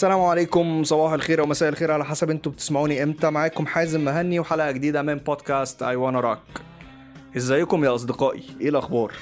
[0.00, 3.30] السلام عليكم صباح الخير أو مساء الخير على حسب أنتوا بتسمعوني إمتى.
[3.30, 6.38] معاكم حازم مهني وحلقة جديدة من بودكاست I Wanna Rock
[7.36, 9.12] إزيكم يا أصدقائي؟ إيه الأخبار؟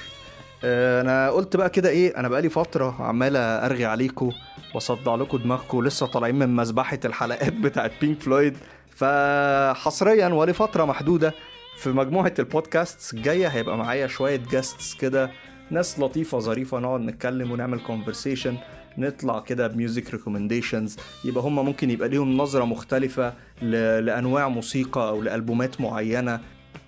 [0.63, 4.31] آه، أنا قلت بقى كده إيه أنا بقالي فترة عمال أرغي عليكم
[4.75, 8.57] وأصدع لكم دماغكم لسه طالعين من مذبحه الحلقات بتاعت بينك فلويد
[8.95, 11.33] فحصريا ولفتره محدودة
[11.77, 15.31] في مجموعة البودكاست الجاية هيبقى معايا شوية guests كده
[15.71, 18.57] ناس لطيفة ظريفة نقعد نتكلم ونعمل conversation
[18.99, 23.33] نطلع كده ب music recommendations يبقى هم ممكن يبقى ليهم نظرة مختلفة.
[23.61, 26.39] لأنواع موسيقى أو لألبومات معينة.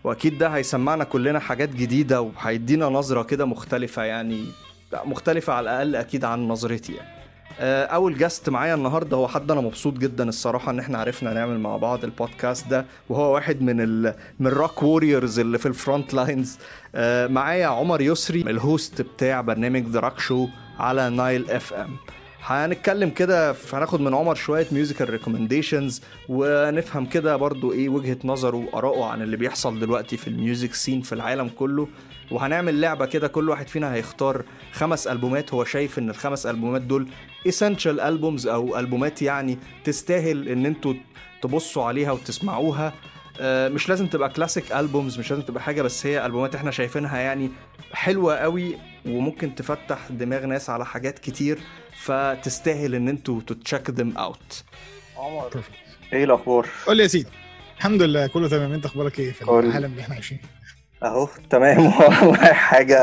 [0.04, 4.46] وأكيد ده هيسمعنا كلنا حاجات جديدة وهيدينا نظرة كده مختلفة يعني
[5.06, 7.22] مختلفة على الأقل أكيد عن نظرتي يعني.
[7.60, 11.60] آه، أول guest معايا النهارده هو حد أنا مبسوط جدا الصراحة إن إحنا عرفنا نعمل
[11.60, 12.86] مع بعض البودكاست ده.
[13.10, 16.58] وهو واحد من ال من ال rock warriors اللي في ال front lines
[16.96, 20.48] آه، معايا عمر يسري ال host بتاع برنامج The Rock Show
[20.82, 21.90] على Nile FM.
[22.44, 29.06] هنتكلم كده هناخد من عمر شوية musical recommendations ونفهم كده برضو إيه وجهة نظره وآراءه
[29.06, 31.88] عن اللي بيحصل دلوقتي في ال music scene في العالم كله.
[32.32, 34.44] وهنعمل لعبة كده كل واحد فينا هيختار
[34.74, 37.08] خمس ألبومات هو شايف إن الخمس ألبومات دول
[37.50, 40.94] essential albums أو ألبومات يعني تستاهل إن أنتوا
[41.42, 42.94] تبصوا عليها وتسمعوها.
[43.40, 47.18] آه، مش لازم تبقى classic albums مش لازم تبقى حاجة بس هي ألبومات إحنا شايفينها
[47.20, 47.50] يعني
[47.94, 48.76] حلوة قوي.
[49.06, 51.60] وممكن تفتح دماغ ناس على حاجات كتير
[52.04, 54.64] فتستاهل إن أنتوا ت check them out
[55.18, 55.64] عمر.
[56.14, 57.28] إيه الأخبار؟ قول لي يا سيدي.
[57.78, 58.74] الحمد لله كله تمام.
[58.74, 60.40] أنت أخبارك إيه في كل- العالم اللي إحنا عايشين؟
[61.04, 61.92] أهو تمام.
[62.70, 62.98] حاجة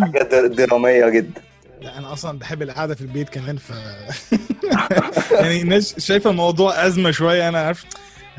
[0.00, 1.40] حاجة در- درامية جدا.
[1.80, 3.70] لا أنا أصلا بحب القعدة في البيت كمان ف
[5.40, 7.48] يعني الناس شايفة الموضوع أزمة شوية.
[7.48, 7.84] أنا عارف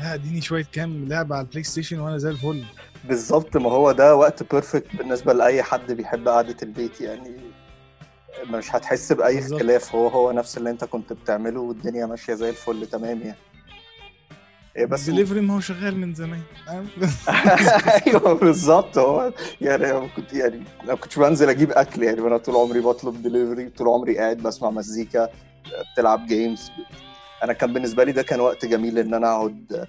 [0.00, 2.64] لا اديني شوية كام لعبة على البلاي ستيشن وأنا زي الفل.
[3.04, 7.36] بالظبط ما هو ده وقت perfect بالنسبة لأي حد بيحب قعدة البيت يعني
[8.50, 9.38] مش هتحس بأي.
[9.38, 13.36] اختلاف هو هو نفس اللي أنت كنت بتعمله والدنيا ماشية زي الفل تمام يعني.
[14.76, 16.40] إيه بس دليفري ما هو شغال من زمان
[18.06, 22.56] أيوه بالظبط هو يعني أنا كنت يعني أنا كنتش بنزل أجيب أكل يعني أنا طول
[22.56, 25.28] عمري بطلب دليفري طول عمري قاعد بسمع مزيكا
[25.92, 26.70] بتلعب games
[27.42, 29.86] أنا كان بالنسبة لي ده كان وقت جميل إن أنا أقعد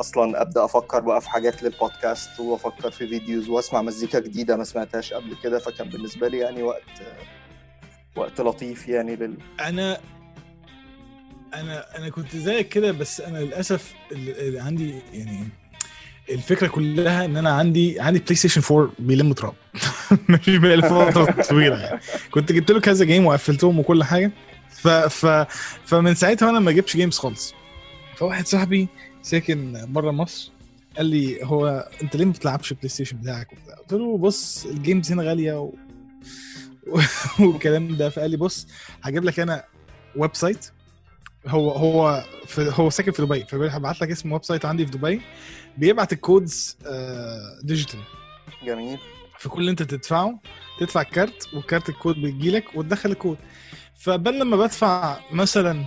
[0.00, 5.12] أصلا أبدأ أفكر بقى في حاجات للبودكاست وأفكر في videos وأسمع مزيكا جديدة ما سمعتهاش
[5.12, 6.82] قبل كده فكان بالنسبة لي يعني وقت
[8.16, 9.98] وقت لطيف يعني لل أنا
[11.54, 15.48] أنا أنا كنت زيك كده بس أنا للأسف ال- ال- عندي يعني
[16.30, 19.54] الفكرة كلها إن أنا عندي عندي بلاي ستيشن 4 بيلم تراب.
[20.28, 22.00] مش بقى فتره طويلة يعني.
[22.30, 24.30] كنت جبت له كذا game وقفلتهم وكل حاجة.
[24.70, 25.26] ف ف
[25.84, 27.54] فمن ساعتها وأنا ما جبتش games خالص.
[28.16, 28.88] فواحد صاحبي
[29.22, 30.52] ساكن بره مصر
[30.96, 34.74] قال لي هو أنت ليه ما بتلعبش بلاي ستيشن بتاعك وبتاع؟ قلت له بص ال
[34.74, 35.72] games هنا غالية و...
[37.40, 38.08] والكلام ده.
[38.08, 38.66] فقال لي بص
[39.02, 39.64] هجيب لك أنا
[40.16, 40.70] website
[41.46, 45.20] هو هو في هو ساكن في دبي هبعت لك اسم website عندي في دبي.
[45.78, 46.76] بيبعت ال codes
[47.62, 48.00] digital
[48.64, 48.98] جميل.
[49.38, 50.40] فكل اللي انت تدفعه
[50.80, 53.36] تدفع الكارت والكارت الكود بيجي لك وتدخل الكود.
[53.94, 55.84] فبدل لما بدفع مثلا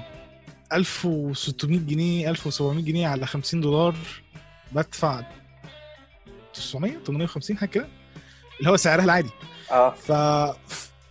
[0.73, 3.95] 1600 جنيه 1700 جنيه على 50 دولار
[4.71, 5.21] بدفع
[6.53, 7.87] 900 850 حاجة كده
[8.59, 9.29] اللي هو سعرها العادي.
[9.71, 9.89] آه.
[9.91, 10.11] ف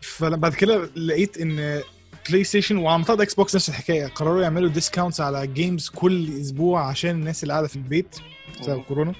[0.00, 1.82] فبعد كده لقيت إن
[2.28, 7.42] PlayStation وعلى منطقه Xbox نفس الحكاية قرروا يعملوا discounts على games كل أسبوع عشان الناس
[7.42, 8.16] اللي قاعدة في البيت
[8.60, 8.82] بسبب.
[8.82, 9.12] كورونا.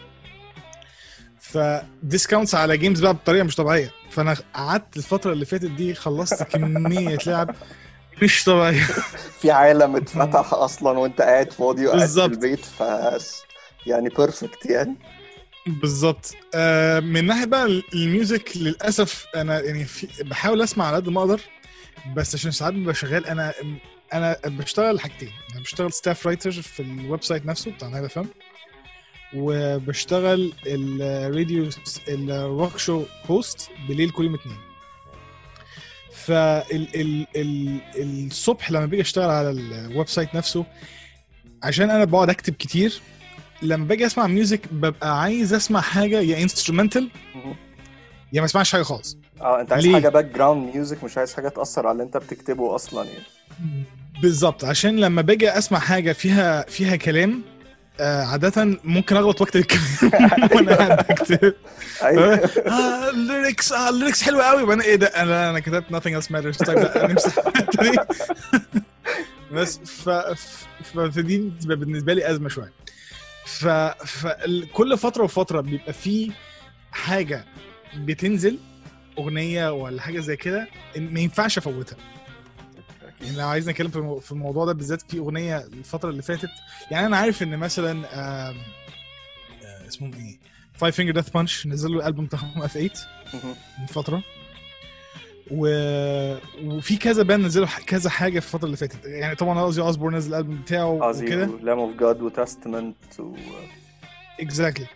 [1.41, 3.91] ف discounts على games بقى بطريقة مش طبيعية.
[4.11, 7.55] فأنا قعدت الفترة اللي فاتت دي خلصت كمية لعب.
[8.23, 8.83] مش طبيعيه
[9.41, 12.25] في عالم اتفتح أصلا وأنت قاعد فاضي وقاعد في.
[12.25, 12.81] البيت ف
[13.87, 14.95] يعني perfect يعني.
[15.67, 16.35] بالظبط.
[16.55, 21.21] آه من ناحية بقى ال music للأسف أنا يعني في بحاول أسمع على قد ما
[21.21, 21.41] أقدر
[22.17, 23.53] بس عشان ساعات ببقى شغال أنا
[24.13, 25.33] أنا بشتغل حاجتين.
[25.53, 28.29] أنا بشتغل staff writer في ال website نفسه بتاع Nile FM
[29.35, 31.69] وبشتغل الراديو
[32.09, 34.59] ال rock show host بالليل كل يوم اتنين.
[36.27, 37.81] فال ال ال
[38.27, 40.65] الصبح لما باجي اشتغل على ال website نفسه
[41.63, 43.01] عشان أنا بقعد أكتب كتير
[43.63, 47.09] لما باجي أسمع music ببقى عايز أسمع حاجة يا instrumental
[48.33, 49.19] يا ما أسمعش حاجة خالص.
[49.41, 52.75] آه أنت عايز ليه؟ حاجة background music مش عايز حاجة تأثر على اللي أنت بتكتبه
[52.75, 53.25] أصلا يعني.
[54.23, 57.43] بالظبط عشان لما باجي أسمع حاجة فيها فيها كلام
[58.01, 59.83] آه عادة ممكن أغلط واكتب الكلام
[60.55, 61.55] وأنا قاعد بكتب
[62.03, 62.35] أيوه.
[62.67, 66.23] آه ال lyrics آه ال lyrics حلوة قوي وأنا إيه ده؟ أنا أنا كتبت nothing
[66.23, 66.65] else matters.
[66.67, 67.97] طيب لا نمسح الحتة دي.
[69.53, 72.73] بس ف ف- فدي بتبقى بالنسبة لي أزمة شوية.
[73.45, 73.67] ف
[74.07, 76.31] فكل فترة وفترة بيبقى في
[76.93, 77.45] حاجة
[77.97, 78.59] بتنزل
[79.19, 81.97] أغنية ولا حاجة زي كده ما ينفعش أفوتها.
[83.23, 86.51] يعني لو عايزين نتكلم في المو- في الموضوع ده بالذات في أغنية الفترة اللي فاتت
[86.91, 88.05] يعني أنا عارف إن مثلا
[88.49, 88.55] آه،
[89.89, 90.39] اسمهم إيه
[90.75, 92.91] Five Finger Death Punch نزلوا الالبوم بتاعهم F8
[93.35, 93.55] مهم.
[93.81, 94.23] من فترة
[95.51, 95.67] و...
[96.65, 100.35] وفي كذا band نزلوا كذا حاجة في الفترة اللي فاتت يعني طبعا Ozzy Osbourne نزل
[100.35, 103.35] الألبوم بتاعه وكده Lamb of God و Testament و...
[104.41, 104.87] exactly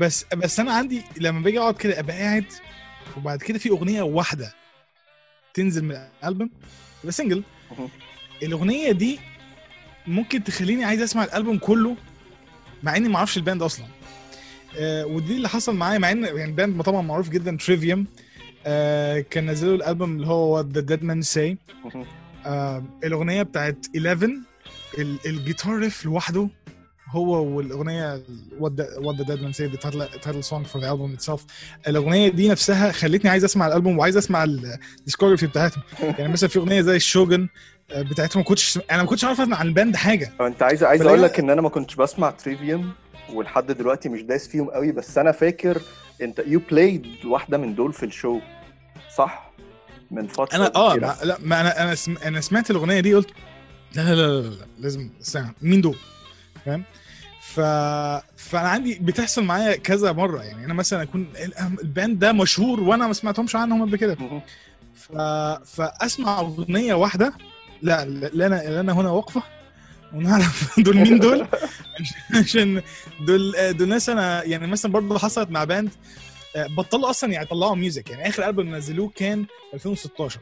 [0.00, 2.44] بس بس أنا عندي لما باجي أقعد كده أبقى قاعد
[3.16, 4.54] وبعد كده في أغنية واحدة
[5.54, 6.50] تنزل من الألبوم
[7.02, 7.42] تبقى single.
[8.42, 9.18] الأغنية دي
[10.06, 11.96] ممكن تخليني عايز أسمع الألبوم كله
[12.82, 13.86] مع إني ما أعرفش ال band أصلا.
[14.78, 18.06] آه ودي اللي حصل معايا مع إن يعني ال band طبعا معروف جدا Trivium
[18.66, 21.58] آه كان نزلوا الألبوم اللي هو What the Dead Men Say
[23.04, 24.30] الأغنية بتاعت 11
[24.98, 26.48] ال- الجيتار riff لوحده.
[27.10, 28.22] هو والأغنية
[28.58, 28.72] What
[29.16, 31.44] the Dead Men Say title song for the album itself
[31.88, 36.58] الأغنية دي نفسها خلتني عايز أسمع الألبوم وعايز أسمع ال discography بتاعتهم يعني مثلا في
[36.58, 37.48] أغنية زي ال Shogun
[37.90, 41.02] آه، بتاعتهم ما كنتش أنا ما كنتش عارف عن ال band حاجة أنت عايز عايز
[41.02, 42.92] أقول لك إن أنا ما كنتش بسمع Trivium
[43.32, 45.80] ولحد دلوقتي مش دايس فيهم قوي بس أنا فاكر
[46.22, 48.40] إن you played واحدة من دول في ال show
[49.16, 49.52] صح
[50.10, 50.94] من فترة أنا آه.
[50.94, 51.96] ما لا ما أنا أنا.
[52.26, 53.30] أنا سمعت الأغنية دي قلت
[53.94, 54.66] لا لا لا لا, لا.
[54.78, 55.96] لازم استنى مين دول
[56.68, 56.84] فاهم؟
[57.42, 57.60] ف...
[58.36, 60.64] فأنا عندي بتحصل معايا كذا مرة يعني.
[60.64, 64.16] أنا مثلا أكون ال- ال band ده مشهور وأنا ما سمعتهمش عنهم قبل كده.
[64.94, 65.12] ف...
[65.76, 67.32] فأسمع أغنية واحدة.
[67.82, 69.42] لا لا أنا لا أنا هنا واقفة.
[70.14, 71.46] ونعرف دول مين دول.
[72.34, 72.82] عشان
[73.20, 75.90] دول دول ناس أنا يعني مثلا برضه حصلت مع band
[76.56, 80.40] آه، بطلوا أصلا يعني يطلعوا music يعني آخر ألبوم نزلوه كان 2016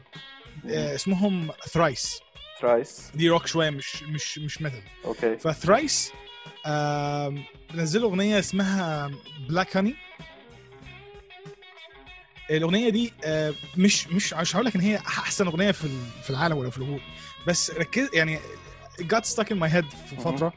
[0.69, 2.19] آه، اسمهم Thrice
[2.61, 4.81] Thrice دي روك شوية مش مش مش metal.
[5.05, 5.37] Okay.
[5.37, 6.11] ف Thrice
[7.75, 9.11] نزلوا أغنية اسمها
[9.49, 9.95] Black Honey
[12.51, 15.87] الأغنية دي آه، مش مش مش هقول لك إن هي أحسن أغنية في
[16.23, 17.01] في العالم ولا في الوجود.
[17.47, 18.39] بس ركز يعني
[19.01, 20.15] got stuck in my head في.
[20.19, 20.53] فترة.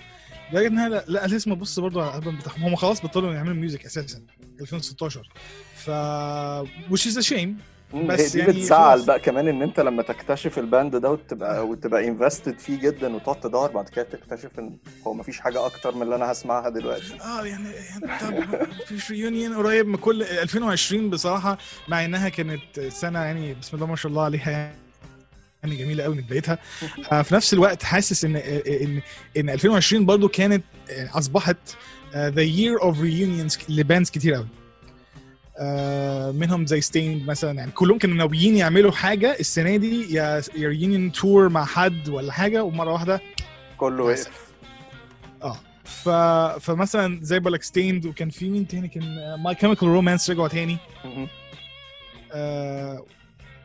[0.53, 2.63] لدرجة إنها لا, لا لازم أبص برضه على الألبوم بتاعهم.
[2.65, 4.23] هم خلاص بطلوا يعملوا music أساسا
[4.61, 5.29] 2016
[5.77, 5.91] ف
[6.95, 7.35] which is a shame.
[7.49, 7.57] مم،
[7.95, 9.07] بس دي يعني بتزعل.
[9.07, 13.41] بقى كمان إن أنت لما تكتشف ال band ده وتبقى وتبقى invested فيه جدا وتقعد
[13.41, 14.77] تدور بعد كده تكتشف إن
[15.07, 17.15] هو مفيش حاجة أكتر من اللي أنا هسمعها دلوقتي.
[17.21, 21.59] آه يعني يعني طب مفيش reunion قريب من كل 2020 بصراحة
[21.89, 24.73] مع إنها كانت سنة يعني بسم الله ما شاء الله عليها
[25.63, 26.59] يعني جميلة قوي من بدايتها
[27.13, 29.01] آه في نفس الوقت حاسس إن إن
[29.37, 31.57] إن 2020 برضو كانت آه، أصبحت
[32.17, 34.47] the year of reunions ل bands كتير قوي
[36.33, 37.53] منهم زي Staind مثلا.
[37.53, 42.65] يعني كلهم كانوا ناويين يعملوا حاجة السنة دي يا reunion tour مع حد ولا حاجة
[42.65, 43.21] ومرة واحدة
[43.77, 44.05] كله.
[44.05, 44.51] وقف.
[45.43, 45.57] آه.
[45.85, 46.09] ف...
[46.61, 50.77] فمثلا زي بالك Staind وكان في مين تاني؟ كان My Chemical Romance رجعوا تاني.
[52.33, 53.05] آه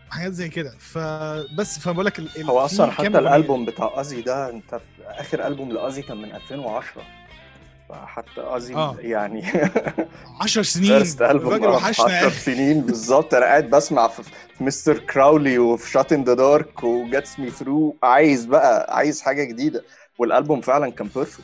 [0.10, 0.74] حاجات زي كده.
[0.80, 2.30] فبس فبقول لك ال...
[2.44, 3.08] هو أصلا حتى.
[3.08, 7.04] الألبوم بتاع ازي ده أنت آخر ألبوم ل Ozzy كان من 2010
[7.90, 8.96] فحتى Ozzy آه.
[9.00, 9.44] يعني.
[10.42, 10.88] 10 سنين.
[10.88, 12.82] first album الراجل وحشنا يا 10 أخي سنين.
[12.82, 14.24] بالظبط أنا قاعد بسمع في
[14.58, 14.98] في Mr.
[14.98, 17.96] Crowley وفي Shot in the Dark و Gets Me Through.
[18.04, 19.84] عايز بقى عايز حاجة جديدة.
[20.18, 21.44] والألبوم فعلا كان بيرفكت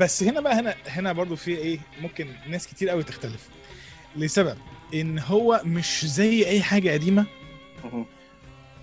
[0.00, 3.48] بس هنا بقى هنا هنا برضو في إيه ممكن ناس كتير قوي تختلف.
[4.16, 4.56] لسبب
[4.94, 7.26] إن هو مش زي أي حاجة قديمة.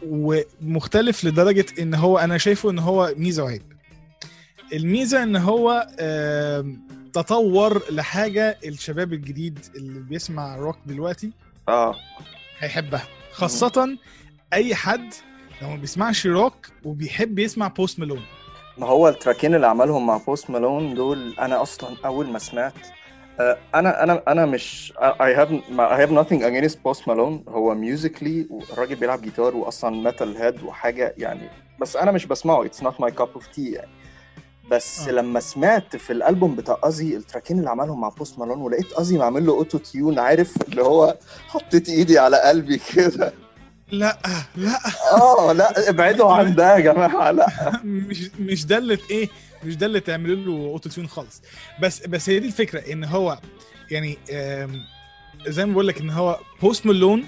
[0.07, 3.74] ومختلف لدرجة إن هو أنا شايفه إن هو ميزة وعيب.
[4.73, 5.87] الميزة إن هو
[7.13, 11.31] تطور لحاجة الشباب الجديد اللي بيسمع روك دلوقتي.
[11.69, 11.95] آه.
[12.59, 13.07] هيحبها.
[13.31, 13.97] خاصة
[14.53, 15.13] أي حد
[15.61, 16.55] لو ما بيسمعش روك
[16.85, 18.21] وبيحب يسمع بوست مالون
[18.77, 22.73] ما هو التراكين اللي عملهم مع Post Malone دول أنا أصلا أول ما سمعت
[23.39, 28.71] آه، أنا أنا أنا مش I have I have nothing against Post Malone هو musically
[28.73, 31.49] الراجل بيلعب جيتار واصلا metalhead وحاجة يعني
[31.81, 32.67] بس أنا مش بسمعه.
[32.67, 33.89] It's not my cup of tea يعني.
[34.71, 35.11] بس آه.
[35.11, 39.17] لما سمعت في الألبوم بتاع Ozzy ال trackين اللي عملهم مع Post Malone ولقيت Ozzy
[39.17, 41.17] معمل له auto-tune عارف؟ اللي هو
[41.47, 43.33] حطيت إيدي على قلبي كده.
[43.91, 44.17] لا
[44.55, 44.79] لا.
[45.11, 47.47] آه لا ابعدوا عن ده يا جماعة لا.
[47.83, 49.29] مش مش ده اللي إيه؟
[49.63, 51.41] مش ده اللي تعملوا له auto-tune خالص.
[51.81, 53.39] بس بس هي دي الفكرة إن هو
[53.91, 54.17] يعني
[55.47, 57.25] زي ما بقول لك إن هو بوست مالون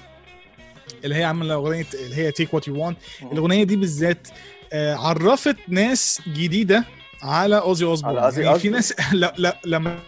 [1.04, 2.96] اللي هي عاملة أغنية اللي هي Take What You Want
[3.32, 4.28] الأغنية دي بالذات
[4.72, 6.84] آه، عرفت ناس جديدة
[7.22, 8.18] على أوزي أوزبورن.
[8.18, 8.72] على يعني في أوزبورن.
[8.74, 9.98] ناس لا لا لما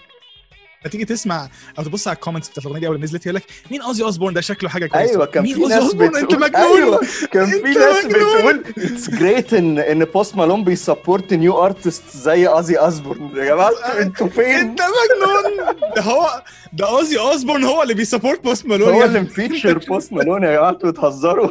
[0.90, 1.48] تيجي تسمع
[1.78, 4.02] أو تبص على ال comments بتاعت الأغنية دي أول ما نزلت يقول لك مين أوزي
[4.04, 5.10] أوزبورن؟ ده شكله حاجة كويسة.
[5.12, 6.62] أيوه كان مين في أوزي ناس أوزبورن؟ أنت بتقول- مجنون.
[6.82, 7.00] أيوه
[7.32, 8.06] كان في ناس.
[8.06, 13.44] بتقول it's great إن إن بوست مالون بي support new artist زي أوزي أوزبورن يا
[13.44, 15.66] جماعة أنتوا فين؟ أنت مجنون.
[15.96, 19.20] ده هو ده أوزي أوزبورن هو اللي بي support بوست مالون هو اللي.
[19.20, 21.50] م feature بوست مالون يا جماعة أنتوا بتهزروا.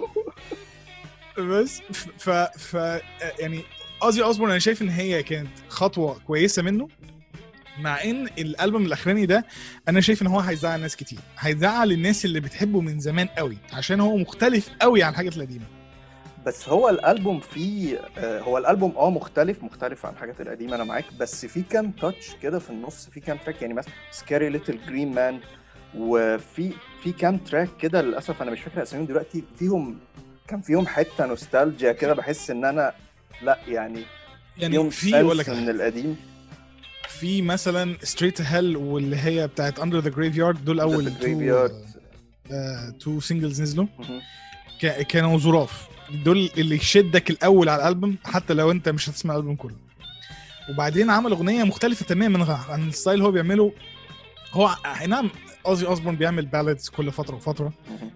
[1.38, 1.82] بس
[2.18, 2.74] ف ف
[3.39, 3.63] يعني
[4.03, 6.88] اوزي اوزبورن أنا شايف إن هي كانت خطوة كويسة منه
[7.79, 9.46] مع إن الألبوم الأخراني ده
[9.89, 14.00] أنا شايف إن هو هيزعل ناس كتير هيزعل الناس اللي بتحبه من زمان قوي عشان
[14.00, 15.65] هو مختلف قوي عن الحاجات القديمة.
[16.46, 21.06] بس هو الألبوم فيه آه، هو الألبوم آه مختلف مختلف عن الحاجات القديمة أنا معاك
[21.20, 25.12] بس في كام touch كده في النص في كام track يعني مثلا Scary Little Green
[25.13, 25.39] Men
[25.96, 29.98] وفي في كام track كده للأسف أنا مش فاكر أساميهم دلوقتي فيهم
[30.48, 32.94] كان فيهم حتة نوستالجيا كده بحس إن أنا
[33.41, 34.01] لا يعني
[34.58, 35.24] يعني فيهم في على
[35.62, 35.69] من.
[35.69, 36.15] القديم
[37.08, 41.13] في مثلا Straight to Hell واللي هي بتاعت Under the Graveyard دول أول.
[43.00, 44.22] تو singles نزلوا مهم.
[44.81, 45.88] كا- كانوا ظراف
[46.25, 49.75] دول اللي يشدك الأول على الألبوم حتى لو أنت مش هتسمع الألبوم كله
[50.69, 53.74] وبعدين عمل أغنية مختلفة تماما عن ال style اللي هو بيعمله
[54.51, 55.29] هو أي نعم
[55.65, 57.74] اوزي اوزبورن بيعمل ballads كل فترة وفترة.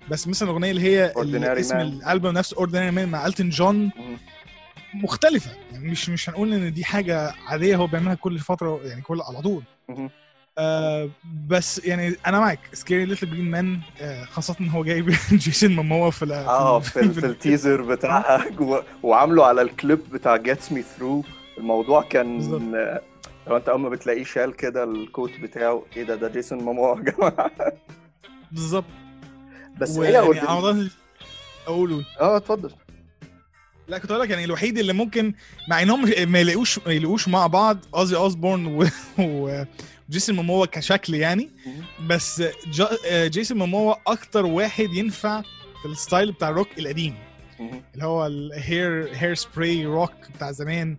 [0.10, 1.78] بس مثلا الأغنية اللي هي اللي اسم.
[1.78, 3.92] الألبوم نفسه Ordinary Man مع إلتون جون.
[4.94, 5.52] مختلفة.
[5.72, 9.42] يعني مش مش هنقول إن دي حاجة عادية هو بيعملها كل فترة يعني كل على
[9.42, 9.64] طول.
[10.58, 11.10] آه
[11.48, 12.60] بس يعني أنا معاك.
[12.74, 13.80] Scary Little Green Men
[14.32, 18.46] خاصة إن هو جايب جيسون ماموا في آه في, ال- في ال teaser بتاعها.
[19.04, 21.24] وعامله على الكليب بتاع Gets Me Through
[21.58, 22.62] الموضوع كان بالظبط.
[22.76, 23.02] آه،
[23.48, 27.02] لو أنت أول ما بتلاقيه شال كده الكوت بتاعه إيه ده؟ ده جيسون ماموا يا
[27.04, 27.52] جماعة.
[28.52, 28.86] بالظبط.
[29.78, 30.76] بس هي ordinary- عوضات
[31.68, 32.06] أقول قول.
[32.22, 32.72] آه اتفضل.
[33.88, 35.34] لا كنت أقول لك يعني الوحيد اللي ممكن
[35.70, 38.88] مع إنهم ما يلاقوش ما يلاقوش مع بعض اوزي اوزبورن و...
[39.20, 39.64] و...
[40.10, 41.50] جيسون موموا كشكل يعني.
[42.08, 42.90] بس جا...
[43.28, 45.42] جيسون موموا أكتر واحد ينفع
[45.82, 47.16] في ال style بتاع الروك القديم.
[47.94, 50.98] اللي هو ال hair hair spray rock بتاع زمان.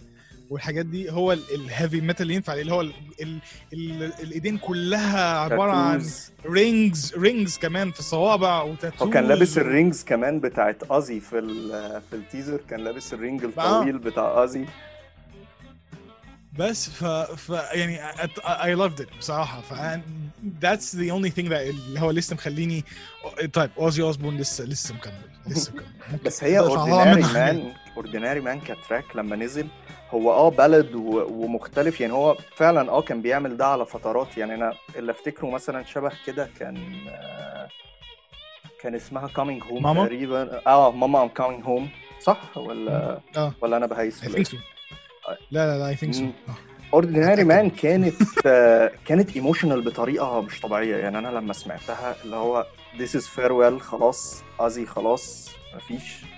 [0.55, 2.93] والحاجات دي هو ال heavy metal اللي ينفع اللي هو ال
[3.23, 3.39] ال
[3.73, 6.05] ال الإيدين كلها عبارة عن.
[6.47, 11.21] rings rings كمان في الصوابع و tattoos هو كان لابس ال rings كمان بتاعت أوزي
[11.21, 11.41] في
[12.11, 14.65] في ال teaser كان لابس ال ring الطويل بتاع أوزي
[16.59, 17.99] بس ف, ف يعني
[18.39, 19.73] I loved it بصراحة ف
[20.63, 22.85] the only thing that اللي هو لسه مخليني
[23.53, 25.13] طيب اوزي اوزبورن لسه لسه مكمل
[25.47, 27.23] لسه مكمل بس هي Ordinary.
[27.23, 29.67] Man Ordinary Man ك track لما نزل
[30.15, 32.01] هو آه ballad ومختلف.
[32.01, 34.39] يعني هو فعلا آه كان بيعمل ده على فترات.
[34.39, 36.77] يعني أنا اللي أفتكره مثلا شبه كده كان
[37.09, 37.69] آه،
[38.81, 40.61] كان اسمها Coming Home Mama؟ تقريبا.
[40.67, 41.89] آه Mama I'm Coming Home
[42.21, 43.53] صح؟ ولا آه.
[43.61, 44.25] ولا أنا بهيس.
[44.25, 44.39] لا
[45.51, 46.05] لا لا so.
[46.21, 46.33] مم.
[46.49, 46.55] آه.
[46.95, 48.15] Ordinary Man كانت
[48.47, 50.97] آه، كانت emotional بطريقة مش طبيعية.
[50.97, 52.67] يعني أنا لما سمعتها اللي هو
[52.99, 56.23] this is farewell خلاص أوزي خلاص مفيش.
[56.25, 56.34] آه،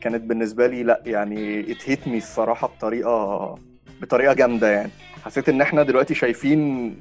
[0.00, 3.58] كانت بالنسبة لي لا يعني hit me الصراحة بطريقة
[4.02, 4.90] بطريقة جامدة يعني.
[5.24, 6.94] حسيت إن إحنا دلوقتي شايفين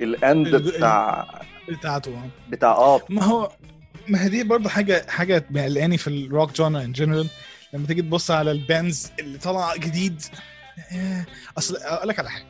[0.00, 1.26] ال end بتاع
[1.68, 2.50] بتاعته آه.
[2.50, 3.00] بتاع آه.
[3.08, 3.50] ما هو
[4.08, 7.28] ما هي دي برضه حاجة حاجة مقلقاني في ال rock genre in general
[7.72, 10.22] لما تيجي تبص على ال bands اللي طالعة جديد
[10.92, 11.26] آه،
[11.58, 12.44] أصل أقول لك على حاجة.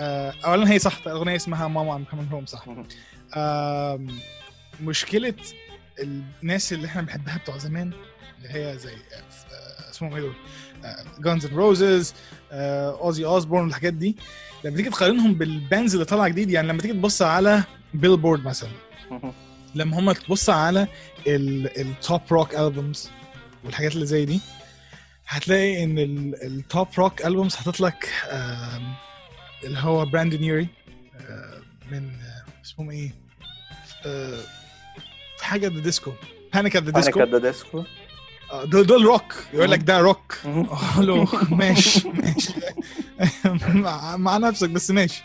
[0.00, 2.64] آه، اولا هي صح الاغنيه اسمها Mama I'm Coming Home صح.
[4.80, 5.34] مشكلة
[6.42, 7.92] الناس اللي إحنا بنحبها بتوع زمان
[8.42, 10.34] اللي هي زي آه، اسمهم إيه دول؟
[11.18, 12.14] Guns and Roses
[12.52, 14.16] اوزي اوزبورن الحاجات دي.
[14.64, 17.64] لما تيجي تقارنهم بال bands اللي طالعة جديد يعني لما تيجي تبص على
[17.94, 18.70] Billboard مثلا
[19.10, 19.32] مهم.
[19.74, 20.86] لما هم تبص على
[21.26, 23.10] ال top rock albums
[23.64, 24.40] والحاجات اللي زي دي
[25.26, 25.98] هتلاقي إن
[26.42, 28.08] ال top rock albums حاطط لك
[29.64, 30.68] اللي هو براندن يوري
[31.92, 33.14] من آه، اسمهم إيه؟
[34.06, 34.38] آه،
[35.38, 36.12] في حاجة the Disco
[36.54, 37.84] Panic at the Disco كده ديسكو
[38.64, 40.36] دول دول روك يقول لك ده روك
[40.98, 42.52] له ماشي ماشي.
[44.16, 45.22] مع, نفسك بس ماشي.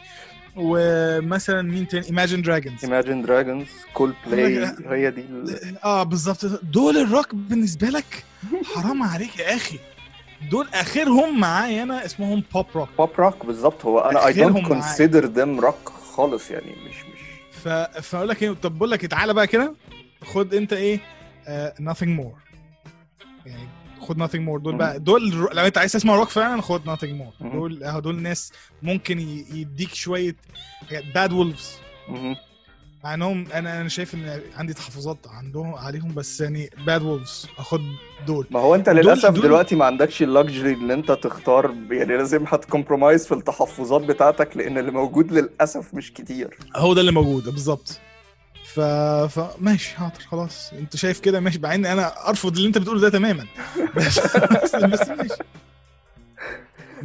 [0.55, 2.85] ومثلا مين تاني؟ Imagine Dragons.
[2.87, 4.65] Imagine Dragons Coldplay
[5.05, 6.45] هي دي ال- آه بالظبط.
[6.63, 8.23] دول الروك بالنسبة لك؟
[8.75, 9.79] حرام عليك يا أخي.
[10.51, 13.85] دول آخرهم معايا أنا اسمهم بوب روك بوب روك بالظبط.
[13.85, 14.81] هو أنا don't معايا.
[14.81, 17.19] consider them rock خالص يعني مش مش.
[17.63, 17.67] ف...
[18.01, 19.73] فأقول لك إيه طب بقول لك إيه، تعالى بقى كده.
[20.25, 20.99] خد أنت إيه؟
[21.47, 22.37] آه nothing more.
[22.37, 22.46] يعني
[24.07, 24.61] خد nothing more.
[24.63, 27.41] دول بقى دول لو انت عايز تسمع روك فعلا خد nothing more.
[27.43, 27.51] مم.
[27.51, 28.51] دول اهو دول ناس
[28.83, 29.19] ممكن
[29.53, 30.35] يديك شوية
[31.15, 31.71] Bad Wolves.
[33.03, 37.81] مع انهم أنا أنا شايف ان عندي تحفظات عندهم عليهم بس يعني Bad Wolves اخد
[38.27, 38.47] دول.
[38.51, 41.75] ما هو انت دول- للأسف دول- دلوقتي ما عندكش ال luxury ان انت تختار.
[41.91, 46.57] يعني لازم هت compromise في التحفظات بتاعتك لأن اللي موجود للأسف مش كتير.
[46.75, 47.99] هو ده اللي موجود بالظبط.
[48.77, 48.79] ف...
[49.39, 50.73] فماشي حاضر خلاص.
[50.73, 51.59] انت شايف كده؟ ماشي.
[51.59, 53.45] مع ان أنا أرفض اللي أنت بتقوله ده تماما.
[53.95, 54.19] بس
[54.75, 55.43] بس, ماشي.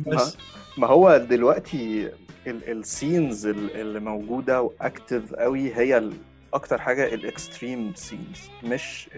[0.06, 0.36] بس.
[0.78, 2.10] ما هو دلوقتي
[2.46, 6.10] ال scenes اللي موجودة و active قوي هي
[6.54, 9.08] أكتر حاجة ال extreme scenes مش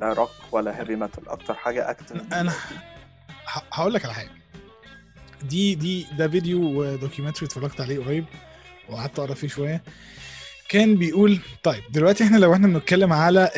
[0.00, 2.52] لا روك ولا heavy metal أكتر حاجة active أنا
[3.72, 4.30] هقول لك على حاجة.
[5.42, 8.24] دي دي ده فيديو documentary اتفرجت عليه قريب
[8.88, 9.82] وقعدت أقرأ فيه شوية.
[10.68, 13.50] كان بيقول طيب دلوقتي إحنا لو إحنا بنتكلم على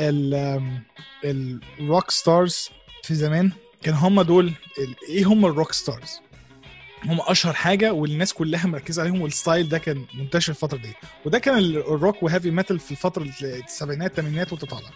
[1.25, 2.69] ال rock stars
[3.03, 4.53] في زمان كان هم دول
[5.09, 6.21] إيه هم ال rock stars
[7.05, 10.93] هم أشهر حاجة والناس كلها مركزة عليهم وال style ده كان منتشر الفترة دي.
[11.25, 14.89] وده كان ال- ال rock و heavy metal في الفترة السبعينات الثمانينات وانت طالع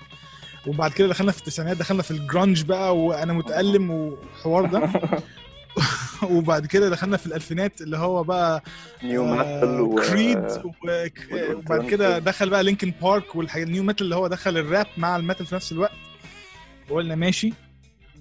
[0.66, 4.90] وبعد كده دخلنا في التسعينات دخلنا في الجرانج بقى وأنا متألم وحوار ده.
[6.37, 8.62] وبعد كده دخلنا في الألفينات اللي هو بقى
[9.03, 11.57] nu metal و Creed وال alternative.
[11.57, 15.17] وبعد كده دخل بقى Linkin Park والحاجات ال nu metal اللي هو دخل الراب مع
[15.17, 15.93] ال metal في نفس الوقت.
[16.91, 17.52] وقلنا ماشي.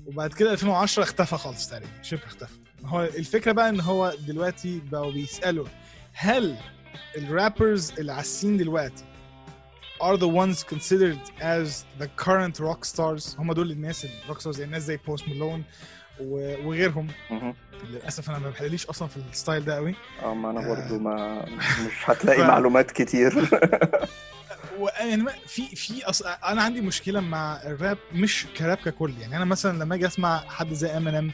[0.05, 2.53] وبعد كده 2010 اختفى خالص تقريبا شبه اختفى.
[2.85, 5.65] هو الفكرة بقى إن هو دلوقتي بقوا بيسألوا
[6.13, 6.55] هل
[7.17, 9.03] ال rappers اللي على ال scene دلوقتي
[10.01, 14.57] are the ones considered as the current rock stars هم دول الناس ال rock stars
[14.57, 15.63] زي الناس زي Post Malone
[16.21, 17.07] وغيرهم.
[17.89, 20.75] للأسف أنا ما بحلليش أصلا في ال style ده قوي آه ما أنا آه.
[20.75, 21.45] برضو ما
[21.85, 23.33] مش هتلاقي معلومات كتير
[24.99, 26.21] يعني في في أص...
[26.21, 30.73] أنا عندي مشكلة مع الراب مش كراب ككل يعني أنا مثلا لما أجي أسمع حد
[30.73, 31.31] زي Eminem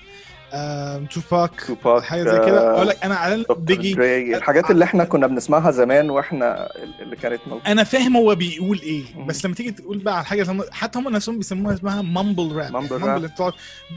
[1.12, 2.72] Tupac Tupac حاجة زي كده.
[2.76, 6.70] أقول لك أنا على Biggie Dre الحاجات اللي إحنا كنا بنسمعها زمان وإحنا
[7.02, 7.72] اللي كانت موجودة.
[7.72, 9.04] أنا فاهم هو بيقول إيه.
[9.26, 12.72] بس لما تيجي تقول بقى على حاجة زي- حتى هم نفسهم بيسموها اسمها mumble rap.
[12.72, 13.54] Mumble بتقعد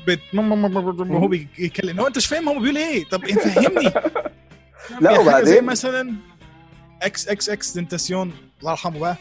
[0.07, 0.21] بت...
[0.33, 2.01] مم- مم- مم- مم- هو بيتكلم.
[2.01, 3.05] هو أنت مش فاهم هو بيقول إيه.
[3.05, 3.93] طب فهمني
[5.01, 6.15] لا، يعني زي وبعدين- مثلا
[7.03, 9.17] إكس إكس إكس تنتاسيون الله يرحمه بقى.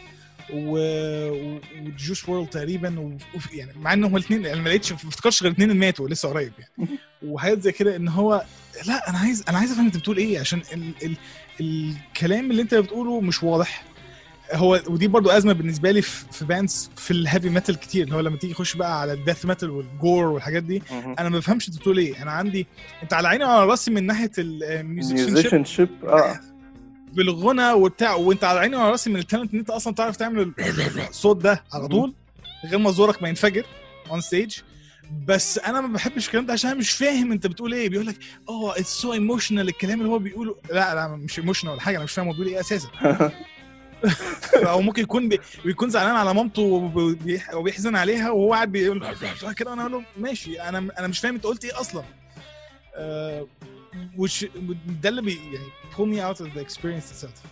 [0.53, 3.17] و Juice WRLD تقريبا و...
[3.53, 6.89] يعني مع إنهم الاثنين يعني ما لقيتش ما افتكرش غير الاثنين ماتوا لسه قريب يعني.
[7.27, 8.43] وحاجات زي كده إن هو
[8.87, 10.93] لا أنا عايز أنا عايز أفهم أنت بتقول إيه عشان ال...
[11.03, 11.15] ال...
[11.61, 13.83] الكلام اللي أنت بتقوله مش واضح.
[14.53, 18.19] هو ودي برضو أزمة بالنسبة لي في, bands في ال heavy metal كتير اللي هو
[18.19, 20.81] لما تيجي تخش بقى على ال death metal وال gore والحاجات دي.
[21.19, 22.21] أنا ما بفهمش أنت بتقول إيه.
[22.23, 22.67] أنا عندي
[23.03, 26.39] أنت على عيني وعلى راسي من ناحية ال musician ship آه.
[27.13, 30.53] بالغنى وبتاع وانت على عيني وعلى راسي من ال talent إن انت أصلا تعرف تعمل
[31.09, 32.13] الصوت ده على طول من
[32.65, 33.65] غير ما زورك ما ينفجر
[34.11, 34.57] on stage
[35.27, 37.89] بس أنا ما بحبش الكلام ده عشان أنا مش فاهم أنت بتقول إيه.
[37.89, 38.15] بيقول لك
[38.49, 42.03] آه it's so emotional الكلام اللي هو بيقوله لا لا مش emotional ولا حاجة أنا
[42.03, 42.87] مش فاهم هو بيقول إيه أساسا.
[44.55, 45.39] أو ممكن يكون بي...
[45.65, 49.05] بيكون زعلان على مامته وبيح- وبيحزن عليها وهو قاعد بيقول
[49.57, 52.03] كده وأنا أقول له ماشي أنا أنا مش فاهم أنت قلت إيه أصلا.
[53.93, 54.45] آه which
[55.01, 57.47] ده اللي بي يعني pull me out of the experience itself.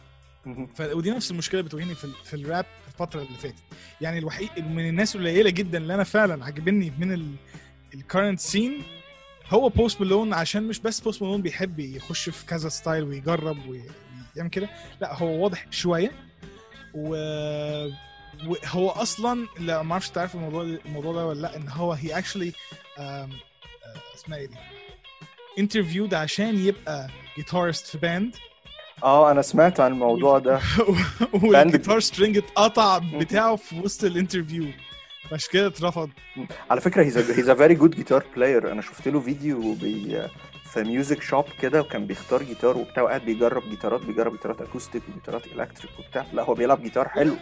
[0.76, 0.82] ف...
[0.82, 3.56] ودي نفس المشكلة بتواجهني في, ال- في الراب الفترة اللي فاتت.
[4.02, 7.36] يعني الوحيد من الناس القليله جدا اللي أنا فعلا عاجبني من ال...
[7.94, 8.84] ال current scene
[9.50, 14.50] هو Post Malone عشان مش بس Post Malone بيحب يخش في كذا style ويجرب ويعمل
[14.50, 14.70] كده
[15.02, 16.12] لا هو واضح شوية.
[16.94, 17.16] و
[18.48, 22.54] وهو أصلا لا ما أعرفش تعرف الموضوع الموضوع ده ولا لأ إن هو هي actually
[24.16, 24.56] اسمها إيه دي؟
[25.58, 28.36] interviewed عشان يبقى guitarist في band
[29.04, 30.60] آه أنا سمعت عن الموضوع ده.
[31.44, 34.66] وال guitar string اتقطع بتاعه في وسط ال interview.
[35.32, 36.10] عشان كده اترفض.
[36.70, 40.22] على فكرة he's he's a very good guitar player أنا شفت له فيديو بي
[40.74, 45.46] في music shop كده وكان بيختار جيتار وبتاع وقاعد بيجرب جيتارات بيجرب جيتارات acoustic وجيتارات
[45.46, 46.26] electric وبتاع.
[46.34, 47.36] لا هو بيلعب جيتار حلو.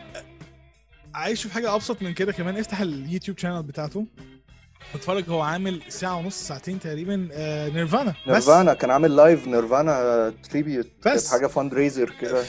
[1.14, 4.06] عايز أشوف حاجة أبسط من كده كمان؟ افتح ال YouTube channel بتاعته.
[4.96, 8.14] اتفرج هو عامل ساعة ونص ساعتين تقريبا آه Nirvana.
[8.28, 11.32] بس Nirvana كان عامل live Nirvana tribute بس.
[11.32, 12.44] حاجة fundraiser كده.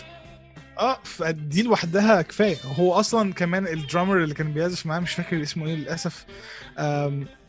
[0.79, 2.57] آه فدي لوحدها كفاية.
[2.79, 6.25] هو أصلا كمان ال drummer اللي كان بيعزف معاه مش فاكر اسمه إيه للأسف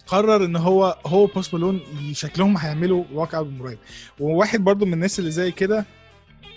[0.08, 1.82] قرر إن هو هو Post Malone
[2.14, 3.78] شكلهم هيعملوا rock album قريب.
[4.20, 5.86] وواحد برضو من الناس اللي زي كده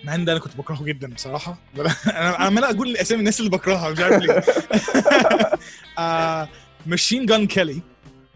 [0.05, 1.59] مع إن ده أنا كنت بكرهه جدا بصراحة.
[2.07, 4.43] أنا عمال أقول اسامي الناس اللي بكرهها مش عارف ليه.
[6.87, 7.81] Machine Gun Kelly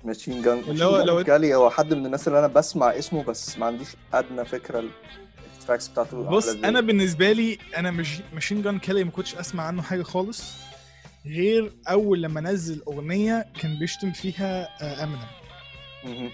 [0.04, 3.58] Machine Gun اللي هو لو- جالي هو حد من الناس اللي أنا بسمع اسمه بس
[3.58, 4.84] ما عنديش أدنى فكرة
[5.60, 6.48] ال tracks بتاعته بص.
[6.48, 10.42] أنا بالنسبة لي أنا مش Machine Gun Kelly ما كنتش أسمع عنه حاجة خالص
[11.26, 14.68] غير أول لما نزل أغنية كان بيشتم فيها
[15.04, 15.26] امينيم
[16.04, 16.30] مهم.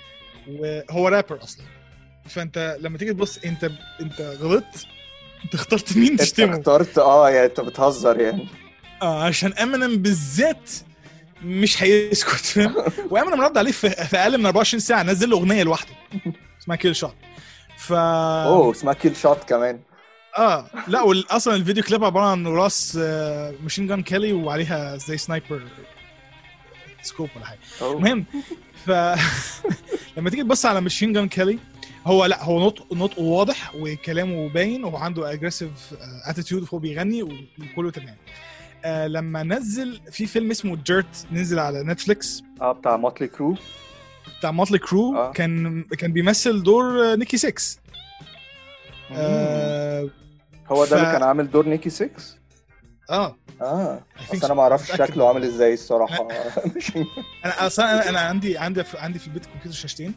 [0.49, 1.65] وهو رابر أصلا.
[2.29, 4.87] فأنت لما تيجي تبص أنت أنت غلطت.
[5.45, 8.47] أنت اخترت مين أنت تشتمه؟ اخترت آه يعني أنت بتهزر يعني.
[9.03, 10.71] آه عشان امينيم بالذات
[11.45, 12.35] مش هيسكت.
[12.47, 12.75] فاهم
[13.11, 15.95] وامينيم رد عليه في, أقل من 24 ساعة نزل له أغنية لوحده.
[16.63, 17.15] اسمها Killshot
[17.77, 19.81] ف أوه اسمها Killshot كمان.
[20.39, 22.97] آه لا أصلا ال video clip عبارة عن راس
[23.63, 25.63] Machine Gun Kelly وعليها زي sniper
[27.03, 27.59] scope ولا حاجة.
[27.83, 28.25] المهم
[28.87, 28.91] ف
[30.17, 31.59] لما تيجي تبص على Machine Gun Kelly
[32.07, 35.71] هو لا هو نطق نطقه واضح وكلامه باين وهو عنده aggressive
[36.25, 38.17] attitude وهو بيغني وكله تمام.
[38.85, 43.57] آه لما نزل في فيلم اسمه Dirt نزل على Netflix آه بتاع Mötley Crüe
[44.39, 45.33] بتاع Mötley Crüe آه.
[45.33, 47.53] كان كان بيمثل دور آه، Nikki Sixx
[49.13, 50.09] آه
[50.69, 52.11] هو ده اللي ف- كان عامل دور Nikki Sixx
[53.11, 53.37] آه.
[53.63, 54.01] آه.
[54.33, 54.55] بس أنا.
[54.55, 54.93] ما أعرفش.
[54.93, 56.29] شكله عامل إزاي الصراحة.
[56.77, 56.93] مش
[57.45, 60.15] أنا أصلا أنا, أنا عندي عندي عندي في البيت كمبيوتر شاشتين.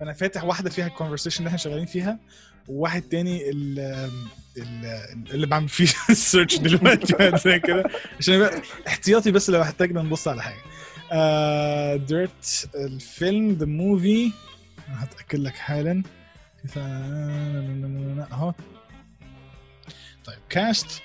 [0.00, 2.18] فأنا فاتح واحدة فيها ال conversation اللي إحنا شغالين فيها.
[2.68, 3.78] وواحد تاني ال
[4.58, 7.84] ال- اللي بعمل فيه ال search دلوقتي زي كده.
[8.18, 10.62] عشان يبقى احتياطي بس لو احتاجنا نبص على حاجة.
[11.96, 14.32] The Dirt الفيلم the movie
[14.86, 16.02] هتأكد لك حالا.
[18.32, 18.52] أهو.
[20.24, 21.02] طيب cast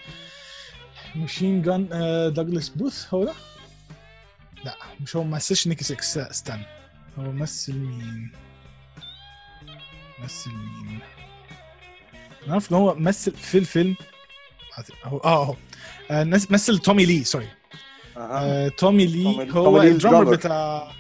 [1.16, 1.88] Machine Gun
[2.34, 3.34] Douglas Booth هو ده؟
[4.66, 6.66] لا مش هو مثلش Nikki Sixx لا استنى.
[7.18, 8.32] هو مثل مين؟
[10.24, 11.00] مثل مين؟
[12.54, 13.96] عارف ان هو مثل في الفيلم.
[15.04, 15.56] هو آه اهو
[16.12, 17.48] آه، مثل Tommy Lee sorry.
[18.18, 20.36] آه، Tommy Lee Tommy- هو Tommy ال drummer.
[20.36, 20.92] بتاع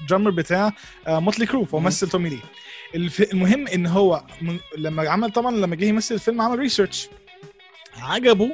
[0.00, 0.72] ال drummer بتاع
[1.08, 1.80] Mötley Crüe فهو.
[1.80, 2.38] مثل Tommy Lee.
[2.94, 3.20] الف...
[3.32, 4.58] المهم إن هو من...
[4.78, 7.08] لما عمل طبعا لما جه يمثل الفيلم عمل research
[7.98, 8.50] عجبه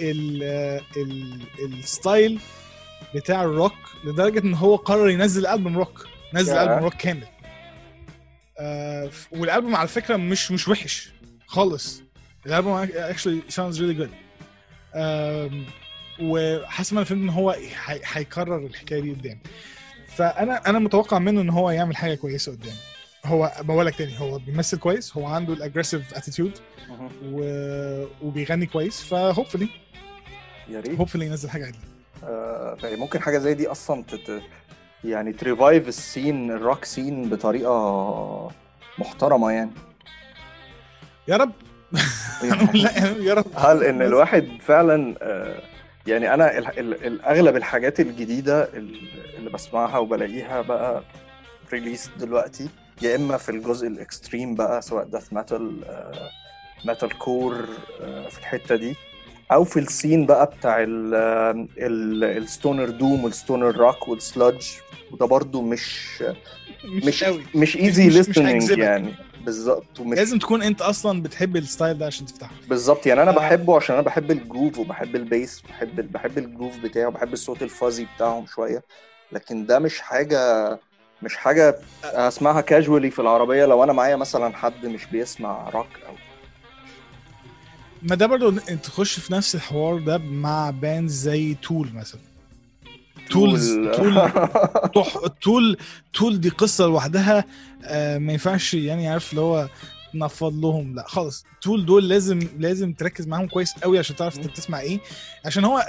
[0.00, 0.42] ال...
[0.96, 1.40] ال...
[1.64, 2.40] ال style
[3.14, 6.06] بتاع الروك لدرجة إن هو قرر ينزل ألبوم روك.
[6.34, 6.56] نزل.
[6.58, 7.26] ألبوم روك كامل.
[8.58, 11.10] آه والألبوم على فكرة مش مش وحش.
[11.54, 12.02] خالص
[12.46, 12.86] الالبوم
[13.48, 14.10] sounds really good.
[14.94, 15.64] آم،
[16.22, 19.38] وحسب ما أنا فهمت إن هو هي- هيكرر الحكاية دي قدام.
[20.08, 22.74] فانا أنا متوقع منه إن هو يعمل حاجة كويسة قدام.
[23.24, 26.58] هو بقول لك تاني هو بيمثل كويس هو عنده ال aggressive attitude.
[27.24, 27.38] و...
[28.22, 29.68] وبيغني كويس ف hopefully
[30.68, 30.98] يا ريت.
[30.98, 31.78] hopefully ينزل حاجة عدله
[32.24, 34.42] آه، يعني ممكن حاجة زي دي أصلا تت...
[35.04, 38.50] يعني ت revive ال scene ال rock scene بطريقة
[38.98, 39.70] محترمة يعني.
[41.28, 41.52] يا رب.
[42.74, 43.44] لا يا رب.
[43.54, 45.62] لإن الواحد فعلا آه،
[46.06, 46.58] يعني أنا
[47.26, 49.08] أغلب الحاجات الجديدة ال-
[49.38, 51.02] اللي بسمعها وبلاقيها بقى
[51.72, 52.68] release دلوقتي
[53.02, 55.76] يا إما في الجزء ال extreme بقى سواء death metal
[56.84, 57.54] metalcore
[58.30, 58.96] في الحتة دي
[59.52, 61.14] أو في ال scene بقى بتاع ال-
[61.78, 64.64] ال- ال stoner doom وال stoner rock وال sludge
[65.12, 66.22] وده برضو مش
[66.84, 68.78] مش مش easy مش- listening هيجذبك.
[68.78, 69.14] يعني.
[69.44, 73.30] بالظبط ومش لازم تكون انت أصلا بتحب ال style ده عشان تفتحه بالظبط يعني أنا
[73.30, 73.34] آه.
[73.34, 77.32] بحبه عشان أنا بحب ال groove وبحب ال bass بحب بحب ال groove بتاعه وبحب
[77.32, 78.82] الصوت ال fuzzy بتاعهم شوية
[79.32, 80.78] لكن ده مش حاجة
[81.22, 86.14] مش حاجة أسمعها casually في العربية لو أنا معايا مثلا حد مش بيسمع روك أو
[88.02, 92.20] ما ده انت تخش في نفس الحوار ده مع band زي Tool مثلا
[93.30, 94.30] Tool's Tool
[95.42, 95.76] Tool
[96.12, 97.44] Tool دي قصة لوحدها
[97.84, 99.68] آه، ما ينفعش يعني عارف اللي هو
[100.16, 100.94] نفض لهم.
[100.94, 101.44] لا خالص.
[101.62, 105.00] Tool دول لازم لازم تركز معاهم كويس قوي عشان تعرف انت بتسمع إيه.
[105.44, 105.86] عشان هو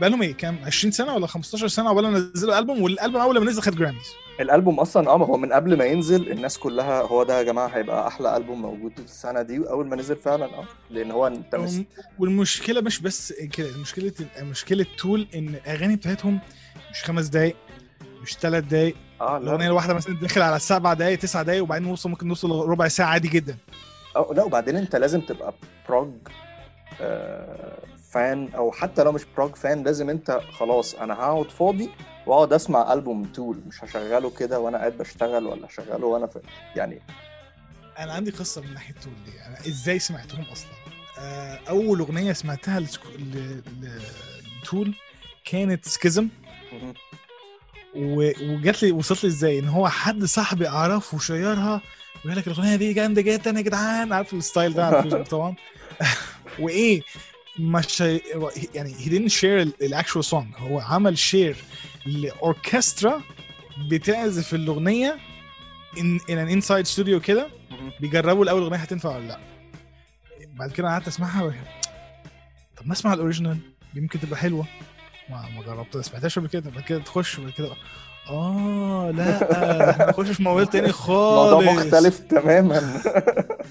[0.00, 3.50] بقالهم إيه؟ كام؟ 20 سنة ولا 15 سنة عقبال ما نزلوا البوم والألبوم أول ما
[3.50, 4.06] نزل خد جراميز
[4.40, 8.08] الألبوم أصلا آه هو من قبل ما ينزل الناس كلها هو ده يا جماعة هيبقى
[8.08, 11.80] أحلى ألبوم موجود السنة دي واول ما نزل فعلا آه لأن هو أنت مس...
[12.18, 16.40] والمشكلة مش بس كده مشكله مشكلة تول إن الأغاني بتاعتهم
[16.90, 17.56] مش خمس دقايق
[18.28, 18.96] مش ثلاث دقايق.
[19.20, 22.68] آه الأغنية لا الواحدة مثلا داخل على سبع دقايق تسع دقايق وبعدين نوصل ممكن نوصل
[22.68, 23.56] ربع ساعة عادي جدا.
[24.16, 25.54] أو لا وبعدين أنت لازم تبقى
[25.88, 26.10] prog
[27.00, 27.78] آه،
[28.10, 31.90] fan أو حتى لو مش prog fan لازم أنت خلاص أنا هقعد فاضي
[32.26, 36.40] وأقعد أسمع ألبوم Tool مش هشغله كده وأنا قاعد بشتغل ولا هشغله وأنا في
[36.76, 37.00] يعني.
[37.98, 39.32] أنا عندي قصة من ناحية Tool دي.
[39.46, 40.70] أنا إزاي سمعتهم أصلا؟
[41.18, 44.94] آه، أول أغنية سمعتها ل Tool
[45.44, 46.28] كانت Schism.
[47.98, 51.80] وجات لي وصلت لي إزاي؟ ان هو حد صاحبي اعرفه وشيرها
[52.24, 54.12] ويقول لك الأغنية دي جامدة جدا يا جدعان.
[54.12, 55.54] عارف ال style ده؟ على الفيسبوك طبعا.
[56.58, 57.02] وإيه
[57.58, 58.20] مش هي-
[58.74, 61.56] يعني he didn't share ال actual song هو عمل share
[62.06, 63.22] لأوركسترا
[63.90, 65.18] بتعزف الأغنية
[65.98, 67.48] ان ان ان inside studio كده.
[68.00, 69.38] بيجربوا الأول الأغنية هتنفع ولا لأ.
[70.54, 71.54] بعد كده قعدت أسمعها.
[72.76, 73.58] طب ما أسمع ال original
[73.94, 74.66] يمكن تبقى حلوة.
[75.30, 77.68] ما ما جربت سمعتهاش قبل كده بعد كده تخش بعد كده
[78.30, 83.02] آه لا إحنا نخش في موال تاني خالص الموضوع مختلف تماما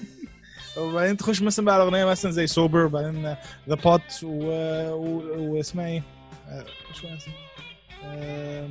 [0.78, 3.36] وبعدين تخش مثلا بقى على أغنية مثلا زي Sober بعدين
[3.68, 4.02] The Pot.
[4.22, 6.02] واسمها إيه؟
[6.48, 8.68] آه، شو اسمها؟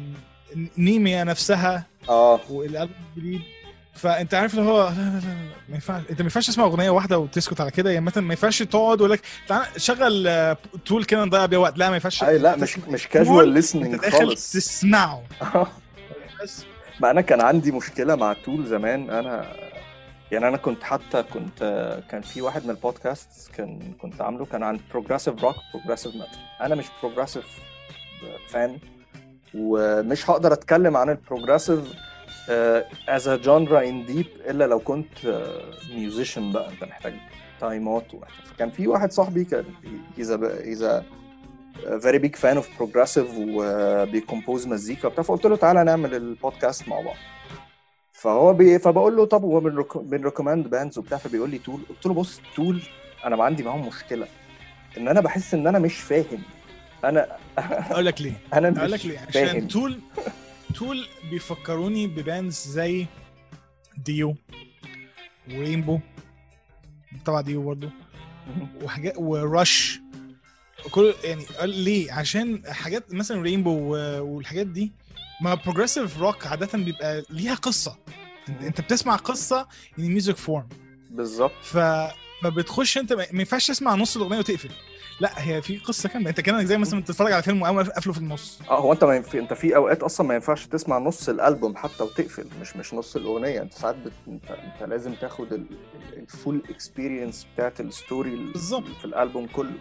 [0.77, 3.41] Ænima نفسها آه والألبوم الجديد
[3.97, 5.33] فأنت عارف اللي هو لا لا لا, لا
[5.69, 6.01] ما ينفعش.
[6.09, 7.89] أنت ما ينفعش تسمع أغنية واحدة وتسكت على كده.
[7.91, 11.77] يعني مثلا ما ينفعش تقعد ويقول لك تعالى شغل آه، Tool كده نضيع بيها وقت.
[11.77, 12.23] لا ما ينفعش.
[12.23, 14.51] أي لا مش مش كاجوال داخل خالص.
[14.51, 15.23] تسمعه.
[16.43, 16.65] بس
[17.01, 19.09] ما أنا كان عندي مشكلة مع Tool زمان.
[19.09, 19.45] أنا
[20.31, 21.59] يعني أنا كنت حتى كنت
[22.09, 26.75] كان في واحد من البودكاست كان كنت عامله كان عن progressive rock progressive metal أنا
[26.75, 27.45] مش progressive
[28.49, 28.77] fan
[29.55, 31.79] ومش هقدر أتكلم عن ال progressive
[32.49, 35.43] as a genre in deep إلا لو كنت
[35.89, 37.13] musician بقى أنت محتاج
[37.59, 39.65] تايمات ومحتاج كان في واحد صاحبي كان
[40.17, 41.01] he's he's
[42.01, 45.23] very big fan of progressive وبي compose مزيكا وبتاع.
[45.23, 47.15] فقلت له تعالى نعمل البودكاست مع بعض.
[48.13, 49.59] فهو بي فبقول له طب هو
[49.95, 51.17] بن recommend bands وبتاع.
[51.17, 52.81] فبيقول لي Tool قلت له بص Tool
[53.25, 54.27] أنا ما عندي معاهم مشكلة.
[54.97, 56.41] إن أنا بحس إن أنا مش فاهم.
[57.03, 58.33] أنا أقول لك ليه.
[58.53, 59.19] أنا أقول مش لك ليه.
[59.29, 59.67] عشان فاهم.
[59.67, 59.99] Tool
[60.75, 63.05] Tool بيفكروني ب bands زي
[63.97, 64.35] Dio
[65.51, 65.99] و Rainbow
[67.25, 67.89] طبعا Dio برضه
[68.83, 69.99] وحاجات و Rush
[70.91, 73.71] كل يعني ليه؟ عشان حاجات مثلا Rainbow
[74.23, 74.91] والحاجات دي
[75.41, 77.97] ما progressive rock عادة بيبقى ليها قصة.
[78.49, 79.67] انت بتسمع قصة
[79.99, 80.67] in music form
[81.09, 81.51] بالظبط.
[81.63, 81.77] ف
[82.43, 84.69] فبتخش انت ما ينفعش تسمع نص الأغنية وتقفل.
[85.19, 86.29] لا هي في قصة كاملة.
[86.29, 88.59] أنت كأنك زي مثلا بتتفرج على فيلم وقام قافله في النص.
[88.69, 89.35] آه هو أنت ما ينف...
[89.35, 93.61] أنت في أوقات أصلا ما ينفعش تسمع نص الألبوم حتى وتقفل مش مش نص الأغنية.
[93.61, 94.11] أنت ساعات بت...
[94.27, 95.65] انت, أنت لازم تاخد
[96.17, 98.87] ال full experience بتاعت ال story ال- بالظبط.
[98.99, 99.73] في الألبوم كله.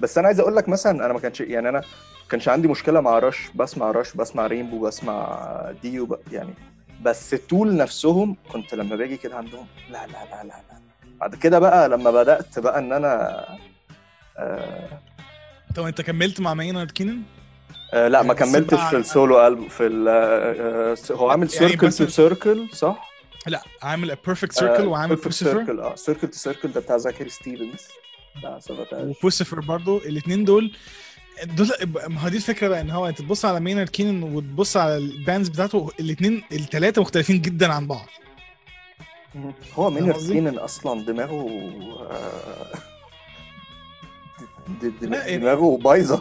[0.00, 3.00] بس أنا عايز أقول لك مثلا أنا ما كانش يعني أنا ما كانش عندي مشكلة
[3.00, 5.38] مع Rush بسمع Rush بسمع Rainbow بسمع
[5.82, 6.18] Dio ب...
[6.32, 6.54] يعني
[7.02, 10.80] بس Tool نفسهم كنت لما باجي كده عندهم لا لا لا لا لا.
[11.20, 13.44] بعد كده بقى لما بدأت بقى إن أنا
[15.76, 17.22] طب انت كملت مع Maynard Keenan؟
[17.94, 21.68] آه لا ما بس كملتش في ال solo album في آه، آه، هو عامل يعني
[21.68, 23.10] Circle II Circle صح؟
[23.46, 27.88] لا عامل Perfect Circle وعامل Puscifer آه Circle II Circle ده بتاع Zachary Stevens.
[28.92, 30.76] و Puscifer برضو الاثنين دول
[31.44, 31.68] دول
[32.08, 35.05] ما هو دي الفكرة بقى إن هو انت تبص على Maynard Keenan وتبص على ال
[35.05, 38.06] bands بتاعته الاثنين الثلاثه مختلفين جدا عن بعض.
[39.74, 41.48] هو Maynard؟ Keenan أصلا دماغه
[45.02, 46.16] دماغه بايظة.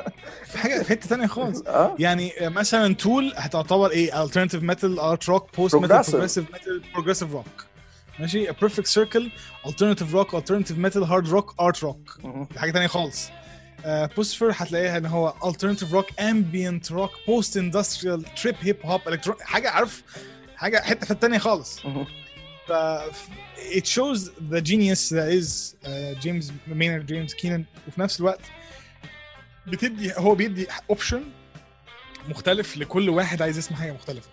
[0.50, 1.62] في حاجة في حتة ثانية خالص.
[1.66, 1.96] آه.
[1.98, 6.02] يعني مثلا Tool هتعتبر إيه؟ alternative metal art rock post metal.
[6.02, 7.46] progressive metal progressive rock
[8.20, 9.30] ماشي؟ Perfect Circle
[9.66, 12.18] alternative rock alternative metal hard rock art rock
[12.56, 13.28] حاجة ثانية خالص.
[13.86, 19.70] Puscifer هتلاقيها إن هو alternative rock ambient rock post industrial trip hip hop electron حاجة
[19.70, 20.02] عارف؟
[20.56, 21.80] حاجة حتة في الثانية خالص.
[22.68, 22.72] ف
[23.78, 24.20] it shows
[24.52, 25.76] the genius that is
[26.20, 28.40] James Maynard James Keenan وفي نفس الوقت
[29.66, 31.22] بتدي هو بيدي option
[32.28, 34.28] مختلف لكل واحد عايز يسمع حاجة مختلفة.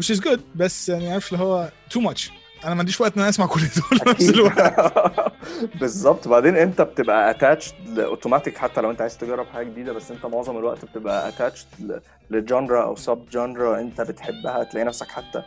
[0.00, 0.40] Which is good.
[0.54, 2.30] بس يعني عارف اللي هو too much.
[2.64, 4.28] أنا ما عنديش وقت إن أنا أسمع كل دول في نفس.
[4.28, 4.92] الوقت.
[5.80, 6.28] بالظبط.
[6.28, 10.56] بعدين أنت بتبقى attached automatic حتى لو أنت عايز تجرب حاجة جديدة بس أنت معظم
[10.58, 15.42] الوقت بتبقى attached ل genre أو sub genre أنت بتحبها تلاقي نفسك حتى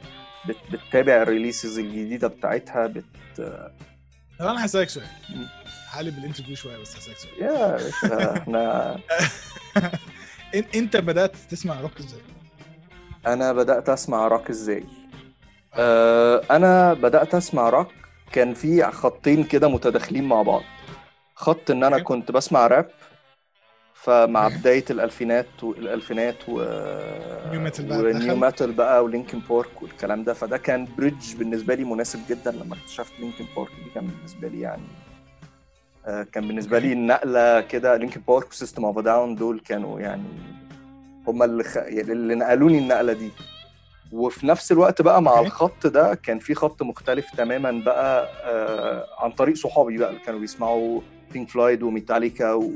[0.48, 3.06] بت- بتتابع ال releases الجديدة بتاعتها بت
[4.40, 5.06] طب أنا هسألك سؤال.
[5.90, 8.96] هقلب ال interview شوية بس هسألك سؤال يا باشا، إحنا
[10.56, 12.22] إن- إنت بدأت تسمع روك إزاي؟
[13.28, 14.84] أنا بدأت أسمع روك إزاي
[15.74, 17.88] آه، أنا بدأت أسمع روك
[18.32, 20.62] كان في خطين كده متداخلين مع بعض
[21.36, 22.00] خط إن أنا.
[22.04, 22.90] كنت بسمع راب
[24.04, 24.48] فمع.
[24.48, 26.54] بداية الألفينات والالفينات و
[27.52, 28.36] nu metal بقى و nu.
[28.36, 32.76] metal بقى و Linkin Park والكلام ده فده كان bridge بالنسبة لي مناسب جدا لما
[32.76, 34.82] اكتشفت Linkin Park دي كان بالنسبة لي يعني
[36.06, 36.80] آه، كان بالنسبة.
[36.80, 40.24] لي النقلة كده Linkin Park و System of a Down دول كانوا يعني
[41.28, 41.76] هم اللي خ...
[41.78, 43.30] يعني اللي نقلوني النقلة دي
[44.12, 45.40] وفي نفس الوقت بقى مع.
[45.40, 50.40] الخط ده كان في خط مختلف تماما بقى آه عن طريق صحابي بقى اللي كانوا
[50.40, 51.02] بيسمعوا
[51.34, 52.72] Pink Floyd و Metallica و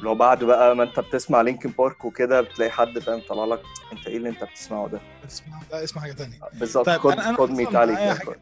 [0.00, 4.06] لو بعد بقى ما انت بتسمع Linkin Park وكده بتلاقي حد فاهم طلع لك انت
[4.06, 7.46] إيه اللي انت بتسمعه ده؟ اسمع لا اسمع حاجة ثانية بالظبط طيب، خد خد أصلاً
[7.46, 8.36] معايا ميتاليكا حاجة-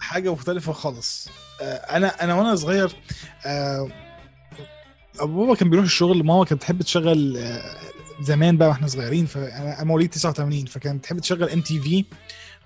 [0.00, 1.28] حاجة مختلفة خالص.
[1.62, 2.92] آه، أنا أنا وأنا صغير
[3.46, 3.88] آه،
[5.20, 7.76] ابو بابا كان بيروح الشغل ماما كانت بتحب تشغل آه،
[8.20, 12.04] زمان بقى وإحنا صغيرين فانا مواليد 89 فكانت بتحب تشغل MTV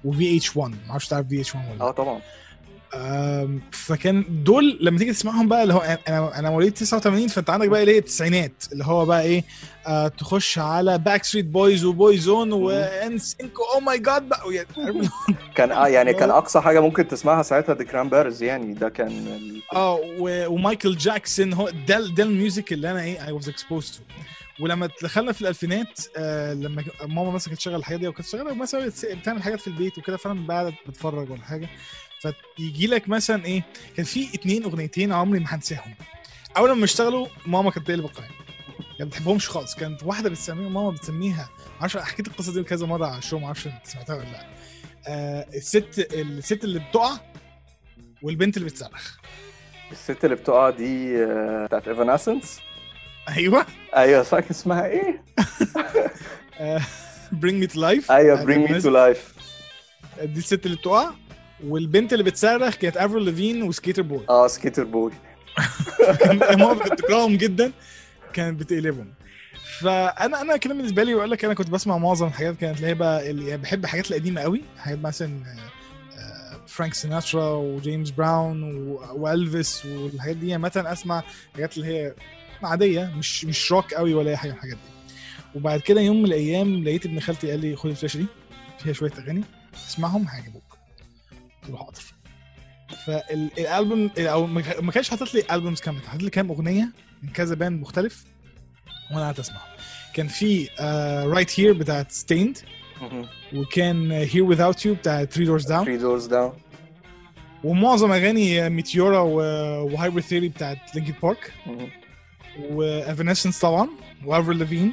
[0.05, 2.21] و VH1 ما أعرفش تعرف في اتش 1 ولا آه طبعا.
[3.73, 7.81] فكان دول لما تيجي تسمعهم بقى اللي هو أنا أنا مواليد 89 فأنت عندك بقى
[7.81, 9.45] إيه التسعينات اللي هو بقى إيه
[9.87, 14.67] آه تخش على باك ستريت بويز وبوي زون وان Sync oh my God بقى
[15.55, 19.63] كان آه يعني كان أقصى حاجة ممكن تسمعها ساعتها دي Cranberries يعني ده كان ال...
[19.75, 20.01] آه
[20.49, 24.03] و Michael Jackson هو ده ده ال music اللي أنا إيه I was exposed to
[24.65, 28.93] ولما دخلنا في الألفينات آه لما ماما مثلا كانت تشغل الحاجات دي وكانت تشغلها مثلا
[29.05, 31.69] بتعمل حاجات في البيت وكده فأنا بعد بتفرج ولا حاجة
[32.57, 33.63] فيجي لك مثلا إيه
[33.97, 35.95] كان في اتنين أغنيتين عمري ما هنساهم.
[36.57, 38.33] أول ما اشتغلوا ماما كانت تقلب يعني
[39.01, 39.75] ما بتحبهمش خالص.
[39.75, 41.49] كانت واحدة بتسميها ماما بتسميها.
[41.81, 44.47] معرفش حكيت القصة دي كذا مرة على ال show معرفش أنت سمعتها ولا لأ.
[45.09, 47.19] آه الست الست اللي بتقع
[48.23, 49.17] والبنت اللي بتصرخ.
[49.93, 52.61] الست اللي بتقع دي آه، بتاعت Evanescence
[53.29, 53.67] أيوه.
[53.97, 55.25] أيوه صح اسمها إيه؟
[57.33, 59.35] Bring Me to Life أيوه Bring Me to Life
[60.23, 61.11] دي الست اللي بتقع.
[61.65, 65.13] والبنت اللي بتصرخ كانت Avril Lavigne و Sk8er Boi آه Sk8er Boi
[66.33, 67.73] ماما كانت بتكرههم جدا.
[68.33, 69.09] كانت بتقلبهم.
[69.81, 72.95] فأنا أنا كلام بالنسبة لي بقول لك أنا كنت بسمع معظم الحاجات كانت اللي هي
[72.95, 74.63] بقى اللي يعني بحب الحاجات القديمة قوي.
[74.79, 75.41] حاجات مثلا
[76.67, 78.63] Frank Sinatra و James Brown
[79.13, 80.49] و Elvis والحاجات دي.
[80.49, 81.23] يعني مثلا أسمع
[81.55, 82.15] حاجات اللي هي
[82.63, 85.15] عادية مش مش روك قوي ولا أي حاجة من الحاجات دي.
[85.55, 88.27] وبعد كده يوم من الأيام لقيت ابن خالتي قال لي خد الفلاشة دي
[88.79, 89.45] فيها شوية أغاني
[89.89, 90.58] اسمعهم هيعجبوك.
[91.77, 92.03] حاضر
[93.07, 96.89] فالألبوم أو ما كانش حاطط لي albums كاملة حاطط لي كام أغنية
[97.23, 98.25] من كذا band مختلف
[99.11, 99.69] وأنا قعدت أسمعهم.
[100.15, 100.69] كان في
[101.27, 102.59] Right Here بتاعت Staind
[103.55, 106.53] وكان Here Without You بتاعت 3 Doors Down 3 Doors Down
[107.65, 111.53] ومعظم أغاني Meteora و Hybrid Theory بتاعت Linkin Park
[112.71, 113.89] و Evanescence طبعا
[114.25, 114.93] و Avril Lavigne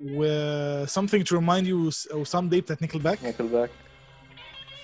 [0.00, 3.70] و something to remind you أو Someday بتاعت Nickelback Nickelback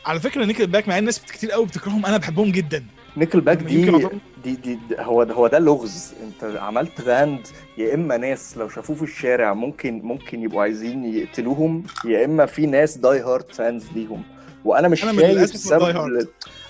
[0.06, 2.84] على فكرة Nickelback مع إن ناس كتير قوي بتكرههم أنا بحبهم جدا.
[3.16, 4.08] Nickelback دي دي,
[4.44, 6.14] دي, دي هو هو ده لغز.
[6.22, 7.46] أنت عملت band
[7.78, 12.66] يا إما ناس لو شافوه في الشارع ممكن ممكن يبقوا عايزين يقتلوهم يا إما في
[12.66, 14.22] ناس die hard fans ليهم.
[14.64, 16.26] وأنا مش أنا شايف سبب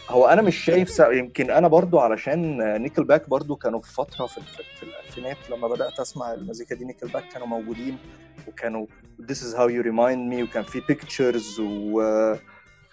[0.09, 4.41] هو أنا مش شايف سبب يمكن أنا برضو علشان Nickelback برضو كانوا في فترة في,
[4.41, 7.99] في, في الألفينات لما بدأت أسمع المزيكا دي Nickelback كانوا موجودين
[8.49, 8.87] وكانوا
[9.23, 12.01] This is how you remind me وكان في pictures و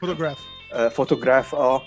[0.07, 0.39] فوتوغراف.
[0.95, 1.81] فوتوغراف آه.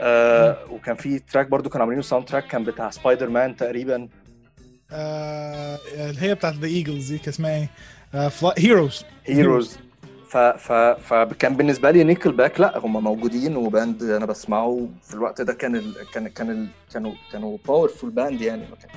[0.00, 4.08] آه، وكان في track برضو كانوا عاملينه soundtrack كان بتاع سبايدر مان تقريبا.
[4.92, 7.68] آه اللي هي بتاعت ذا ايجلز دي كان اسمها إيه؟
[8.58, 9.78] هيروز هيروز
[10.28, 14.88] ف ف فكان بالنسبة لي نيكل باك لا هم موجودين و band أنا بسمعه.
[15.02, 15.94] في الوقت ده كان ال...
[16.14, 16.66] كان كان ال...
[16.92, 18.62] كانوا كانوا powerful band يعني.
[18.70, 18.90] ما كان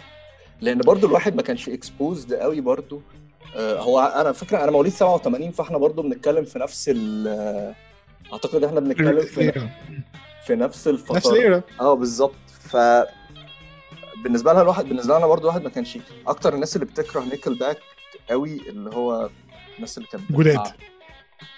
[0.62, 3.01] لأن برضو الواحد ما كانش exposed قوي برضو.
[3.55, 7.75] آه، هو أنا فكره أنا مواليد 87 فإحنا برضو بنتكلم في نفس ال آه،
[8.34, 9.69] أعتقد إحنا بنتكلم في
[10.45, 11.15] في نفس الفترة.
[11.17, 12.36] نفس ال era آه بالظبط.
[12.60, 12.77] ف
[14.23, 17.77] بالنسبة لها الواحد بالنسبة لنا برضو الواحد ما كانش أكتر الناس اللي بتكره نيكل باك
[18.29, 19.29] قوي اللي هو
[19.75, 20.60] الناس اللي كانت جداد.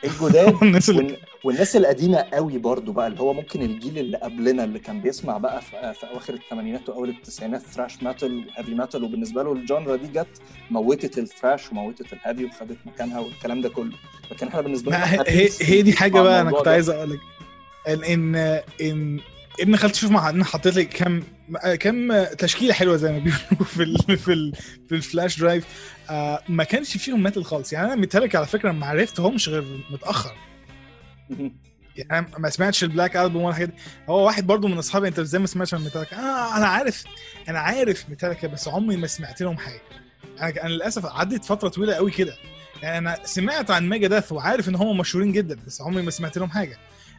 [0.04, 1.18] الجداد الناس اللي وال...
[1.44, 5.62] والناس القديمة قوي برضو بقى اللي هو ممكن الجيل اللي قبلنا اللي كان بيسمع بقى
[5.62, 9.96] في, في أواخر الثمانينات وأول التسعينات thrash metal و heavy metal وبالنسبة له ال genre
[9.96, 10.42] دي جت
[10.72, 13.94] موتت ال thrash وموتت ال heavy وخدت مكانها والكلام ده كله
[14.32, 16.68] لكن إحنا بالنسبة لنا هي, هي, دي حاجة بقى أنا كنت.
[16.68, 17.20] عايز أقول لك
[17.88, 18.36] ان ان
[18.82, 19.20] إن
[19.60, 21.24] ابن خالتي شوف مع أنا حطيت لي كام
[21.80, 24.54] كام تشكيلة حلوة زي ما بيقولوا في ال في ال
[24.90, 25.66] في ال flash drive
[26.10, 27.74] آه ما كانش فيهم metal خالص.
[27.74, 30.36] يعني أنا ميتاليكا على فكرة ما عرفتهمش غير متأخر.
[31.96, 33.74] يعني ما سمعتش ال Black Album ولا حاجة.
[34.10, 37.04] هو واحد برضو من أصحابي أنت إزاي ما سمعتش عن ميتاليكا آه أنا عارف.
[37.50, 39.82] أنا عارف ميتاليكا بس عمري ما سمعت لهم حاجة.
[40.42, 42.36] أنا أنا للأسف عدت فترة طويلة قوي كده.
[42.82, 46.38] يعني أنا سمعت عن ميجا داث وعارف إن هم مشهورين جدا بس عمري ما سمعت
[46.38, 46.78] لهم حاجة.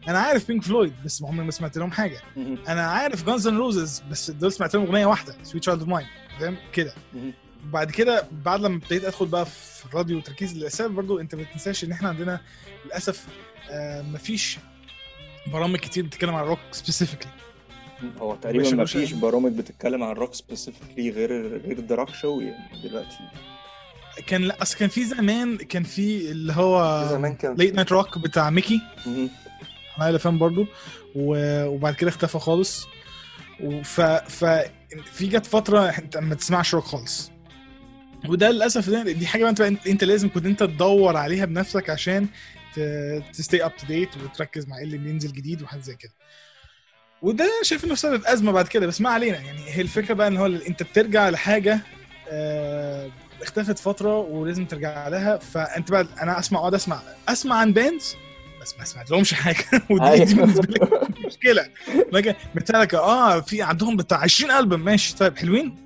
[0.09, 2.21] أنا عارف بينك فلويد بس عمري ما سمعت لهم حاجة.
[2.69, 6.07] أنا عارف جانز اند روزز بس دول سمعت لهم أغنية واحدة Sweet Child O' Mine
[6.41, 6.95] فاهم؟ كده.
[7.65, 11.85] بعد كده بعد لما ابتديت أدخل بقى في الراديو وتركيز للأسف برضو أنت ما تنساش
[11.85, 12.41] إن إحنا عندنا
[12.87, 13.27] للأسف
[13.71, 14.59] آه مفيش
[15.53, 17.31] برامج كتير بتتكلم عن ال rock specifically
[18.19, 22.83] هو تقريبا ما فيش برامج بتتكلم عن ال rock specifically غير غير دراك show يعني
[22.89, 23.19] دلوقتي.
[24.27, 28.19] كان لا أصل كان في زمان كان في اللي هو زمان كان Late Night Rock
[28.19, 28.81] بتاع ميكي.
[29.99, 30.67] على فان برضو.
[31.15, 32.87] وبعد كده اختفى خالص.
[33.61, 34.45] وف ف
[35.05, 37.31] في جت فترة انت ما تسمعش روك خالص.
[38.29, 42.29] وده للأسف دي حاجة انت, انت لازم كنت انت تدور عليها بنفسك عشان
[43.33, 46.13] ت stay up to date وتركز مع إيه اللي بينزل جديد وحاجات زي كده.
[47.23, 49.37] وده شايف إنه سبب أزمة بعد كده بس ما علينا.
[49.39, 51.81] يعني هي الفكرة بقى إن هو أنت بترجع لحاجة
[52.31, 53.11] آه،
[53.43, 55.39] اختفت فترة ولازم ترجع لها.
[55.39, 58.17] فأنت بقى أنا اسمع أقعد اسمع أسمع عن bands
[58.65, 59.65] بس ما سمعت لهمش حاجة.
[59.91, 61.69] ودي دي بالنسبة لي مشكلة.
[62.55, 64.81] ميتاليكا آه في عندهم بتاع 20 ألبوم.
[64.81, 65.77] ماشي طيب حلوين؟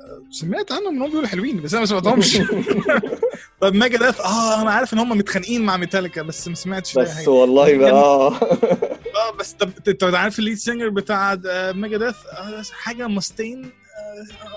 [0.00, 2.38] آه، سمعت عنهم انهم بيقولوا حلوين بس أنا ما سمعتهمش.
[3.60, 7.10] طب ميجا داث آه أنا عارف إن هم متخانقين مع ميتاليكا بس ما سمعتش بس
[7.10, 7.28] حاجة.
[7.30, 8.34] والله بقى آه.
[8.36, 11.34] آه بس طب انت عارف ال lead singer بتاع
[11.72, 13.70] ميجا داث آه حاجة مستين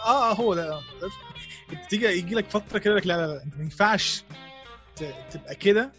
[0.06, 0.82] آه, آه هو ده آه.
[1.90, 4.24] تيجي يجي لك فترة كده لك لا لا لا أنت ما ينفعش
[5.32, 5.92] تبقى كده.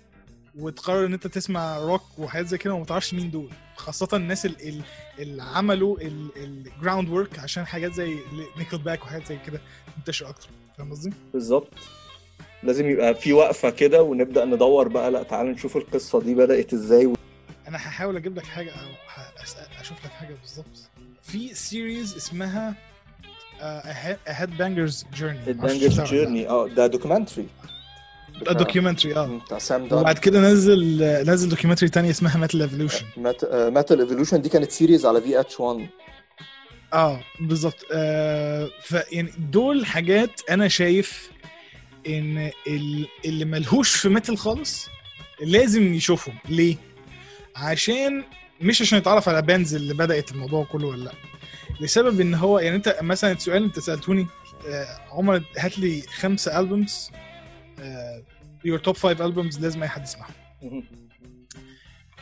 [0.58, 3.50] وتقرر إن أنت تسمع روك وحاجات زي كده وما تعرفش مين دول.
[3.76, 4.82] خاصة الناس ال- ال-
[5.18, 5.96] اللي عملوا
[6.36, 8.16] ال groundwork عشان حاجات زي
[8.58, 9.60] نيكل باك وحاجات زي كده
[9.96, 10.48] تنتشر أكتر.
[10.78, 11.72] فاهم قصدي؟ بالظبط.
[12.62, 15.10] لازم يبقى في وقفة كده ونبدأ ندور بقى.
[15.10, 17.04] لا تعال نشوف القصة دي بدأت إزاي.
[17.04, 17.14] أنا
[17.68, 18.88] أنا هحاول أجيب لك حاجة أو
[19.80, 20.90] أشوف لك حاجة بالظبط.
[21.22, 22.74] في سيريز اسمها
[24.26, 27.46] هيد بانجرز جيرني البانجرز جيرني آه ده documentary
[28.40, 29.40] documentary آه.
[29.46, 30.98] بتاع سام وبعد كده نزل
[31.30, 35.86] نزل documentary تانية اسمها Metal Evolution Metal Evolution دي كانت series على VH1
[36.92, 37.86] آه بالظبط.
[37.92, 41.30] آه فيعني دول حاجات أنا شايف
[42.06, 44.86] إن ال- اللي ملهوش في metal خالص
[45.44, 46.34] لازم يشوفهم.
[46.48, 46.76] ليه؟
[47.56, 48.24] عشان
[48.60, 51.12] مش عشان يتعرف على bands اللي بدأت الموضوع كله ولا لأ.
[51.80, 54.26] لسبب إن هو يعني أنت مثلا السؤال أنت سألتوني
[54.68, 57.10] آه عمر هات لي خمسة albums
[58.64, 60.32] your top five albums لازم أي حد يسمعهم.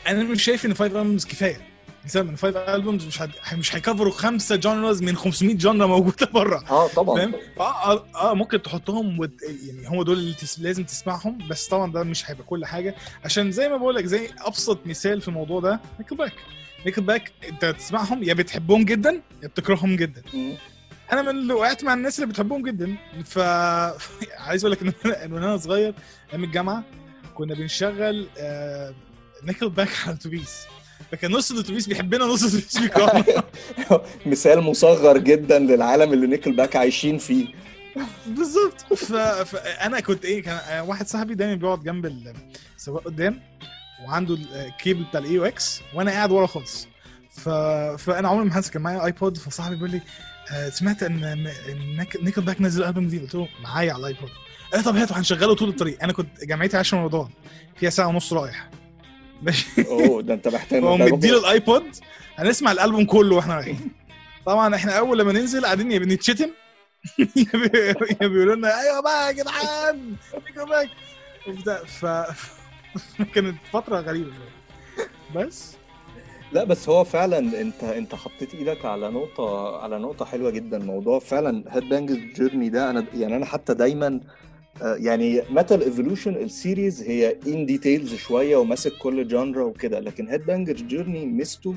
[0.09, 1.71] أنا مش شايف إن five albums كفاية.
[2.07, 3.31] لسبب إن five albums مش هد...
[3.53, 7.17] مش هي cover وا خمسة genres من 500 genre موجودة بره آه طبعا.
[7.17, 9.41] فاهم؟ آه آه, آه ممكن تحطهم ود...
[9.67, 10.59] يعني هم دول اللي تس...
[10.61, 12.95] لازم تسمعهم بس طبعا ده مش هيبقى كل حاجة.
[13.25, 16.33] عشان زي ما بقول لك زي أبسط مثال في الموضوع ده نيكل باك
[16.87, 20.23] نيكل باك أنت تسمعهم يا بتحبهم جدا يا بتكرههم جدا.
[21.13, 22.97] أنا من اللي وقعت مع الناس اللي بتحبهم جدا.
[23.25, 23.39] ف
[24.49, 25.95] عايز أقول لك إن أنا صغير
[26.33, 26.85] أيام الجامعة
[27.35, 28.95] كنا بنشغل آه...
[29.45, 30.67] نيكل باك على الأتوبيس.
[31.13, 33.43] فكان نص الأتوبيس بيحبنا نص الأتوبيس بيكرهنا.
[34.27, 37.47] مثال مصغر جدا للعالم اللي نيكل باك عايشين فيه.
[38.27, 38.95] بالظبط.
[38.95, 39.13] ف...
[39.15, 42.07] فانا كنت إيه كان آه، واحد صاحبي دايما بيقعد جنب
[42.77, 43.41] السواق قدام
[44.05, 46.89] وعنده الكيبل بتاع ال AUX وأنا قاعد ورا خالص.
[47.31, 47.49] ف...
[47.99, 50.30] فأنا عمري ما هنسى كان معايا iPod فصاحبي بيقول لي آه،
[50.73, 51.47] سمعت إن
[52.23, 54.31] نيكل باك نزل الالبوم دي قلت له معايا على ال iPod
[54.73, 56.03] قال لي طب هاته هنشغله طول الطريق.
[56.03, 57.29] أنا كنت جامعتي 10 رمضان.
[57.77, 58.71] فيها ساعة ونص رايح.
[59.43, 59.67] ماشي.
[59.87, 61.85] أوه ده أنت محتاج هو مديله ال iPod
[62.37, 63.91] هنسمع الألبوم كله وإحنا رايحين.
[64.47, 66.51] طبعا إحنا أول لما ننزل قاعدين يا بنتشتم
[67.19, 67.25] يا
[67.55, 67.79] بي-
[68.21, 70.89] يا بيقولوا لنا أيوه بقى يا جدعان نيكل باك.
[71.49, 72.07] وبتاع ف
[73.35, 74.33] كانت فترة غريبة.
[75.37, 75.73] بس
[76.53, 80.79] لا بس هو فعلا أنت أنت حطيت إيدك على نقطة على نقطة حلوة جدا.
[80.79, 84.21] موضوع فعلا Headbanger's Journey ده أنا يعني أنا حتى دايما
[84.83, 90.29] آه، يعني Metal Evolution ال series هي in details شوية وماسك كل genre وكده لكن
[90.29, 91.75] Headbanger's Journey ميزته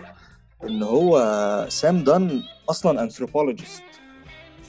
[0.63, 3.83] إن هو Sam Dunn أصلا anthropologist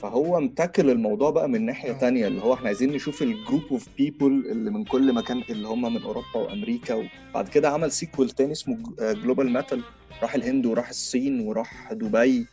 [0.01, 1.99] فهو متاكل الموضوع بقى من ناحية آه.
[1.99, 5.67] تانية اللي هو إحنا عايزين نشوف ال group of people اللي من كل مكان اللي
[5.67, 9.83] هم من أوروبا وأمريكا وبعد كده عمل sequel تاني اسمه Global Metal
[10.21, 12.45] راح الهند وراح الصين وراح دبي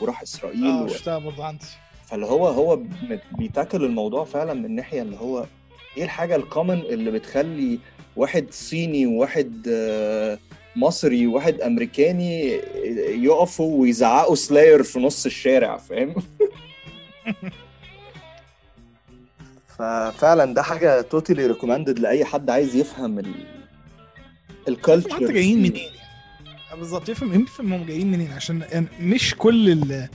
[0.00, 0.86] وراح إسرائيل آه.
[0.86, 1.66] شفتها برضه عندي
[2.06, 2.80] فاللي هو هو
[3.38, 5.46] بي tackle الموضوع فعلا من ناحية اللي هو
[5.96, 7.78] إيه الحاجة ال common اللي بتخلي
[8.16, 10.38] واحد صيني وواحد آه،
[10.76, 12.50] مصري وواحد أمريكاني
[13.24, 16.14] يقفوا ويزعقوا Slayer في نص الشارع فاهم
[19.78, 23.34] ففعلا ده حاجة totally recommended لأي حد عايز يفهم ال
[24.68, 25.90] ال culture انت جايين منين.
[26.72, 30.08] آه، بالظبط يفهم يفهم هم جايين منين عشان يعني مش كل ال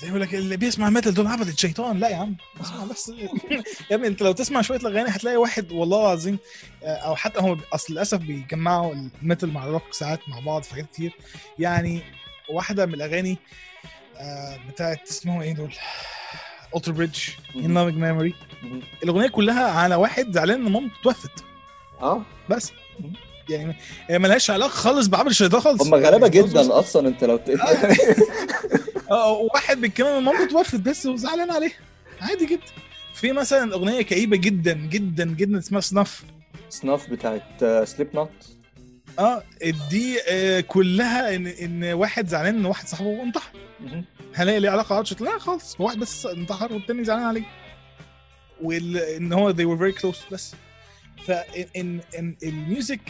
[0.00, 3.08] زي يقول لك اللي بيسمع metal دول عبدة شيطان لا يا عم اسمع بس.
[3.90, 6.38] يا ابني انت لو تسمع شوية الأغاني هتلاقي واحد والله العظيم
[6.84, 10.70] آه، أو حتى هم أصل للأسف بيجمعوا ال metal مع الروك ساعات مع بعض في
[10.74, 11.12] حاجات كتير.
[11.58, 12.00] يعني
[12.50, 13.38] واحدة من الأغاني
[14.68, 15.74] بتاعت اسمهم إيه دول؟
[16.76, 17.18] Alter Bridge
[17.56, 18.34] In Loving Memory
[19.04, 21.30] الأغنية كلها على واحد زعلان إن مامته توفت.
[22.02, 22.22] آه.
[22.50, 22.72] بس.
[23.50, 23.76] يعني
[24.08, 25.82] هي ملهاش علاقة خالص بعبد الشيطان خالص.
[25.82, 27.48] هم غلابه يعني جدا أصلا أنت لو ت...
[29.10, 29.32] آه.
[29.54, 31.72] واحد بيتكلم إن مامته توفت بس وزعلان عليها
[32.20, 32.62] عادي جدا.
[33.14, 36.24] في مثلا أغنية كئيبة جدا جدا جدا اسمها Snuff
[36.68, 38.30] Snuff بتاعت Slipknot
[39.18, 39.42] آه
[39.90, 43.52] دي آه كلها ان ان واحد زعلان ان واحد صاحبه انتحر.
[44.34, 47.44] هل هي ليها علاقة الشيطان؟ لا خالص هو واحد بس انتحر والتاني زعلان عليه.
[48.62, 50.54] وان هو they were very close بس.
[51.26, 53.00] فان ان ال music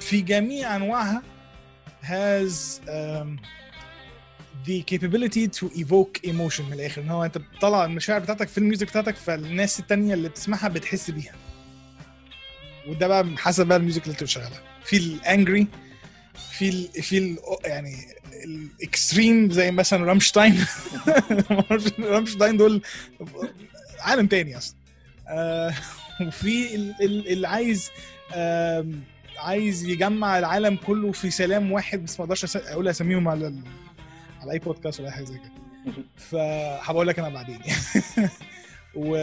[0.00, 1.22] في جميع أنواعها
[2.02, 2.52] has
[2.86, 3.40] um,
[4.66, 7.02] the capability to evoke emotion من الآخر.
[7.02, 11.10] إن هو أنت بتطلع المشاعر بتاعتك في ال music بتاعتك فالناس التانية اللي بتسمعها بتحس
[11.10, 11.34] بيها.
[12.88, 14.69] وده بقى حسب بقى ال music اللي أنت بتشغلها.
[14.84, 15.66] في ال angry
[16.52, 17.94] في ال في ال يعني
[18.44, 20.64] ال extreme زي مثلا Rammstein
[22.00, 22.82] Rammstein دول
[24.00, 24.76] عالم تاني أصلا.
[25.28, 25.74] آه
[26.26, 27.90] وفي ال- ال- اللي عايز
[29.38, 33.62] عايز يجمع العالم كله في سلام واحد بس ما أقدرش أقول أسميهم على ال...
[34.40, 35.52] على أي بودكاست ولا أي حاجة زي كده.
[36.30, 37.58] فهبقول لك أنا بعدين.
[38.94, 39.16] و...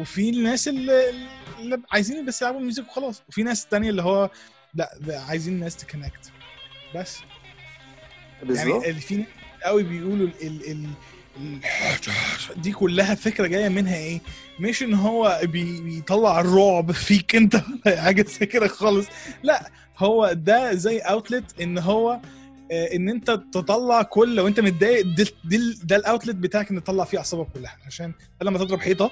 [0.00, 1.10] وفي الناس اللي,
[1.58, 3.22] اللي عايزين بس يلعبوا music وخلاص.
[3.28, 4.30] وفي ناس تانية اللي هو
[4.74, 4.98] لا
[5.28, 6.30] عايزين ناس ت connect
[6.94, 7.18] بس
[8.42, 9.24] بالظبط يعني اللي في
[9.64, 10.86] قوي بيقولوا ال ال
[12.56, 14.20] دي كلها فكرة جاية منها إيه؟
[14.60, 19.06] مش إن هو بي بيطلع الرعب فيك أنت ولا حاجة زي كده خالص
[19.42, 22.20] لا هو ده زي outlet إن هو
[22.72, 25.06] آه، إن أنت تطلع كل لو أنت متضايق
[25.84, 28.12] ده ال outlet بتاعك إن تطلع فيه أعصابك كلها عشان
[28.42, 29.10] لما تضرب حيطة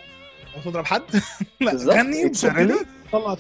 [0.57, 1.03] أو تضرب حد
[1.61, 1.73] لا.
[1.73, 2.51] غني بصوت.
[3.13, 3.37] طلع.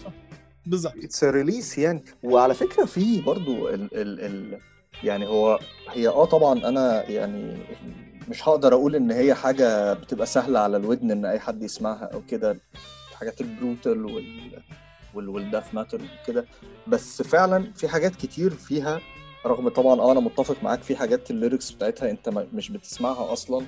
[0.66, 0.94] بالظبط.
[1.04, 2.04] It's release يعني.
[2.22, 4.58] وعلى فكرة في برضو ال ال ال
[5.04, 5.58] يعني هو
[5.90, 7.56] هي آه طبعا أنا يعني
[8.28, 12.22] مش هقدر أقول إن هي حاجة بتبقى سهلة على الودن إن أي حد يسمعها أو
[12.30, 12.60] كده.
[13.14, 14.62] حاجات ال brutal وال
[15.14, 16.44] وال وال death metal وكده.
[16.86, 19.00] بس فعلا في حاجات كتير فيها
[19.46, 23.66] رغم طبعا آه أنا متفق معاك في حاجات ال lyrics بتاعتها أنت مش بتسمعها أصلا.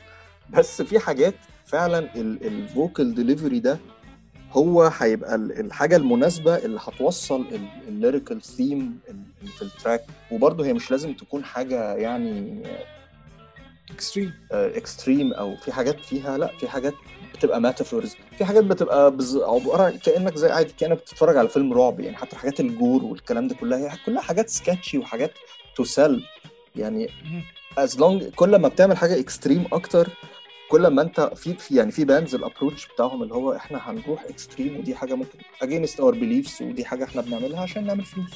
[0.50, 1.34] بس في حاجات
[1.66, 3.78] فعلا ال vocal delivery ده
[4.54, 7.44] هو هيبقى ال- الحاجة المناسبة اللي هتوصل
[7.88, 8.98] ال lyrical theme
[9.56, 12.62] في ال track وبرضه هي مش لازم تكون حاجة يعني
[13.90, 16.94] extreme extreme أو في حاجات فيها لأ في حاجات
[17.34, 22.00] بتبقى metaphors في حاجات بتبقى بز- عباره كأنك زي عادي كأنك بتتفرج على فيلم رعب
[22.00, 25.32] يعني حتى حاجات ال gore والكلام ده كلها هي كلها حاجات sketchy وحاجات
[25.76, 26.22] تسل
[26.76, 27.08] يعني
[27.78, 30.08] as long كل ما بتعمل حاجة extreme أكتر
[30.74, 34.24] كل ما انت في في يعني في bands ال approach بتاعهم اللي هو إحنا هنروح
[34.24, 38.30] extreme ودي حاجة ممكن against our beliefs ودي حاجة إحنا بنعملها عشان نعمل فلوس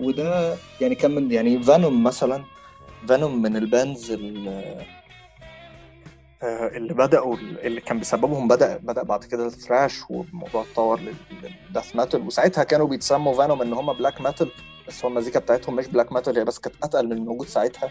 [0.00, 2.44] وده يعني كان من يعني Venom مثلا
[3.08, 4.84] Venom من ال bands ال-
[6.42, 11.27] آه، اللي بدأوا اللي كان بسببهم بدأ بدأ بعد كده ال thrash والموضوع اتطور لل
[11.27, 14.50] death metal وساعتها كانوا بيتسموا Venom إن هم black metal
[14.88, 17.90] بس هو المزيكا بتاعتهم مش black metal هي بس كانت أتقل من الموجود ساعتها.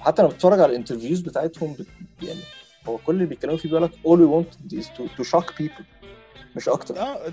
[0.00, 1.86] حتى لما بتتفرج على ال interviews بتاعتهم بت...
[2.22, 2.40] يعني
[2.86, 5.82] هو كل اللي بيتكلموا فيه بيقول لك all we want is to, to shock people
[6.56, 6.98] مش أكتر.
[7.00, 7.32] آه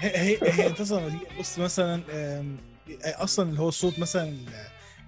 [0.00, 2.56] هي هي تيجي تبص مثلا آم،
[3.04, 4.34] أصلا اللي هو الصوت مثلا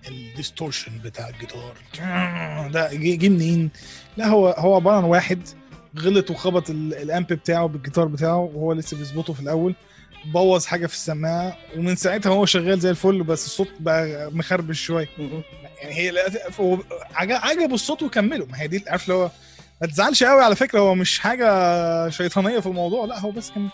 [0.09, 1.77] ال distortion بتاع الجيتار.
[2.69, 3.71] ده جه منين؟
[4.17, 5.49] لا هو هو عبارة عن واحد
[5.99, 9.75] غلط وخبط ال- ال amp بتاعه بالجيتار بتاعه وهو لسه بيظبطه في الأول.
[10.25, 15.09] بوظ حاجة في السماعة ومن ساعتها هو شغال زي الفل بس الصوت بقى مخربش شوية.
[15.83, 16.13] يعني هي
[17.21, 18.47] عجبه الصوت وكمله.
[18.47, 19.31] ما هي دي عارف اللي هو
[19.81, 23.69] ما تزعلش قوي على فكرة هو مش حاجة شيطانية في الموضوع لا هو بس كان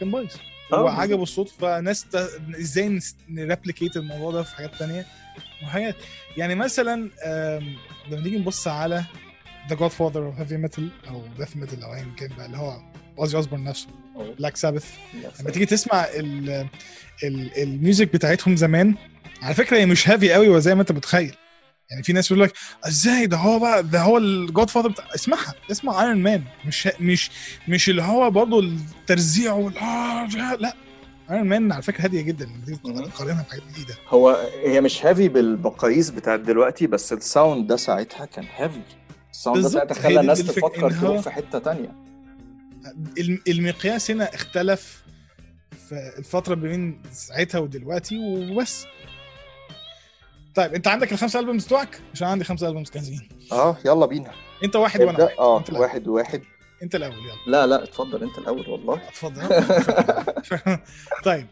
[0.00, 0.30] كان بايظ.
[0.72, 0.88] آه، هو.
[0.88, 2.14] عجبه الصوت فناس ت...
[2.60, 5.06] إزاي ن replicate الموضوع ده في حاجات تانية؟
[5.62, 5.96] وحاجات
[6.36, 7.10] يعني مثلا
[8.10, 9.04] لما نيجي نبص على
[9.70, 12.80] the godfather of heavy metal أو death metal أو ايا كان بقى اللي هو
[13.18, 13.86] Ozzy Osbourne نفسه.
[14.38, 14.84] Black Sabbath.
[15.40, 16.50] لما تيجي تسمع ال
[17.24, 18.94] ال ال music بتاعتهم زمان
[19.42, 21.34] على فكرة هي مش heavy قوي وزي ما انت متخيل.
[21.90, 22.52] يعني في ناس يقول لك
[22.88, 27.30] إزاي؟ ده هو بقى ده هو ال godfather بتاع اسمعها اسمع Iron Man مش مش
[27.68, 29.74] مش اللي هو برضه الترزيع وال
[30.60, 30.74] لا.
[31.30, 32.48] Iron Man على فكرة هادية جدا.
[32.84, 33.94] تقارنها بحاجات جديدة.
[34.08, 38.80] هو هي مش heavy بالمقاييس بتاعت دلوقتي بس ال sound ده ساعتها كان heavy
[39.32, 39.68] ال sound ده.
[39.68, 42.01] ساعتها خلى الناس تفكر تروح في حتة تانية.
[43.48, 45.02] المقياس هنا اختلف
[45.88, 48.86] في الفترة بين ساعتها ودلوقتي وبس.
[50.54, 53.28] طيب انت عندك الخمسه albums بتوعك؟ عشان عندي خمسه albums جاهزين.
[53.52, 54.30] آه يلا بينا.
[54.64, 55.24] انت واحد وأنا.
[55.24, 55.36] واحد.
[55.38, 55.64] آه.
[55.72, 56.42] واحد واحد.
[56.82, 57.36] انت الأول يلا.
[57.46, 59.00] لا لا اتفضل انت الأول والله.
[59.08, 59.42] اتفضل.
[61.24, 61.46] طيب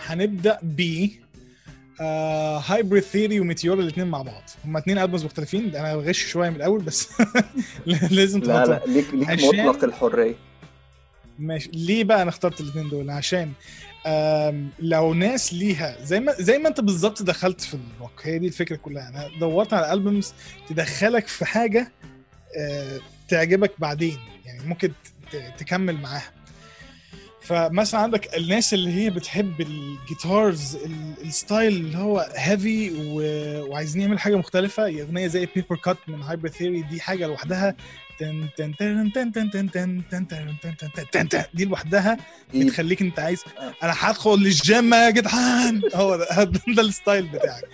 [0.00, 1.08] هنبدأ ب
[2.66, 4.42] Hybrid Theory و Meteora الاثنين مع بعض.
[4.64, 5.70] هما اثنين albums مختلفين.
[5.70, 7.08] ده أنا غش شوية من الأول بس
[8.10, 10.34] لازم لا لا ليك ليك عشان- مطلق الحرية.
[11.38, 11.70] ماشي.
[11.72, 13.52] ليه بقى أنا اخترت الاثنين دول؟ عشان
[14.78, 18.76] لو ناس ليها زي ما زي ما أنت بالظبط دخلت في الروك هي دي الفكرة
[18.76, 19.08] كلها.
[19.08, 20.32] أنا دورت على albums
[20.68, 21.92] تدخلك في حاجة
[22.58, 24.18] آه، تعجبك بعدين.
[24.44, 24.90] يعني ممكن
[25.58, 26.30] تكمل معاها.
[27.48, 32.90] فمثلا عندك الناس اللي هي بتحب ال guitars ال- ال style اللي هو heavy
[33.68, 37.76] وعايزين يعمل حاجة مختلفه اغنيه زي Papercut من Hybrid Theory دي حاجة لوحدها
[38.18, 41.42] تن تن تن تن تن تن تن تن تن تن تن تن تن.
[41.54, 42.16] دي لوحدها
[42.54, 43.74] بتخليك انت عايز آه.
[43.82, 46.44] أنا هدخل للجيم يا جدعان هو ده
[46.76, 47.64] ده ال style بتاعك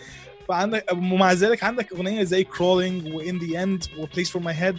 [0.49, 4.55] فعندك ومع ذلك عندك اغنيه زي Crawling و In the End و Place for My
[4.55, 4.79] Head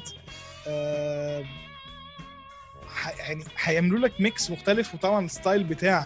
[3.19, 6.05] يعني هيعملوا لك mix مختلف وطبعا ال style بتاع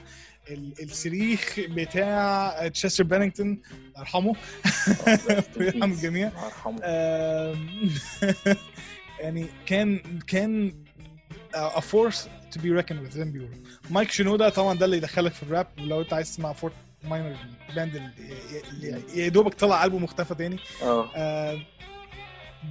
[0.49, 4.35] ال- الصريخ بتاع تشستر بينينجتون الله يرحمه.
[5.57, 6.31] ويرحم الجميع.
[9.19, 10.73] يعني كان كان
[11.55, 12.17] a force
[12.53, 13.55] to be reckoned with زي ما بيقولوا.
[13.89, 16.73] مايك شنودا طبعا ده اللي يدخلك في الراب ولو انت عايز تسمع Fort
[17.03, 17.35] Minor
[17.75, 17.95] band
[18.71, 20.59] اللي يا دوبك طلع ألبوم مختفى تاني.
[20.83, 21.59] آه.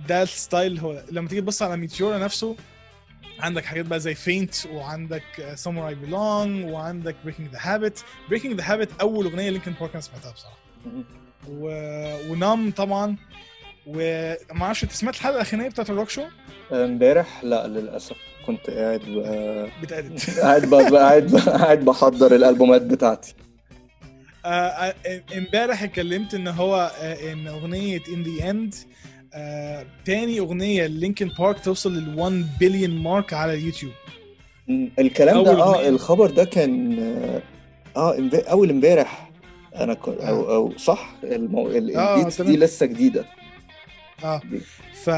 [0.09, 2.57] ده ال style هو لما تيجي تبص على Meteora نفسه
[3.41, 8.73] عندك حاجات بقى زي Faint وعندك Somewhere I Belong وعندك Breaking the Habit Breaking the
[8.73, 10.57] Habit أول أغنية Linkin Park أنا سمعتها بصراحة.
[11.49, 11.69] و...
[12.33, 13.17] و Numb طبعا.
[13.87, 16.23] وما أعرفش أنت سمعت الحلقة الاخرانيه بتاعت ال rock show؟
[16.73, 18.17] امبارح؟ لا للأسف.
[18.47, 19.01] كنت قاعد
[19.83, 23.35] بتأدت قاعد ب- قاعد قاعد بحضر الألبومات بتاعتي.
[24.45, 24.95] آه، آه،
[25.37, 28.75] امبارح اتكلمت إن هو آه، إن أغنية In the End
[30.05, 33.93] تاني أغنية Linkin Park توصل لل 1 billion mark على اليوتيوب.
[34.99, 35.89] الكلام ده آه.
[35.89, 37.43] الخبر ده كان آه
[37.97, 39.31] آه، أول إمبارح
[39.77, 41.69] أنا كنت أو أو صح المو...
[41.69, 42.29] ال- آه،.
[42.41, 43.25] دي لسه جديدة
[44.25, 44.41] آه.
[45.05, 45.11] ف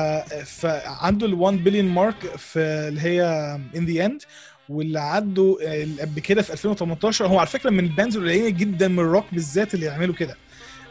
[0.45, 3.23] فعنده ال 1 billion mark في اللي هي
[3.77, 4.23] In the End
[4.69, 5.57] واللي عدوا
[6.01, 9.75] قبل كده في 2018 هو على فكرة من ال bands القليله جدا من الروك بالذات
[9.75, 10.37] اللي يعملوا كده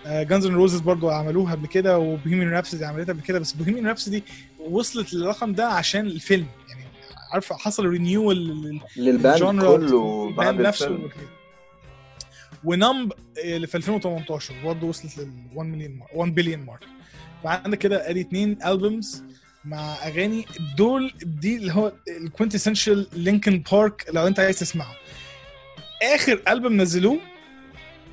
[0.08, 3.40] Guns N' Roses برضو عملوها قبل كده و Bohemian Rhapsody عملتها قبل كده.
[3.40, 4.24] بس Bohemian Rhapsody
[4.60, 6.46] وصلت للرقم ده عشان الفيلم.
[6.70, 6.84] يعني
[7.34, 8.38] عارفه حصل renewal
[8.98, 11.00] لل band كله بعد نفسه.
[12.64, 13.14] و Numb
[13.44, 16.84] اللي في 2018 برضه وصلت لل 1 مليون 1 billion mark
[17.44, 19.24] فعندك كده آدي اتنين albums
[19.66, 20.46] مع أغاني
[20.78, 24.96] دول دي اللي هو ال quintessential Linkin Park لو أنت عايز تسمعه.
[26.16, 27.20] آخر البوم نزلوه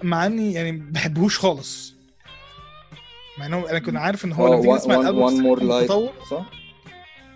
[0.05, 1.95] مع اني يعني ما بحبهوش خالص.
[3.39, 6.13] مع انه أنا كنت عارف إن هو لما تيجي تسمع الألبوم One More Light تطور
[6.31, 6.51] صح؟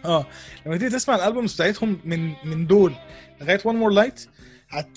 [0.05, 0.27] آه
[0.67, 2.95] لما تيجي تسمع ال albums بتاعتهم من من دول
[3.41, 4.29] لغاية One More Light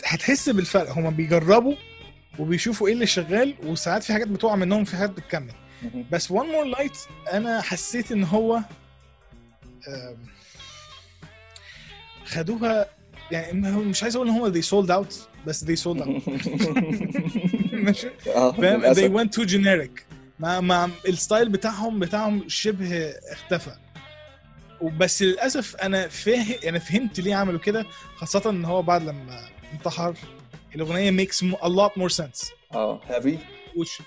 [0.06, 0.92] هتحس بالفرق.
[0.92, 1.76] هما بيجربوا
[2.40, 5.54] وبيشوفوا إيه اللي شغال وساعات في حاجات بتقع منهم في حاجات بتكمل.
[6.12, 6.98] بس One More Light
[7.34, 8.60] أنا حسيت إن هو
[12.26, 12.86] خدوها
[13.32, 15.16] يعني مش عايز أقول إن هم they sold out
[15.48, 16.22] بس they sold out.
[17.84, 18.08] ماشي.
[18.36, 20.02] آه فاهم؟ They went too generic.
[20.40, 23.72] مع مع ال style بتاعهم بتاعهم شبه اختفى.
[24.82, 29.40] وبس للأسف أنا فاهم أنا فهمت ليه عملوا كده خاصة إن هو بعد لما
[29.74, 30.14] انتحر
[30.76, 32.52] الأغنية makes mo- a lot more sense.
[32.74, 33.38] آه heavy
[33.78, 34.02] which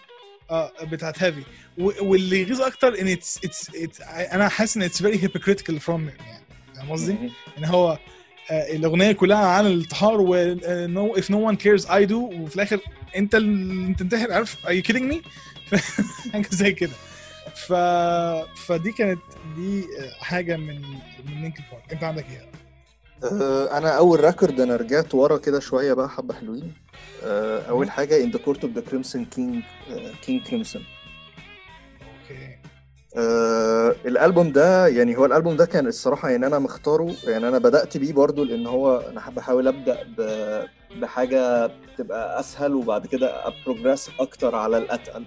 [0.51, 1.43] آه بتاعت heavy
[1.79, 6.45] واللي يغيظ أكتر إن it's it's أنا حاسس إن it's very hypocritical from him يعني.
[6.77, 7.16] فاهم قصدي؟
[7.59, 7.99] إن هو آه،
[8.51, 12.13] الأغنية كلها عن الانتحار و آه، no if no one cares I do.
[12.13, 12.81] وفي الآخر
[13.17, 15.17] أنت اللي تنتحر عارف؟ Are you kidding me؟
[16.33, 16.93] حاجة زي كده.
[17.55, 17.73] ف
[18.67, 19.21] فدي كانت
[19.57, 20.83] دي آه، حاجة من
[21.27, 22.47] من Linkin Park أنت عندك إيه؟
[23.33, 26.73] آه، أنا أول record أنا رجعت ورا كده شوية بقى حبة حلوين.
[27.25, 29.55] آه، أول حاجة in the court of the crimson king
[30.23, 30.85] King Crimson
[33.17, 37.97] آه الألبوم ده يعني هو الألبوم ده كان الصراحة يعني أنا مختاره يعني أنا بدأت
[37.97, 39.99] بيه برضو لأن هو أنا حابب احاول أبدأ
[41.01, 45.25] بحاجة تبقى أسهل وبعد كده أ progress أكتر على الأتقل.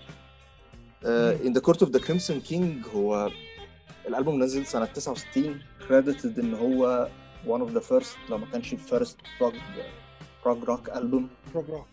[1.46, 3.30] in the court of the crimson king هو
[4.08, 5.60] الألبوم نزل سنة 69
[5.90, 7.08] credited إن هو
[7.48, 9.54] one of the first لو ما كانش first prog
[10.46, 11.22] prog rock album.
[11.54, 11.86] prog rock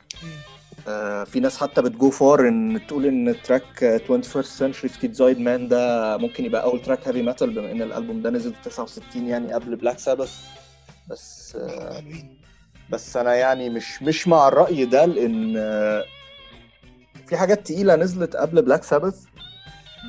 [1.25, 5.69] في ناس حتى بت go far إن تقول إن track آه، 21st Century Schizoid Man
[5.69, 9.53] ده ممكن يبقى أول track heavy metal بما إن الألبوم ده نزل في 69 يعني
[9.53, 10.41] قبل Black Sabbath
[11.11, 12.03] بس آه،
[12.91, 16.05] بس أنا يعني مش مش مع الرأي ده لإن آه،
[17.27, 19.25] في حاجات تقيلة نزلت قبل Black Sabbath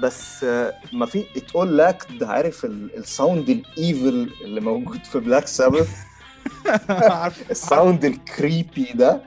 [0.01, 5.03] بس آه، ما في it all lacked عارف ال- ال sound ال evil اللي موجود
[5.05, 5.89] في Black Sabbath
[7.51, 9.21] ال sound ال creepy ده.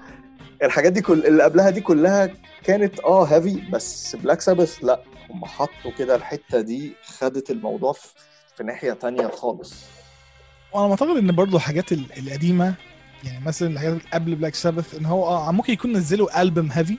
[0.63, 2.31] الحاجات دي كل اللي قبلها دي كلها
[2.65, 5.01] كانت آه heavy بس Black Sabbath لا
[5.31, 7.93] هم حطوا كده الحتة دي خدت الموضوع
[8.57, 9.75] في ناحية تانية خالص.
[10.73, 12.75] وأنا معتقد إن برضو الحاجات ال- القديمة
[13.25, 16.99] يعني مثلا الحاجات قبل Black Sabbath إن هو آه ممكن يكون نزلوا album heavy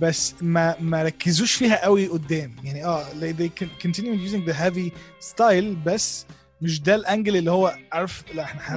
[0.00, 2.56] بس ما ما ركزوش فيها قوي قدام.
[2.64, 4.90] يعني آه they, they con- continue using the heavy
[5.32, 6.26] style بس
[6.62, 8.76] مش ده ال angle اللي هو عارف لا إحنا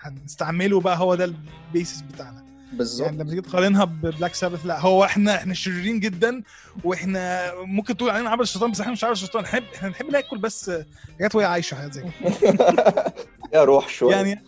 [0.00, 2.43] هنستعمله بقى هو ده ال basis بتاعنا.
[2.76, 3.06] بالظبط.
[3.06, 6.42] يعني لما تيجي تقارنها ب Black Sabbath لا هو إحنا إحنا شريرين جدا
[6.84, 9.42] وإحنا ممكن تقول علينا عبدة الشيطان بس إحنا مش عبدة الشيطان.
[9.42, 10.70] نحب إحنا نحب ناكل بس
[11.18, 12.34] حاجات وهي عايشة حاجات زي كده.
[13.54, 14.16] يا روح شوية.
[14.16, 14.42] يعني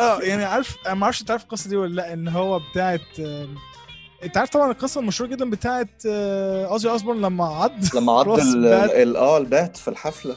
[0.00, 3.00] آه يعني عارف أنا ما أعرفش أنت عارف القصة دي ولا لأ إن هو بتاعت
[3.20, 3.54] آم،
[4.24, 8.28] أنت عارف طبعا القصة المشهورة جدا بتاعت آه، أوزي أوزبورن لما عض؟ لما عض
[9.16, 10.36] آه ال bat في الحفلة.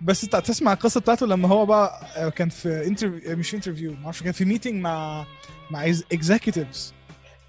[0.00, 4.04] بس انت هتسمع القصة بتاعته لما هو بقى آه، كان في interview مش interview ما
[4.04, 5.24] أعرفش كان في meeting مع
[5.70, 6.94] مع executives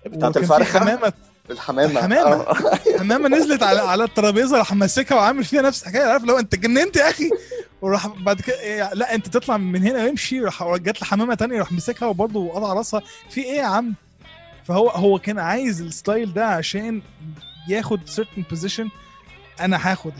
[0.05, 1.13] بتاعت الفرخه حمامة.
[1.49, 1.91] الحمامة.
[1.91, 2.21] الحمامة.
[2.21, 2.53] آه.
[2.99, 6.03] حمامة نزلت على على الترابيزة راح ماسكها وعامل فيها نفس الحكاية.
[6.03, 7.29] عارف لو أنت جننت يا أخي.
[7.81, 10.39] وراح بعد كده إيه لأ أنت تطلع من هنا وامشي.
[10.41, 13.01] راح جات له حمامة تانية راح مسكها وبرضه قطع راسها.
[13.29, 13.93] في إيه يا عم؟
[14.63, 17.01] فهو هو كان عايز ال style ده عشان
[17.69, 18.87] ياخد certain position.
[19.61, 20.13] أنا هاخد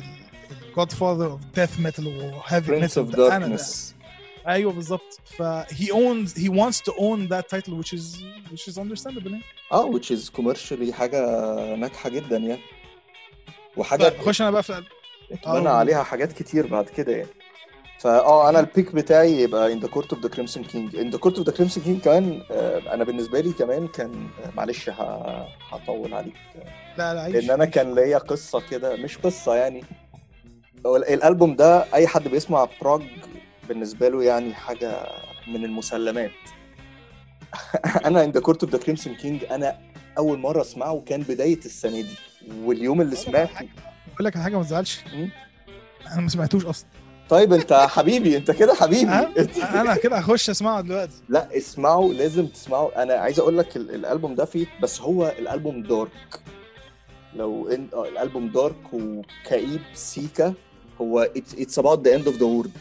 [0.76, 3.94] ال godfather of death metal و heavy Prince of metal ده Darkness.
[4.48, 8.78] أيوه بالظبط ف he owns he wants to own that title which is which is
[8.78, 9.44] understandable يعني.
[9.72, 11.26] آه which is commercially حاجة
[11.76, 12.62] ناجحة جدا يعني.
[13.78, 14.84] وحاجة طيب، خش أنا بقى في
[15.32, 15.72] اتبنى آه.
[15.72, 17.30] عليها حاجات كتير بعد كده يعني.
[18.00, 21.18] فاه أنا ال pick بتاعي يبقى In the Court of the Crimson King In the
[21.18, 24.90] Court of the Crimson King كمان آه، أنا بالنسبة لي كمان كان آه، معلش
[25.72, 26.36] هطول عليك.
[26.98, 29.84] لا لا لأن أنا كان ليا قصة كده مش قصة يعني.
[30.86, 33.02] الألبوم ده أي حد بيسمع prog
[33.68, 35.08] بالنسبة له يعني حاجة
[35.48, 36.32] من المسلمات.
[38.06, 39.78] أنا In the Court of the Crimson King أنا
[40.18, 42.16] أول مرة أسمعه كان بداية السنة دي
[42.64, 43.50] واليوم اللي سمعت
[44.14, 45.00] أقول لك على حاجة ما تزعلش.
[46.12, 46.88] أنا ما سمعتوش أصلا.
[47.30, 49.12] طيب أنت حبيبي أنت كده حبيبي؟
[49.64, 51.14] أنا كده هخش أسمعه دلوقتي.
[51.30, 55.82] لا اسمعوا لازم تسمعوا أنا عايز أقول لك ال- الألبوم ده فيه بس هو الألبوم
[55.84, 56.42] dark
[57.36, 60.54] لو ان آه، الألبوم dark وكئيب سيكا.
[61.02, 62.72] هو it's about the end of the world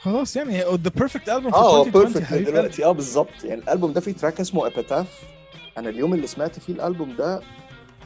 [0.00, 2.04] خلاص يعني the perfect album آه هو في 2020
[2.40, 2.84] perfect دلوقتي.
[2.84, 3.44] آه بالظبط.
[3.44, 5.06] يعني الألبوم ده فيه track اسمه Epitaph
[5.78, 7.40] أنا اليوم اللي سمعت فيه الألبوم ده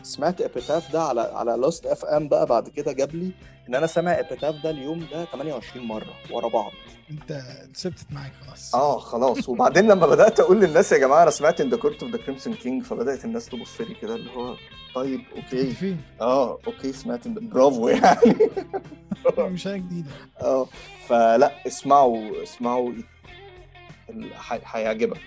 [0.02, 3.30] سمعت Epitaph ده على على Last.fm بقى بعد كده جاب لي
[3.68, 6.72] إن أنا سامع Epitaph ده اليوم ده 28 مرة ورا بعض.
[7.10, 7.42] أنت
[7.74, 8.74] سبتت معاك خلاص.
[8.74, 9.48] آه خلاص.
[9.48, 12.54] وبعدين لما بدأت أقول للناس يا جماعة أنا سمعت In the Court of the Crimson
[12.54, 14.54] King فبدأت الناس تبص لي كده اللي هو
[14.94, 15.70] طيب okay.
[15.70, 18.36] فين؟ آه okay سمعت إن- برافو يعني.
[19.38, 20.10] مش حاجة جديدة.
[20.40, 20.66] آه
[21.08, 22.92] فلا اسمعوا اسمعوا
[24.64, 25.20] هيعجبك.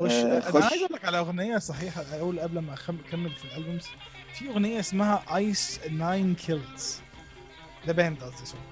[0.00, 0.62] وش آه، أنا خش.
[0.62, 3.84] عايز أقول لك على اغنية صحيحة أقول قبل ما اكمل في ال albums.
[4.34, 7.00] في اغنية اسمها Ice Nine Kills
[7.86, 8.62] ده band قصدي sorry.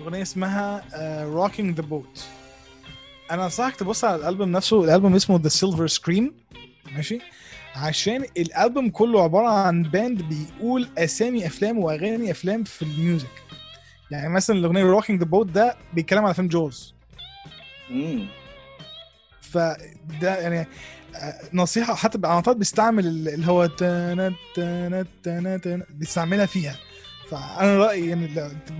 [0.00, 0.84] اغنية اسمها
[1.24, 2.24] Rocking the Boat
[3.30, 4.84] أنا انصحك تبص على الالبوم نفسه.
[4.84, 6.32] الالبوم اسمه The Silver Scream
[6.92, 7.18] ماشي؟
[7.76, 13.26] عشان الالبوم كله عبارة عن band بيقول أسامي أفلام وأغاني أفلام في ال music.
[14.10, 16.94] يعني مثلا الأغنية Rocking the Boat ده بيتكلم على فيلم Jaws
[17.90, 18.26] امم
[19.52, 20.66] فده يعني
[21.16, 26.76] آه، نصيحة حتى على طول بيستعمل ال- اللي هو تانا تانا تانا تانا بيستعملها فيها.
[27.30, 28.28] فأنا رأيي يعني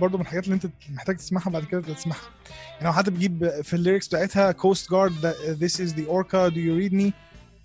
[0.01, 2.29] برضه من الحاجات اللي أنت محتاج تسمعها بعد كده تسمعها.
[2.75, 6.57] يعني هو حتى بيجيب في ال lyrics بتاعتها coast guard this is the orca do
[6.57, 7.11] you read me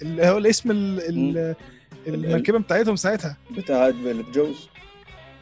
[0.03, 1.55] اللي هو الاسم ال- ال-
[2.07, 3.37] المركبة بتاعتهم ساعتها.
[3.51, 4.69] بتاعت فيلم Jaws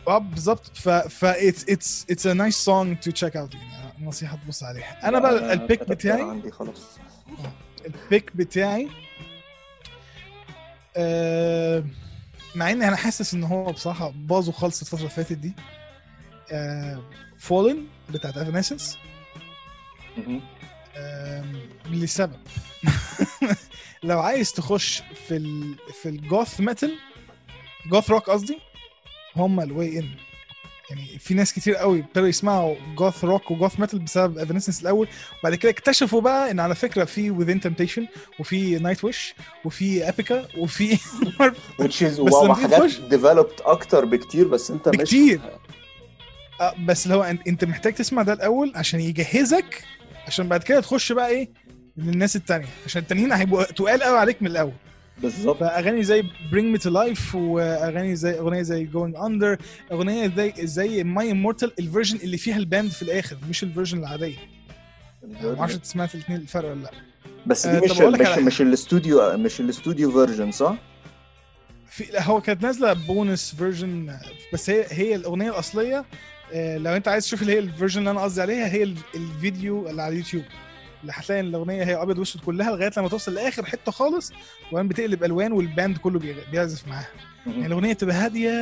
[0.09, 0.71] آه بالظبط.
[0.77, 3.55] ف ف it's it's a nice song to check out.
[3.55, 5.09] يعني نصيحة تبص عليها.
[5.09, 6.99] أنا بقى ال pick بتاعي عندي خلاص.
[7.87, 8.89] ال pick بتاعي
[10.97, 11.85] آه
[12.55, 15.53] مع اني أنا حاسس إن هو بصراحة باظوا خالص الفترة اللي فاتت دي.
[16.53, 17.03] آه
[17.39, 18.99] Fallen بتاعت Evanescence
[20.17, 20.41] مهم.
[21.91, 22.41] لسبب.
[24.03, 26.99] لو عايز تخش في ال في ال goth metal
[27.87, 28.59] goth rock قصدي
[29.37, 30.09] هم ال way ان
[30.91, 35.09] يعني في ناس كتير قوي ابتدوا يسمعوا goth rock و goth metal بسبب Evanescence الأول.
[35.41, 38.07] وبعد كده اكتشفوا بقى إن على فكرة في Within Temptation
[38.41, 40.97] وفي Nightwish وفي Epica وفي
[41.83, 45.41] which is بس wow لما تيجي حاجات تخش- developed أكتر بكتير بس أنت مش بكتير.
[46.61, 49.83] آه، بس اللي هو أنت محتاج تسمع ده الأول عشان يجهزك
[50.27, 51.49] عشان بعد كده تخش بقى إيه
[51.97, 52.67] للناس التانية.
[52.87, 54.73] عشان التانيين هيبقوا تقال قوي عليك من الأول.
[55.23, 59.63] بالظبط فأغاني زي Bring Me to Life وأغاني زي أغنية زي Going Under
[59.93, 63.67] أغنية زي زي My Immortal ال version اللي فيها ال band في الآخر مش ال
[63.67, 64.37] version العادية.
[65.43, 66.91] ما أعرفش سمعت الاثنين الفرق ولا لأ.
[67.47, 70.77] بس آه، دي طب مش مش مش الاستوديو مش ال studio version صح؟
[71.91, 74.17] في هو كانت نازلة bonus version
[74.53, 76.05] بس هي هي الأغنية الأصلية
[76.53, 78.97] آه، لو أنت عايز تشوف اللي هي ال version اللي أنا قصدي عليها هي ال-
[79.15, 80.45] الفيديو اللي على اليوتيوب.
[81.11, 84.33] هتلاقي الأغنية هي أبيض وأسود كلها لغاية لما توصل لآخر حتة خالص
[84.73, 87.09] وبعدين بتقلب ألوان وال band كله بي- بيعزف معاها.
[87.47, 88.53] يعني الأغنية بتبقى هادية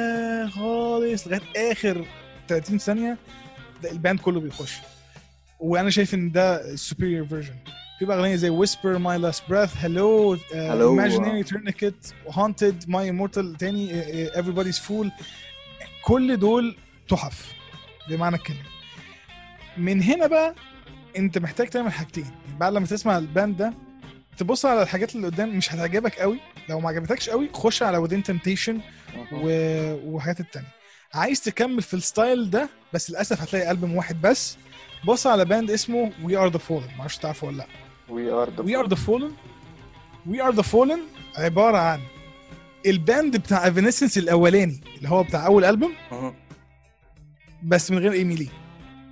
[0.48, 2.04] خالص لغاية آخر
[2.48, 3.18] 30 ثانية
[3.84, 4.74] ال band كله بيخش.
[5.60, 7.54] وأنا شايف إن ده ال superior version
[7.98, 13.90] في بقى أغنية زي Whisper My Last Breath Hello imaginary tourniquet Haunted My Immortal تاني
[14.30, 15.06] everybody's fool.
[16.04, 16.76] كل دول
[17.08, 17.52] تحف
[18.08, 18.60] بمعنى الكلمة.
[19.76, 20.54] من هنا بقى
[21.16, 22.26] انت محتاج تعمل حاجتين.
[22.60, 23.74] بعد لما تسمع ال band ده
[24.38, 26.40] تبص على الحاجات اللي قدام مش هتعجبك قوي.
[26.68, 28.74] لو ما عجبتكش قوي خش على within temptation
[29.32, 29.48] و...
[30.04, 30.68] وحاجات التانية.
[31.14, 34.56] عايز تكمل في ال style ده بس للأسف هتلاقي ألبوم واحد بس.
[35.06, 37.66] بص على band اسمه We Are the Fallen معرفش تعرفه ولا لأ.
[38.08, 39.32] We Are the We Are the Fallen
[40.26, 41.00] We Are the Fallen
[41.36, 42.00] عبارة عن
[42.86, 45.94] ال band بتاع Evanescence الأولاني اللي هو بتاع أول ألبوم
[47.62, 48.48] بس من غير Amy Lee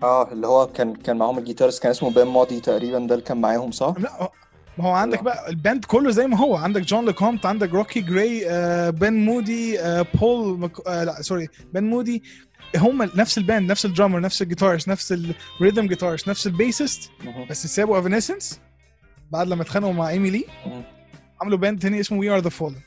[0.03, 3.25] آه اللي هو كان كان معاهم ال guitarist كان اسمه Ben Moody تقريبا ده اللي
[3.27, 4.33] كان معاهم صح؟ لا
[4.79, 5.25] ما هو عندك لا.
[5.25, 9.13] بقى ال band كله زي ما هو عندك John LeCompt عندك Rocky Gray آه Ben
[9.13, 10.87] Moody آه Paul Mc...
[10.87, 12.23] آه لا sorry Ben Moody
[12.77, 15.13] هم نفس الباند نفس الدرامر نفس الجيتارست نفس
[15.61, 17.11] الريذم جيتارست نفس البيسست
[17.51, 18.61] بس سابوا Evanescence
[19.31, 20.45] بعد لما اتخانقوا مع Amy Lee.
[21.41, 22.81] عملوا band تاني اسمه We Are the Fallen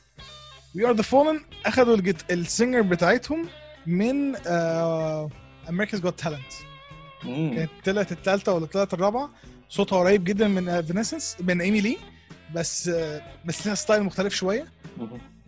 [0.76, 1.98] We Are the Fallen اخذوا.
[2.30, 3.48] ال singer بتاعتهم
[3.86, 4.36] من
[5.68, 6.52] America's Got Talent.
[7.26, 9.30] كانت طلعت الثالثه ولا طلعت الرابعة.
[9.68, 11.96] صوتها قريب جدا من Evanescence من Amy Lee
[12.54, 12.90] بس
[13.44, 14.66] بس لها style مختلف شوية.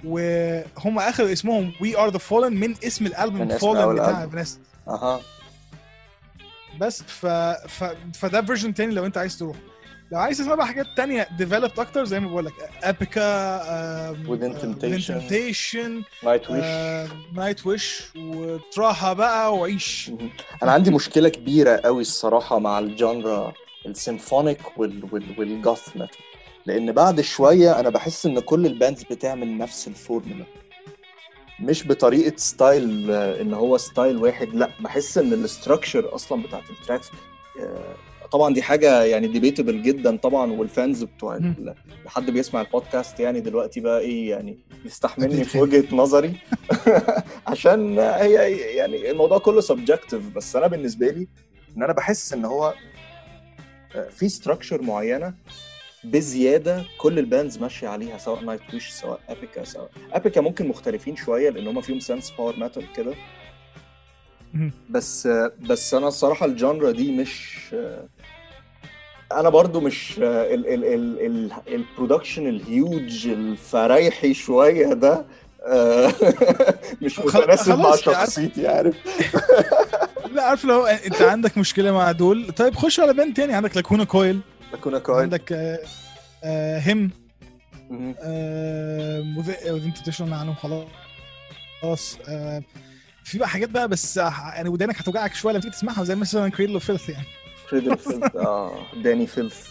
[0.04, 4.26] وهم اخذوا اسمهم We Are the Fallen من اسم الألبوم Fallen بتاع.
[4.26, 5.20] Evanescence أها.
[6.80, 7.26] بس ف...
[7.26, 7.84] ف...
[8.14, 9.56] فده version تاني لو أنت عايز تروح.
[10.12, 12.52] لو عايز تسمع بقى حاجات تانية developed أكتر زي ما بقول لك
[12.82, 14.12] Epica
[14.58, 15.06] Temptation.
[15.08, 16.64] Temptation Nightwish
[17.34, 20.10] Night wish و Tarja بقى وعيش.
[20.62, 23.52] أنا عندي مشكلة كبيرة قوي الصراحة مع ال genre
[23.86, 26.16] ال symphonic وال وال وال goth metal
[26.66, 30.44] لأن بعد شوية أنا بحس إن كل ال bands بتعمل نفس الفورمولا
[31.60, 36.70] مش بطريقة style آه، إن هو style واحد لأ بحس إن ال structure أصلا بتاعت
[36.70, 37.10] ال tracks
[38.32, 41.40] طبعا دي حاجة يعني debatable جدا طبعا وال fans بتوع
[42.06, 46.36] حد بيسمع البودكاست يعني دلوقتي بقى إيه يعني يستحملني في وجهة نظري؟
[47.46, 51.28] عشان هي يعني الموضوع كله subjective بس أنا بالنسبة لي
[51.76, 52.74] إن أنا بحس إن هو
[54.10, 55.34] في structure معينة
[56.04, 61.50] بزيادة كل ال bands ماشية عليها سواء Nightwish سواء Epica سواء Epica ممكن مختلفين شوية
[61.50, 63.14] لأن هم فيهم sense power metal كده.
[64.90, 65.26] بس
[65.60, 67.58] بس أنا الصراحة ال genre دي مش
[69.32, 70.24] أنا برضو مش ال
[70.66, 75.24] ال ال ال ال production ال huge الفرايحي شوية ده
[75.66, 76.12] آه،
[77.02, 78.94] مش متناسب مع عارف- شخصيتي عارف؟
[80.34, 84.04] لا عارف لو أنت عندك مشكلة مع دول؟ طيب خش على band تاني عندك Lacuna
[84.04, 84.40] Coil.
[84.72, 85.22] Lacuna Coil.
[85.22, 85.52] عندك
[86.86, 87.10] هم
[87.90, 88.14] مهم.
[89.70, 90.86] Within Temptation عنهم خلاص
[91.82, 92.18] خلاص.
[92.28, 92.62] آه،
[93.24, 96.72] في بقى حاجات بقى بس يعني ودانك هتوجعك شوية لما تيجي تسمعها زي مثلا Cradle
[96.74, 97.26] of Filth يعني.
[97.70, 99.68] Cradle Filth آه Dani Filth.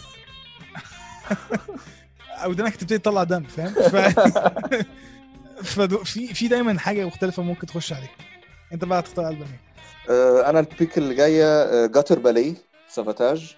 [2.46, 3.96] ودانك هتبتدي تطلع دم فاهم؟ ف...
[5.74, 8.10] فدو- في في دايما حاجة مختلفة ممكن تخش عليها
[8.72, 12.54] أنت بقى هتختار ألبوم إيه؟ آه، أنا ال pick اللي جاية Gutter Ballet
[12.88, 13.56] Savatage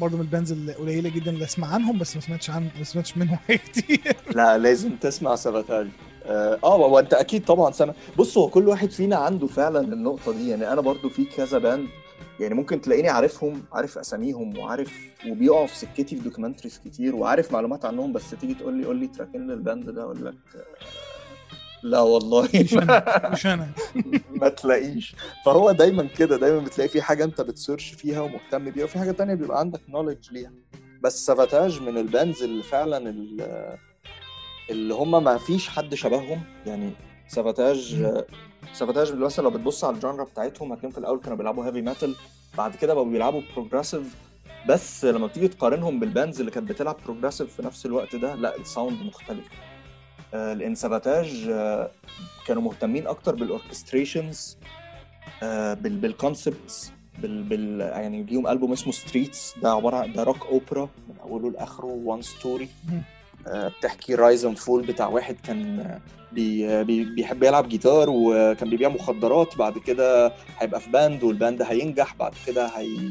[0.00, 3.16] برضه من ال bands القليله جدا اللي أسمع عنهم بس ما سمعتش عن ما سمعتش
[3.16, 4.16] منهم حاجة كتير.
[4.34, 5.88] لا لازم تسمع Savatage
[6.26, 10.48] آه آه، وأنت أكيد طبعا سنه بص هو كل واحد فينا عنده فعلا النقطة دي.
[10.48, 11.88] يعني أنا برضو في كذا band
[12.40, 17.84] يعني ممكن تلاقيني عارفهم عارف أساميهم وعارف وبيقعوا في سكتي في documentaries كتير وعارف معلومات
[17.84, 20.64] عنهم بس تيجي تقول لي قول لي track ين لل band ده أقول لك آه،
[21.82, 22.48] لا والله.
[22.54, 23.68] مش أنا مش أنا.
[24.40, 25.14] ما تلاقيش.
[25.44, 29.10] فهو دايما كده دايما بتلاقي في حاجة أنت بت search فيها ومهتم بيها وفي حاجة
[29.10, 30.52] تانية بيبقى عندك knowledge ليها.
[31.02, 33.76] بس Savatage من ال bands اللي فعلا ال-
[34.70, 36.40] اللي هم ما فيش حد شبههم.
[36.66, 36.90] يعني
[37.28, 38.06] Savatage
[38.72, 42.14] Savatage مثلا لو بتبص على ال genre بتاعتهم هتلاقيهم في الأول كانوا بيلعبوا heavy metal
[42.58, 44.14] بعد كده بقوا بيلعبوا progressive
[44.68, 48.56] بس لما بتيجي تقارنهم بال bands اللي كانت بتلعب progressive في نفس الوقت ده لا
[48.56, 49.44] ال sound مختلف.
[50.34, 51.90] آه، لأن Savatage آه،
[52.46, 54.56] كانوا مهتمين أكتر بال orchestrations
[55.80, 61.14] بال concepts بال, بال يعني ليهم ألبوم اسمه Streets ده عبارة ده rock opera من
[61.22, 62.68] أوله لآخره one story.
[63.52, 65.86] بتحكي rise and fall بتاع واحد كان
[66.32, 71.62] بي بي بيحب يلعب جيتار وكان بيبيع مخدرات بعد كده هيبقى في band وال band
[71.62, 73.10] هينجح بعد كده هي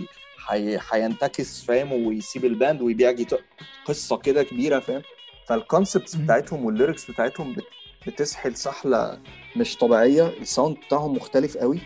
[0.49, 3.39] هي هينتكس فاهم؟ ويسيب ال band ويبيع جيتار.
[3.85, 5.01] قصة كده كبيرة فاهم؟
[5.47, 6.15] فال concepts.
[6.15, 7.63] بتاعتهم وال lyrics بتاعتهم بت-
[8.07, 9.19] بتسحل سحلة
[9.55, 11.79] مش طبيعية ال sound بتاعهم مختلف قوي.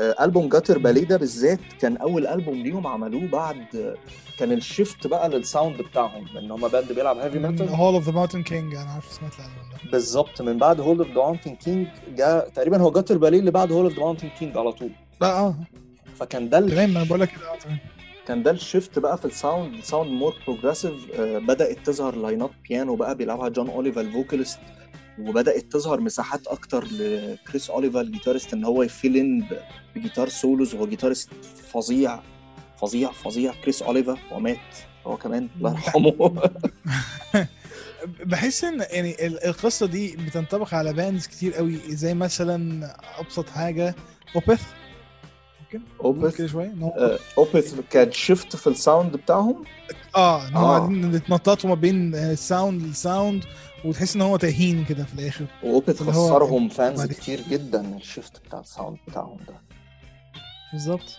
[0.00, 3.96] ألبوم Gutter Ballet ده بالذات كان أول ألبوم ليهم عملوه بعد
[4.38, 8.04] كان ال shift بقى لل sound بتاعهم لأن هم band بيلعب heavy metal Hall of
[8.04, 9.90] the Mountain King أنا عارف سمعت الألبوم ده.
[9.90, 11.86] بالظبط من بعد Hall of the Mountain King
[12.16, 14.90] جاء تقريبا هو Gutter Ballet اللي بعد Hall of the Mountain King على طول.
[15.20, 15.54] لا آه.
[16.16, 17.78] فكان ده تمام أنا بقول لك كده آه تمام.
[18.26, 22.43] كان ده ال shift بقى في ال sound ال sound more progressive بدأت تظهر line
[22.43, 24.58] ات بيانو بقى بيلعبها Jon Oliva ال vocalist.
[25.20, 29.58] وبدأت تظهر مساحات أكتر ل Criss Oliva ال guitarist إن هو ي fill إن ب-
[29.96, 31.30] ب guitar solos وهو guitarist
[31.72, 32.20] فظيع
[32.80, 33.52] فظيع فظيع.
[33.62, 34.56] Criss Oliva ومات
[35.06, 36.42] هو كمان الله يرحمه.
[38.24, 42.86] بحس إن يعني ال- القصة دي بتنطبق على bands كتير قوي زي مثلا
[43.20, 43.94] أبسط حاجة
[44.36, 44.62] Opeth
[45.74, 49.64] ممكن Opeth كده شوية هو- آه، Opeth كان shift في ال sound بتاعهم؟
[50.16, 50.78] آه إن هو آه.
[50.78, 53.44] قاعدين يتنططوا ما بين ال sound لل sound
[53.84, 55.44] وتحس إن هو تهين كده في الآخر.
[55.64, 55.80] هو-
[56.36, 57.06] خسرهم fans.
[57.06, 59.54] كتير جدا ال shift بتاع ال sound بتاعهم ده.
[60.72, 61.16] بالظبط.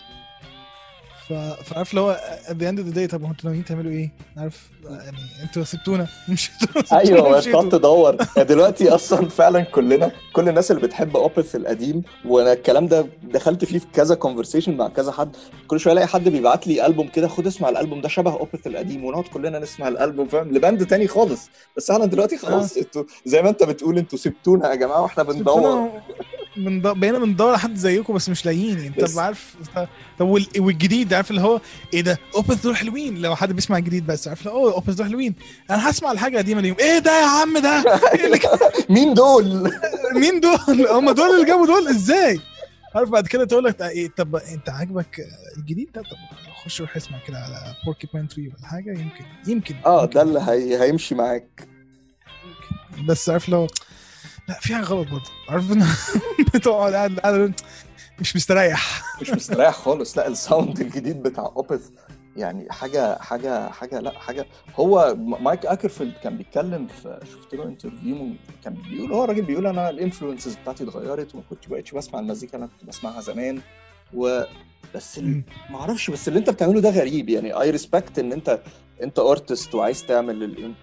[1.30, 4.70] فعارف اللي هو at the end of the day طب أنتوا ناويين تعملوا إيه؟ عارف؟
[4.90, 6.08] يعني أنتوا سبتونا.
[6.30, 6.52] مش
[6.94, 7.40] أيوه.
[7.42, 8.16] تقعد تدور.
[8.38, 13.66] يعني دلوقتي أصلا فعلا كلنا كل الناس اللي بتحب Opeth القديم وأنا الكلام ده دخلت
[13.66, 15.36] فيه في كذا conversation مع كذا حد.
[15.68, 19.06] كل شوية ألاقي حد بيبعت لي ألبوم كده خد اسمع الألبوم ده شبه Opeth القديم
[19.06, 21.50] ونقعد كلنا نسمع الألبوم فاهم؟ ل band تاني خالص.
[21.78, 25.90] بس إحنا دلوقتي خلاص أنتوا زي ما أنت بتقول أنتوا سبتونا يا جماعة وإحنا بندور.
[26.60, 29.56] من بقينا بندور حد زيكم بس مش لاقيين انت بس- عارف
[30.20, 31.62] طب وال- والجديد عارف اللي هو
[31.94, 33.22] إيه ده؟ اوبنز دول حلوين.
[33.22, 35.36] لو حد بيسمع الجديد بس عارف أوه اوبنز دول حلوين.
[35.70, 36.76] أنا هسمع الحاجة قديمه ليهم.
[36.80, 37.84] إيه ده يا عم ده؟
[38.90, 39.72] مين دول؟
[40.22, 42.40] مين دول؟ هم دول اللي جابوا دول؟ إزاي؟
[42.96, 45.20] عارف بعد كده تقول لك إيه طب أنت عاجبك
[45.58, 46.18] الجديد ده؟ طب
[46.66, 48.90] خش روح اسمع كده على Porcupine Tree ولا حاجة.
[48.92, 49.76] يمكن يمكن.
[49.86, 50.06] آه.
[50.06, 50.82] ده اللي هي...
[50.84, 51.68] هيمشي معاك.
[53.08, 53.68] بس عارف لو
[54.50, 55.30] لا في حاجة غلط برضه.
[55.50, 55.84] عارف ان
[56.54, 57.54] بتقعد قاعد قاعد
[58.20, 59.04] مش مستريح.
[59.22, 60.18] مش مستريح خالص.
[60.18, 61.90] لا ال sound الجديد بتاع Opeth
[62.38, 64.46] يعني حاجة حاجة حاجة لا حاجة.
[64.76, 68.30] هو Mikael Åkerfeldt كان بيتكلم في شفت له interview
[68.64, 72.54] كان بيقول هو راجل بيقول أنا ال influences بتاعتي اتغيرت وما كنت بقتش بسمع المزيكا
[72.56, 73.62] اللي أنا كنت بسمعها زمان.
[74.14, 74.42] و
[74.96, 75.20] بس.
[75.70, 77.54] ما أعرفش بس اللي أنت بتعمله ده غريب يعني.
[77.54, 78.60] I respect إن انت
[79.04, 80.74] أنت artist وعايز تعمل.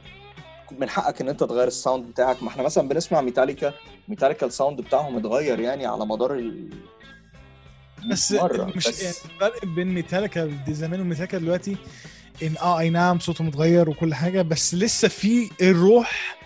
[0.73, 3.75] من حقك إن أنت تغير ال sound بتاعك ما إحنا مثلا بنسمع Metallica
[4.09, 6.71] Metallica ال sound بتاعهم اتغير يعني على مدار ال
[8.11, 11.77] بس مرة، مش بس- يعني الفرق بين ميتاليكا دي زمان وميتاليكا دلوقتي
[12.43, 16.37] إن آه أي نعم صوته متغير وكل حاجة بس لسه في الروح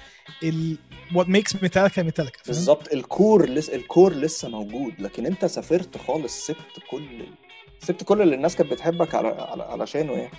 [0.42, 0.76] ال
[1.14, 3.70] what makes Metallica Metallica؟ بالظبط ال core لس...
[3.70, 7.26] ال core لسه موجود لكن أنت سافرت خالص سبت كل
[7.80, 9.14] سبت كل اللي الناس كانت بتحبك.
[9.14, 9.28] على...
[9.62, 10.30] علشانه يعني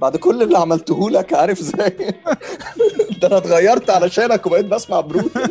[0.00, 1.90] بعد كل اللي عملته لك عارف إزاي؟
[3.22, 5.50] ده أنا اتغيرت علشانك وبقيت بسمع brutal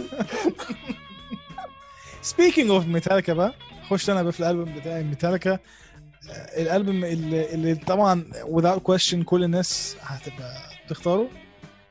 [2.21, 3.53] speaking of Metallica بقى
[3.89, 8.23] خش أنا بقى في الألبوم بتاعي ميتاليكا آه، الألبوم اللي, اللي طبعا
[8.55, 10.53] without question كل الناس هتبقى
[10.89, 11.27] تختاره.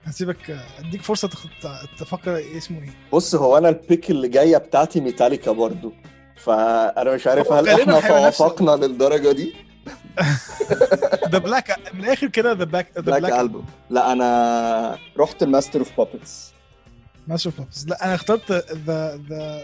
[0.05, 1.47] هسيبك أديك فرصة تخ...
[1.99, 2.91] تفكر اسمه إيه.
[3.13, 5.93] بص هو أنا ال pick اللي جاية بتاعتي ميتاليكا برضو.
[6.37, 9.55] فأنا مش عارف هل إحنا توافقنا للدرجة دي؟
[11.33, 15.48] The Black من الآخر كده The Black The Black Black Album لا أنا رحت ال
[15.48, 16.53] Master of Puppets
[17.29, 18.53] Master of لا أنا اخترت
[18.87, 19.63] the the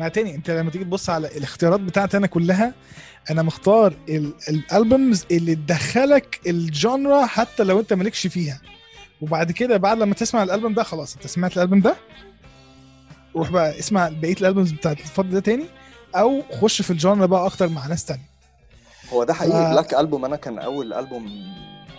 [0.00, 2.74] مع تاني أنت لما تيجي تبص على الاختيارات بتاعتي أنا كلها
[3.30, 8.60] أنا مختار ال- ال albums اللي تدخلك ال genre حتى لو أنت مالكش فيها.
[9.20, 11.96] وبعد كده بعد لما تسمع الالبوم ده خلاص أنت سمعت الالبوم ده؟
[13.36, 15.64] روح بقى اسمع بقية ال albums بتاعت الفضل ده تاني
[16.16, 18.29] أو خش في ال genre بقى أكتر مع ناس تانية.
[19.12, 19.66] هو ده حقيقي.
[19.66, 21.30] ف- Black Album أنا كان أول ألبوم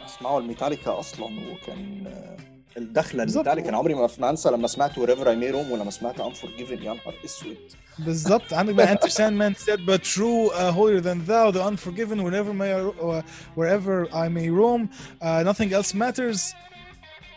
[0.05, 2.37] أسمعه الميتاليكا أصلا وكان آه،
[2.77, 3.23] الدخله.
[3.23, 6.93] الميتاليكا أنا عمري ما أنسى لما سمعت Wherever I May Roam ولما سمعت Unforgiven يا
[6.93, 7.57] نهار أسود.
[7.99, 8.53] بالظبط.
[8.53, 12.71] عندك بقى enter Sandman Sad but True uh, holier than thou the unforgiven wherever may
[12.73, 13.21] uh,
[13.59, 14.81] wherever I may roam
[15.21, 16.55] uh, nothing else matters.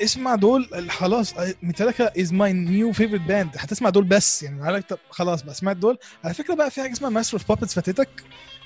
[0.02, 5.54] اسمع دول خلاص Metallica is my new favorite band هتسمع دول بس يعني خلاص بقى
[5.54, 5.98] سمعت دول.
[6.24, 8.08] على فكرة بقى في حاجة اسمها Master of Puppets فاتتك.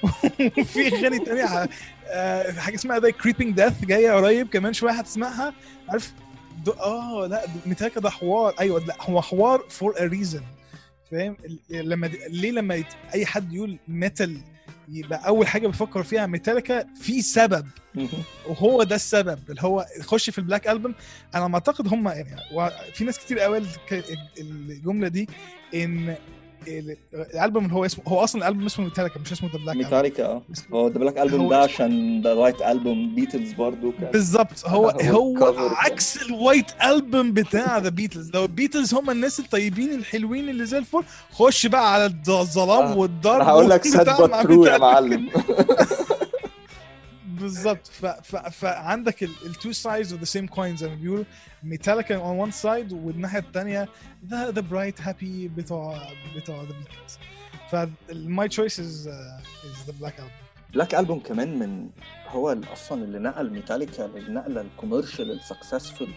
[0.58, 1.68] وفي أغاني تانية.
[2.06, 5.52] آه، حاجة اسمها ده Creeping Death جاية قريب كمان شوية هتسمعها.
[5.88, 6.12] عارف؟
[6.80, 8.54] آه لا ميتاليكا ده حوار.
[8.60, 10.42] أيوه لا هو حوار for a reason
[11.10, 11.36] فاهم؟
[11.70, 12.86] لما ليه لما يت...
[13.14, 14.40] أي حد يقول metal
[14.88, 17.66] يبقى أول حاجة بيفكر فيها ميتاليكا في سبب.
[18.48, 20.94] وهو ده السبب اللي هو خش في ال Black Album.
[21.34, 22.36] أنا ما أعتقد هم يعني
[22.94, 23.62] في ناس كتير قوي
[24.40, 25.28] الجملة دي
[25.74, 26.16] إن
[27.34, 30.42] الألبوم اللي هو اسمه هو أصلا الألبوم اسمه ميتاليكا مش اسمه The Black Metallica آه.
[30.72, 34.10] هو ده Black Album ده عشان ده White Album Beatles برضو كان.
[34.10, 34.66] بالظبط.
[34.66, 35.36] هو هو
[35.76, 40.78] عكس ال White Album بتاع The Beatles لو البيتلز هم الناس الطيبين الحلوين اللي زي
[40.78, 41.02] الفل
[41.32, 44.78] خش بقى على الظ- الظلام آه، والضرب هقول لك Sad but True يا.
[44.78, 45.28] معلم.
[47.38, 47.86] بالظبط.
[48.50, 51.24] فعندك ال two sides of the same coin زي ما بيقولوا.
[51.62, 53.88] Metallica on one side والناحية الثانية
[54.30, 55.98] the the bright happy بتوع
[56.36, 57.18] بتوع The Beatles
[57.70, 60.30] ف my choice is is The Black Album
[60.74, 61.88] Black Album كمان من
[62.28, 66.08] هو أصلا اللي نقل ميتاليكا للنقله ال commercial ال successful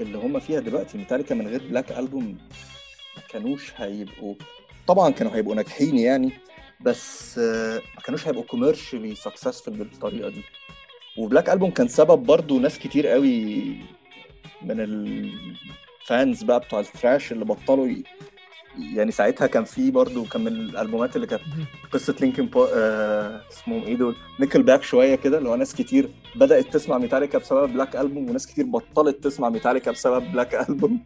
[0.00, 0.98] اللي هم فيها دلوقتي.
[0.98, 2.38] ميتاليكا من غير Black Album
[3.16, 4.34] ما كانوش هيبقوا
[4.86, 6.32] طبعا كانوا هيبقوا ناجحين يعني
[6.80, 10.42] بس آه، ما كانوش هيبقوا commercially successful بالطريقة دي
[11.18, 13.64] و Black Album كان سبب برضو ناس كتير قوي
[14.62, 17.88] من ال fans بقى بتوع ال thrash اللي بطلوا.
[18.94, 21.42] يعني ساعتها كان في برضو كان من الألبومات اللي كانت
[21.92, 22.64] قصة Linkin Pa...
[22.74, 23.40] آه...
[23.52, 27.96] اسمهم إيه دول Nickelback شوية كده اللي هو ناس كتير بدأت تسمع ميتاليكا بسبب Black
[27.96, 31.00] Album وناس كتير بطلت تسمع ميتاليكا بسبب Black Album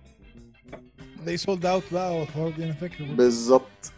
[1.26, 3.04] they sold out بقى والحوار دي أنا فاكر.
[3.04, 3.92] بالظبط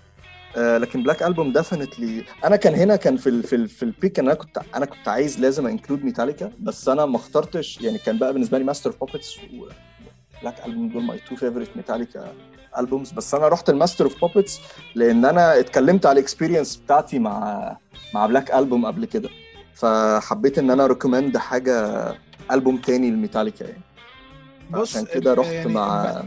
[0.56, 3.89] آه لكن Black Album definitely أنا كان هنا كان في ال في ال في ال
[3.89, 8.18] pick أنا كنت أنا كنت عايز لازم include Metallica بس أنا ما اخترتش يعني كان
[8.18, 12.32] بقى بالنسبة لي Master of Puppets و Black Album دول my two favorite Metallica
[12.78, 14.60] albums بس أنا رحت ال Master of Puppets
[14.94, 17.76] لأن أنا اتكلمت على ال experience بتاعتي مع
[18.14, 19.28] مع Black Album قبل كده.
[19.74, 21.98] فحبيت إن أنا recommend حاجة
[22.52, 23.80] البوم تاني لميتاليكا يعني.
[24.70, 26.22] بص عشان كده رحت يعني مع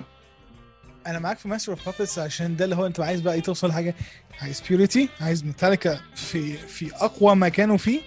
[1.07, 3.67] أنا معاك في Master of Puppets عشان ده اللي هو أنت عايز بقى إيه توصل
[3.67, 3.95] لحاجة
[4.41, 8.01] عايز purity عايز ميتاليكا في في أقوى ما كانوا فيه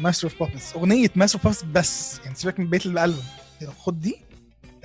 [0.00, 3.22] Master of Puppets أغنية Master of Puppets بس يعني سيبك من بقيت الألبوم.
[3.78, 4.16] خد دي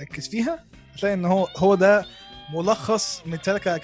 [0.00, 0.64] ركز فيها
[0.94, 2.06] هتلاقي إن هو هو ده
[2.54, 3.76] ملخص ميتاليكا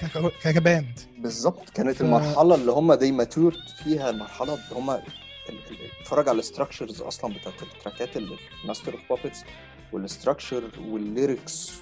[0.53, 1.01] ك band.
[1.19, 1.71] بالظبط.
[1.71, 4.91] كانت ف- المرحلة اللي هم دي matured فيها المرحلة اللي هم
[6.01, 9.45] اتفرج على ال structures أصلا بتاعت ال track ات اللي في Master of Puppets
[9.93, 11.73] وال structure وال lyrics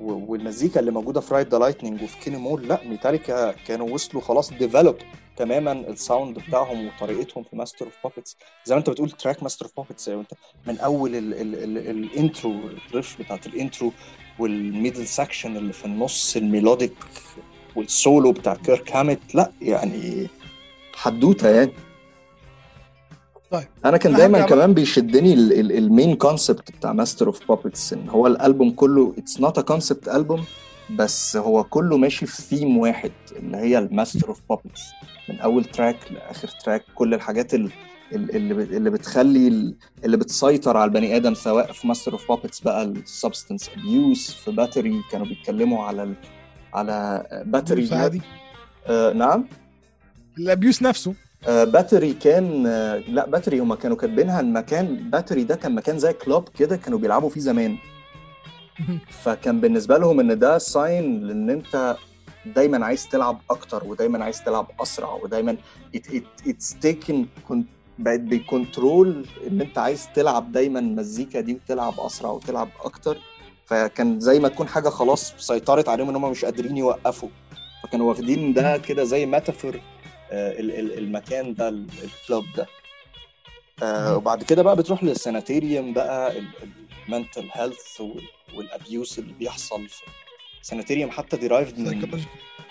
[0.00, 4.22] والمزيكا اللي موجودة في Ride the Lightning وفي Kill 'Em All لا ميتاليكا كانوا وصلوا
[4.22, 4.96] خلاص develop
[5.36, 9.68] تماما ال sound بتاعهم وطريقتهم في Master of Puppets زي ما انت بتقول track Master
[9.78, 10.30] of انت
[10.66, 13.92] من أول ال- ال- ال- ال intro ال riff بتاعت ال intro
[14.38, 16.94] وال middle section اللي في النص ال melodic
[17.76, 20.28] وال solo بتاع كيرك هامت لا يعني
[20.94, 21.72] حدوتة يعني.
[23.52, 23.64] طيب.
[23.84, 28.70] أنا كان دايما كمان بيشدني ال main concept بتاع Master of Puppets إن هو الألبوم
[28.70, 30.44] كله it's not a concept album
[30.90, 34.82] بس هو كله ماشي في ثيم واحد اللي هي ال Master of Puppets
[35.28, 37.70] من أول track لآخر track كل الحاجات ال-
[38.12, 39.74] ال- اللي اللي بتخلي ال-
[40.04, 44.50] اللي بتسيطر على البني آدم سواء في Master of Puppets بقى ال substance abuse في
[44.50, 46.14] Battery كانوا بيتكلموا على ال...
[46.74, 48.22] على Battery عادي؟
[48.86, 49.44] آه نعم؟
[50.38, 51.14] ال abuse نفسه.
[51.46, 56.48] Battery كان آه لا Battery هما كانوا كاتبينها المكان Battery ده كان مكان زي club
[56.58, 57.76] كده كانوا بيلعبوا فيه زمان.
[59.24, 61.96] فكان بالنسبة لهم إن ده sign لإن أنت
[62.46, 65.56] دايما عايز تلعب أكتر ودايما عايز تلعب أسرع ودايما
[66.46, 67.26] it's taken
[67.98, 73.18] بقت بي control إن أنت عايز تلعب دايما مزيكا دي وتلعب أسرع وتلعب أكتر.
[73.66, 77.28] فكان زي ما تكون حاجة خلاص سيطرت عليهم إن هم مش قادرين يوقفوا.
[77.82, 79.80] فكانوا واخدين ده كده زي metaphor
[80.32, 82.66] المكان ده ال- ال club ده
[83.82, 84.16] آه،.
[84.16, 86.32] وبعد كده بقى بتروح لل Sanitarium بقى
[87.08, 88.02] ال mental health
[88.54, 90.02] وال abuse اللي بيحصل في
[90.62, 91.86] Sanitarium حتى derived من.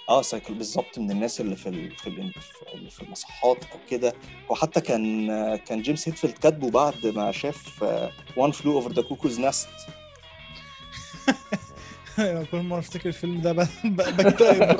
[0.10, 1.92] آه cycle بالظبط من الناس اللي في ال...
[1.98, 2.32] في, ال...
[2.34, 4.14] في- اللي في المصحات أو كده
[4.50, 7.84] وحتى كان كان جيمس هيتفيلد كاتبه بعد ما شاف
[8.38, 9.70] One Flew Over the Cuckoo's Nest
[12.52, 13.52] كل مرة أفتكر الفيلم ده
[13.84, 14.62] بكتئب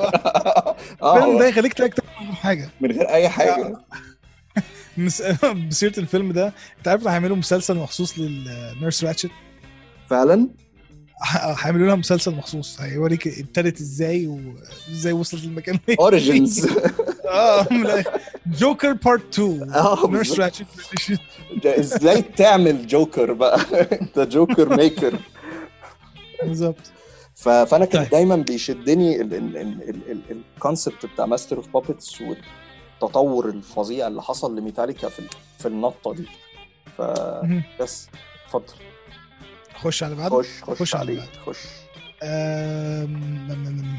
[1.02, 2.02] آه الفيلم ده يخليك تكتب
[2.34, 2.68] حاجة.
[2.80, 3.76] من غير أي حاجة.
[5.68, 9.30] بسيرة الفيلم ده أنت عارف هيعملوا مسلسل مخصوص لل Nurse Ratched
[10.10, 10.48] فعلا؟
[11.24, 14.26] هيعملوا لها مسلسل مخصوص هيوريك ابتدت إزاي
[14.88, 16.66] وازاي وصلت للمكان اللي هي origins
[17.28, 18.02] آه من.
[18.46, 20.38] Joker part 2 آه Nurse.
[20.40, 20.66] Ratched
[21.66, 23.60] إزاي تعمل جوكر بقى؟
[24.02, 25.18] أنت Joker maker
[26.42, 26.92] بالظبط.
[27.42, 28.10] فأنا كان طيب.
[28.10, 29.20] دايما بيشدني
[30.30, 35.22] ال concept بتاع Master of Puppets والتطور الفظيع اللي حصل لميتاليكا في
[35.58, 36.26] في النطة دي.
[36.98, 37.62] مهم.
[37.78, 38.08] فبس
[38.46, 38.74] اتفضل.
[39.74, 41.28] خش على بعض خش خش, خش على عليه.
[41.46, 41.58] خش.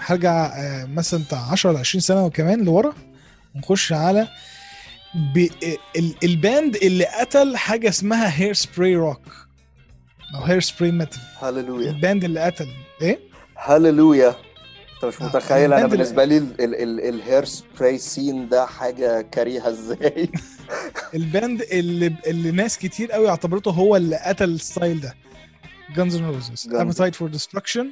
[0.02, 2.94] هرجع آه، مثلا بتاع 10 ل 20 سنة وكمان لورا.
[3.56, 4.28] ونخش على
[5.36, 5.48] ب...
[5.98, 9.22] ال- ال band اللي قتل حاجة اسمها hairspray rock
[10.36, 12.68] أو hairspray metal hallelujah ال band اللي قتل.
[13.02, 13.20] إيه؟
[13.64, 14.30] هاليلويا
[14.96, 19.22] انت مش آه، متخيل أنا بالنسبة لي ال- ال- ال- ال hairspray scene ده حاجة
[19.22, 20.30] كريهه إزاي؟
[21.16, 25.14] ال band اللي اللي ناس كتير قوي اعتبرته هو اللي قتل ال style ده.
[25.96, 26.76] Guns and Roses Guns.
[26.76, 27.92] Appetite for Destruction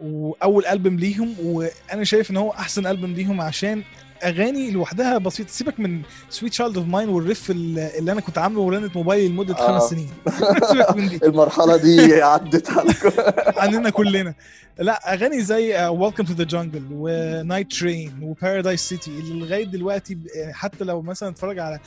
[0.00, 3.82] وأول ألبوم ليهم وأنا شايف إن هو أحسن ألبوم ليهم عشان
[4.24, 5.50] اغاني لوحدها بسيطة.
[5.50, 9.54] سيبك من Sweet Child O' Mine وال riff اللي أنا كنت عامله ورنة موبايلي لمدة
[9.54, 9.66] آه.
[9.78, 10.08] خمس سنين.
[10.70, 11.20] سيبك من دي.
[11.26, 12.70] المرحلة دي عدت
[13.62, 14.34] عننا كلنا.
[14.78, 20.14] لا أغاني زي Welcome to the Jungle و Nightrain و Paradise City اللي لغاية دلوقتي
[20.14, 21.80] ب- حتى لو مثلا اتفرج على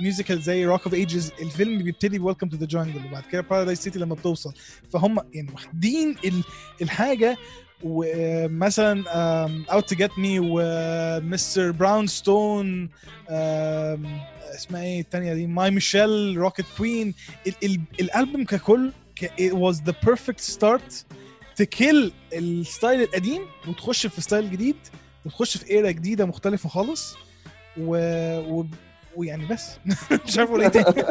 [0.00, 3.80] musical زي Rock of Ages الفيلم بيبتدي ب Welcome to the Jungle وبعد كده Paradise
[3.80, 4.52] City لما بتوصل.
[4.92, 6.44] فهم يعني واخدين ال-
[6.82, 7.36] الحاجة
[7.82, 9.04] ومثلا
[9.72, 12.06] Out ta Get Me و Mr.
[12.06, 12.90] Brownstone
[14.54, 17.14] اسمها إيه الثانية دي؟ My Michelle Rocket Queen.
[18.00, 21.04] الألبوم ككل it was the perfect start
[21.56, 24.76] to kill ال style القديم وتخش في style جديد
[25.26, 27.16] وتخش في era جديدة مختلفة خالص.
[27.80, 27.96] و...
[28.38, 28.66] و...
[29.16, 29.70] ويعني بس.
[30.26, 31.02] مش عارف أقول إيه تاني.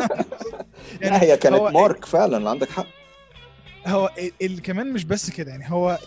[1.02, 2.88] لا هي كانت mark فعلا عندك حق.
[3.88, 4.32] هو ال...
[4.42, 4.62] ال...
[4.62, 5.98] كمان مش بس كده يعني هو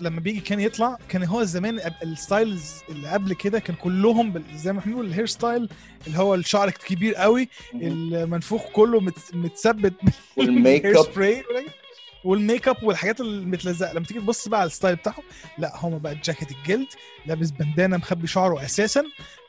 [0.00, 4.72] لما بيجي كان يطلع كان هو زمان ال styles اللي قبل كده كان كلهم زي
[4.72, 5.68] ما إحنا بنقول ال hair style
[6.06, 9.14] اللي هو الشعر كبير قوي المنفوخ كله مت...
[9.34, 9.94] متثبت
[10.36, 10.94] وال make up
[12.24, 13.92] وال make up والحاجات المتلزقة.
[13.92, 15.22] لما تيجي تبص بقى على ال style بتاعهم
[15.58, 16.86] لا هما بقى جاكيت الجلد
[17.26, 19.04] لابس بندانة مخبي شعره أساسا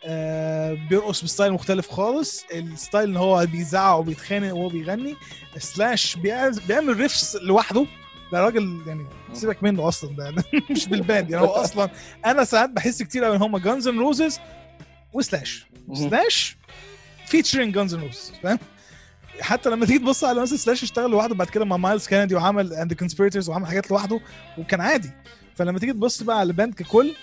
[0.05, 2.45] آه بيرقص ب style مختلف خالص.
[2.53, 5.15] ال style إن هو بيزعق وبيتخانق وهو بيغني
[5.57, 7.85] سلاش بيعمل riffs لوحده.
[8.33, 11.45] ده راجل يعني سيبك منه أصلا ده, مش بال band يعني.
[11.45, 11.89] هو أصلا
[12.25, 14.39] أنا ساعات بحس كتير قوي إن هم Guns and Roses
[15.13, 16.57] وسلاش سلاش
[17.27, 18.59] featuring Guns N' Roses فاهم؟
[19.41, 22.73] حتى لما تيجي تبص على مثلا سلاش اشتغل لوحده بعد كده مع مايلز كينيدي وعمل
[22.73, 24.19] and Conspirators وعمل حاجات لوحده
[24.57, 25.11] وكان عادي.
[25.55, 27.13] فلما تيجي تبص بقى على ال band ككل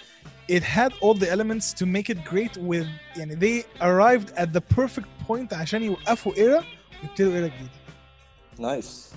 [0.53, 4.61] it had all the elements to make it great with يعني they arrived at the
[4.78, 6.65] perfect point عشان يوقفوا ايرا
[7.03, 7.70] ويبتدوا era جديدة.
[8.59, 9.11] nice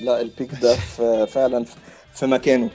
[0.00, 1.64] لا ال pick ده في فعلا
[2.14, 2.70] في مكانه.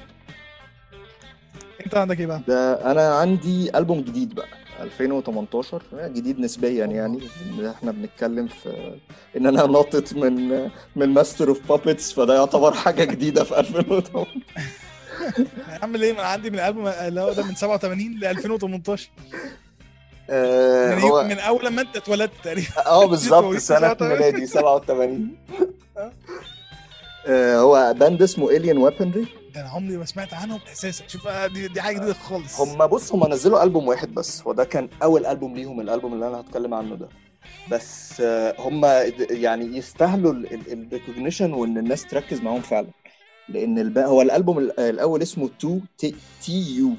[1.85, 4.47] انت عندك إيه بقى؟ ده أنا عندي ألبوم جديد بقى
[4.81, 7.19] 2018 جديد نسبيا يعني.
[7.71, 8.95] إحنا بنتكلم في
[9.37, 10.61] إن أنا ناطط من
[10.95, 14.27] من Master of Puppets فده يعتبر حاجة جديدة في 2018
[15.83, 19.09] اعمل إيه ما عندي من الألبوم اللي هو ده من 87 ل 2018
[20.29, 22.85] آه، يعني هو من أول لما أنت اتولدت تقريبا.
[22.87, 24.11] آه بالظبط سنة 87.
[24.17, 25.35] ميلادي 87
[25.97, 26.11] آه،
[27.29, 31.07] هو band اسمه Alien Weaponry ده أنا عمري ما سمعت عنهم أساسا.
[31.07, 32.59] شوف بقى دي, دي حاجة جديدة خالص.
[32.61, 36.39] هم بص هم نزلوا ألبوم واحد بس وده كان أول ألبوم ليهم الألبوم اللي أنا
[36.39, 37.09] هتكلم عنه ده.
[37.71, 38.85] بس آه، هم
[39.29, 42.87] يعني يستاهلوا ال recognition وإن الناس تركز معاهم فعلا.
[43.49, 43.97] لأن الب...
[43.97, 46.91] هو الألبوم ال- الأول اسمه Tū, T U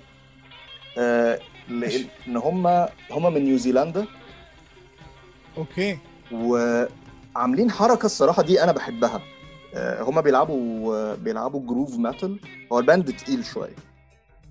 [0.98, 1.38] آه،
[1.68, 2.66] لأن هم
[3.10, 4.06] هم من نيوزيلندا
[5.58, 5.98] okay.
[6.32, 9.16] وعاملين حركة الصراحة دي أنا بحبها.
[9.16, 9.33] آه،
[9.76, 12.40] هما بيلعبوا آه، بيلعبوا groove metal
[12.72, 13.74] هو ال band تقيل شوية.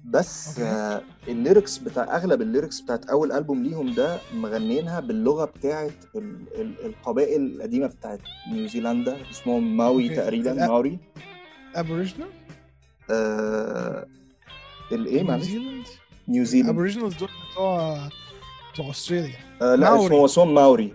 [0.06, 0.69] بس okay.
[0.72, 5.91] آه، ال lyrics بتاع أغلب ال lyrics بتاعت أول ألبوم ليهم ده مغنينها باللغة بتاعت
[6.16, 8.20] ال- ال- القبائل القديمة بتاعت
[8.52, 9.18] نيوزيلندا.
[9.32, 10.15] اسمهم ماوي okay.
[10.16, 10.54] تقريبا.
[10.54, 11.00] ماوري.
[11.76, 12.27] aboriginal
[13.12, 14.06] آه
[14.91, 15.86] الايه معلش؟ نيوزيلاند
[16.28, 18.00] نيوزيلاند aboriginals دول بتوع
[18.74, 19.36] بتوع أستراليا.
[19.62, 20.06] آه لا.
[20.06, 20.94] اسمه اسمهم ماوري.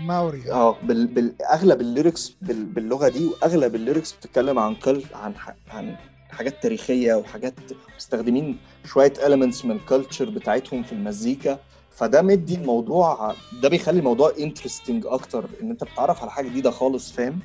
[0.00, 1.06] ماوري آه بال...
[1.06, 1.42] بال...
[1.42, 2.64] أغلب ال lyrics بال...
[2.64, 5.54] باللغة دي وأغلب ال lyrics بتتكلم عن كل عن ح...
[5.70, 5.96] عن
[6.30, 7.54] حاجات تاريخية وحاجات
[7.96, 11.58] مستخدمين شوية elements من ال culture بتاعتهم في المزيكا.
[11.90, 17.12] فده ده الموضوع ده بيخلي الموضوع interesting أكتر إن أنت بتتعرف على حاجة جديدة خالص
[17.12, 17.38] فاهم؟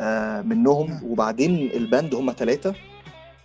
[0.00, 1.00] آه منهم.
[1.04, 2.74] وبعدين ال band هم ثلاثة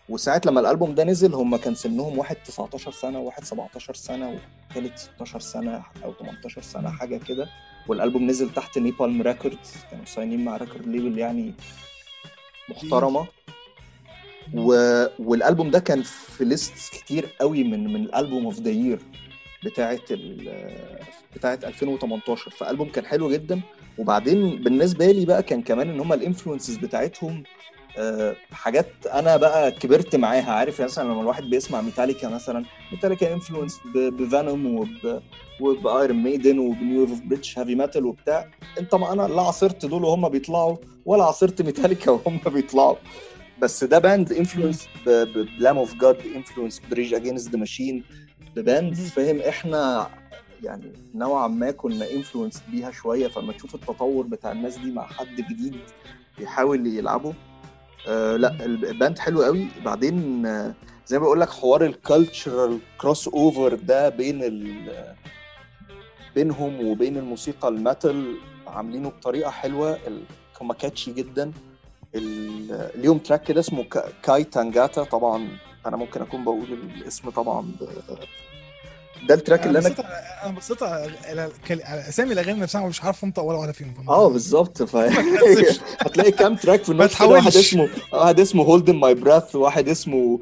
[0.09, 4.99] وساعة لما الألبوم ده نزل هم كان سنهم واحد 19 سنة وواحد 17 سنة والثالث
[5.15, 7.47] 16 سنة أو 18 سنة حاجة كده.
[7.87, 11.53] والألبوم نزل تحت Napalm Records كانوا sign-ين مع record label يعني
[12.69, 13.27] محترمة.
[14.53, 14.73] و...
[15.19, 18.99] والألبوم ده كان في list كتير قوي من من ال album of the year
[19.65, 20.51] بتاعه ال...
[21.35, 23.61] بتاعه 2018 فألبوم كان حلو جدا.
[23.97, 27.43] وبعدين بالنسبة لي بقى كان كمان إن هم ال influences بتاعتهم
[27.97, 30.51] آه، حاجات أنا بقى كبرت معاها.
[30.51, 35.21] عارف مثلا لما الواحد بيسمع ميتاليكا مثلا ميتاليكا انفلونس بفانوم وب
[35.59, 38.51] وبايرون ميدن وبنيو اوف بريتش هافي ميتال وبتاع.
[38.79, 42.95] انت ما أنا لا عصرت دول وهم بيطلعوا ولا عصرت ميتاليكا وهم بيطلعوا.
[43.61, 48.03] بس ده باند انفلونس بلام اوف جاد انفلونس بريج اجينست ذا ماشين
[48.55, 48.95] بباند.
[48.95, 50.09] فاهم إحنا
[50.63, 53.27] يعني نوعا ما كنا انفلونس بيها شوية.
[53.27, 55.75] فلما تشوف التطور بتاع الناس دي مع حد جديد
[56.37, 57.33] بيحاول يلعبه
[58.07, 59.67] آه لا ال band حلو قوي.
[59.85, 60.73] بعدين آه
[61.07, 64.43] زي ما بقول لك حوار ال cultural crossover ده بين
[66.35, 68.35] بينهم وبين الموسيقى ال metal
[68.67, 69.99] عاملينه بطريقة حلوة
[70.61, 71.51] هما catchy جدا.
[72.15, 75.47] ال- ليهم track كده اسمه كا- Kai Tangata طبعا
[75.85, 76.65] أنا ممكن أكون بقول
[76.97, 77.71] الاسم طبعا
[79.27, 79.95] ده ال track اللي أنا
[80.43, 81.69] أنا بصيت على-
[82.09, 84.09] أسامي الأغاني نفسها ومش عارف أنطق ولا واحدة فيهم.
[84.09, 84.83] آه بالظبط.
[84.83, 84.95] ف...
[86.05, 87.47] هتلاقي كام track في النص واحد.
[87.47, 90.39] اسمه واحد اسمه Hold My Breath واحد اسمه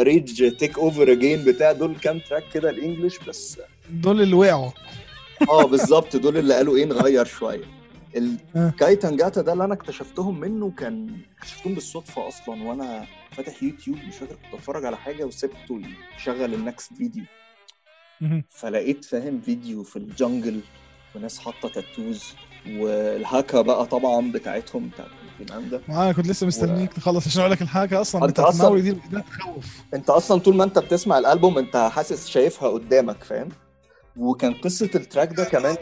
[0.00, 3.58] Rage Takes Over Again بتاع دول كام track كده ال English بس
[3.90, 4.70] دول اللي وقعوا.
[5.50, 7.64] آه بالظبط دول اللي قالوا إيه نغير شوية.
[8.16, 8.68] آه.
[8.68, 13.96] ال Kai Tangata ده اللي أنا اكتشفتهم منه كان اكتشفتهم بالصدفة أصلا وأنا فاتح يوتيوب
[14.08, 15.80] مش فاكر كنت بتفرج على حاجة وسبته
[16.18, 17.24] يشغل ال next video.
[18.50, 20.60] فلقيت فاهم فيديو في ال jungle
[21.14, 22.24] وناس حاطة tattoos
[22.68, 25.08] والهاكا بقى طبعا بتاعتهم بتاعت
[25.38, 28.24] فنلندا ما أنا كنت لسه مستنيك تخلص عشان أقول لك الحاجة أصلا.
[28.52, 29.66] أصلاً- ماوري دي ده تخوف.
[29.94, 33.48] أنت أصلا طول ما أنت بتسمع الألبوم أنت حاسس شايفها قدامك فاهم؟
[34.16, 35.76] وكان قصة التراك ده كمان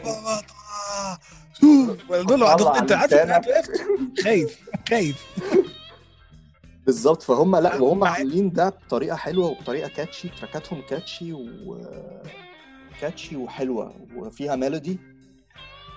[2.09, 3.45] دول انت عارف
[4.23, 5.25] خايف خايف.
[6.85, 11.77] بالظبط فهم لا وهم عاملين ده بطريقة حلوة وبطريقة catchy تراكاتهم catchy و
[13.01, 14.99] catchy وحلوة وفيها ميلودي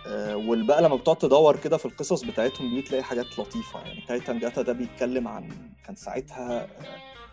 [0.06, 3.80] آه، وال بقى لما بتقعد تدور كده في القصص بتاعتهم دي تلاقي حاجات لطيفة.
[3.80, 5.48] يعني Kai Tangata ده بيتكلم عن
[5.86, 6.68] كان ساعتها آه،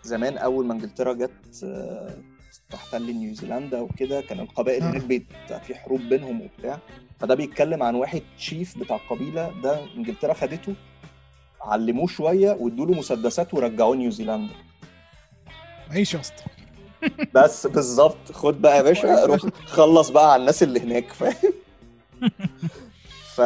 [0.03, 2.15] زمان أول ما إنجلترا جت آه،
[2.73, 4.89] تحتل نيوزيلندا وكده كان القبائل آه.
[4.89, 5.25] هناك بيت
[5.67, 6.79] في حروب بينهم وبتاع.
[7.19, 10.73] فده بيتكلم عن واحد chief بتاع قبيله ده انجلترا خدته
[11.61, 14.53] علموه شوية وادوا له مسدسات ورجعوه نيوزيلندا.
[15.91, 16.43] عيش يا اسطى.
[17.35, 18.31] بس بالظبط.
[18.31, 21.53] خد بقى يا باشا روح خلص بقى على الناس اللي هناك فاهم؟
[23.35, 23.41] ف...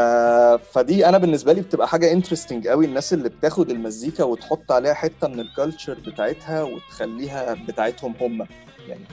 [0.74, 2.86] فدي أنا بالنسبة لي بتبقى حاجة interesting قوي.
[2.86, 8.48] الناس اللي بتاخد المزيكا وتحط عليها حتة من ال culture بتاعتها وتخليها بتاعتهم هم.
[8.88, 9.04] يعني.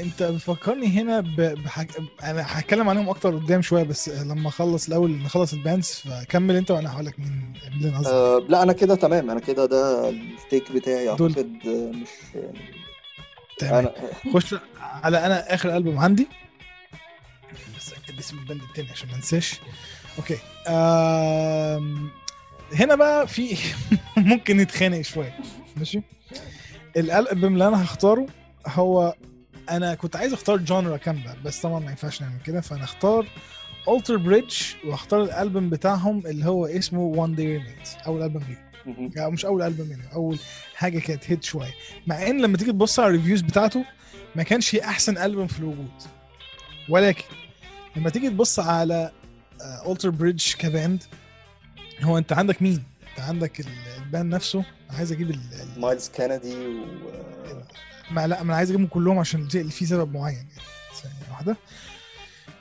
[0.00, 1.36] انت بتفكرني هنا ب...
[1.40, 1.90] بحاج...
[2.22, 6.70] أنا هتكلم عنهم أكتر قدام شوية بس لما اخلص الأول نخلص ال bands فكمل انت
[6.70, 9.30] وأنا هقول لك مين اللي آه لا أنا كده تمام.
[9.30, 12.58] أنا كده ده ال take بتاعي دول- اعتقد آه، مش يعني
[13.58, 13.74] تمام.
[13.86, 13.92] أنا
[14.34, 16.28] خش على أنا آخر ألبوم عندي.
[17.78, 19.54] بس اكتب اسم ال band التاني عشان ما انساش.
[20.18, 20.38] okay.
[20.68, 22.10] آم...
[22.74, 23.56] هنا بقى في
[24.16, 25.38] ممكن نتخانق شوية.
[25.76, 26.02] ماشي؟
[26.96, 28.26] الألبوم اللي أنا هختاره
[28.66, 29.14] هو
[29.70, 33.26] أنا كنت عايز أختار genre كامله بس طبعا ما ينفعش نعمل كده فانا اختار
[33.88, 34.54] Alter Bridge
[34.86, 38.66] وأختار الألبوم بتاعهم اللي هو اسمه One Day Remains أول ألبوم ليه.
[39.16, 40.38] يعني مش أول ألبوم يعني أول
[40.74, 41.74] حاجة كانت hit شوية
[42.06, 43.84] مع إن لما تيجي تبص على ال reviews بتاعته
[44.36, 45.90] ما كانش هي أحسن ألبوم في الوجود
[46.88, 47.24] ولكن
[47.96, 49.10] لما تيجي تبص على
[49.88, 51.02] Alter Bridge ك band
[52.02, 53.66] هو أنت عندك مين؟ أنت عندك ال-
[53.98, 55.36] ال band نفسه عايز أجيب
[55.76, 56.80] Myles Kennedy و
[58.10, 60.48] ما لا ما أنا عايز أجيبهم كلهم عشان في سبب معين يعني.
[61.02, 61.56] ثانية واحدة.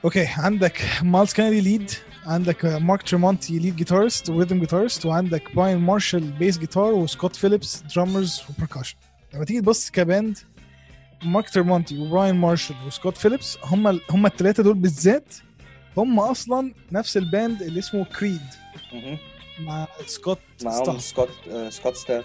[0.05, 1.91] okay عندك Myles Kennedy lead
[2.25, 7.35] عندك Mark Tremonti lead guitarist و rhythm guitarist وعندك Brian Marshall bass guitar و Scott
[7.35, 8.95] Phillips drummers و percussion
[9.33, 10.37] لما تيجي تبص ك band
[11.23, 15.33] Mark Tremonti و Brian Marshall و Scott Phillips هم هم الثلاثه دول بالذات
[15.97, 18.41] هم أصلا نفس ال band اللي اسمه Creed.
[19.59, 22.23] مع Scott معاهم Stapp Scott آه، Scott Stapp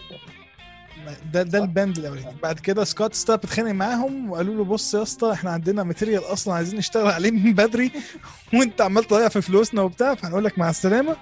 [1.33, 1.59] ده ده.
[1.59, 2.37] ال band الأولاني.
[2.43, 6.55] بعد كده Scott Stapp اتخانق معاهم وقالوا له بص يا اسطى إحنا عندنا material أصلا
[6.55, 7.93] عايزين نشتغل عليه من بدري
[8.55, 11.17] وأنت عمال تضيع في فلوسنا وبتاع فهنقول لك مع السلامة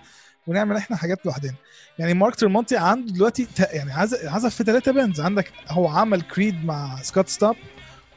[0.47, 1.55] ونعمل إحنا حاجات لوحدنا.
[1.99, 3.93] يعني Mark Tremonti عنده دلوقتي يعني
[4.25, 7.57] عزف في ثلاثة bands عندك هو عمل Creed مع Scott Stapp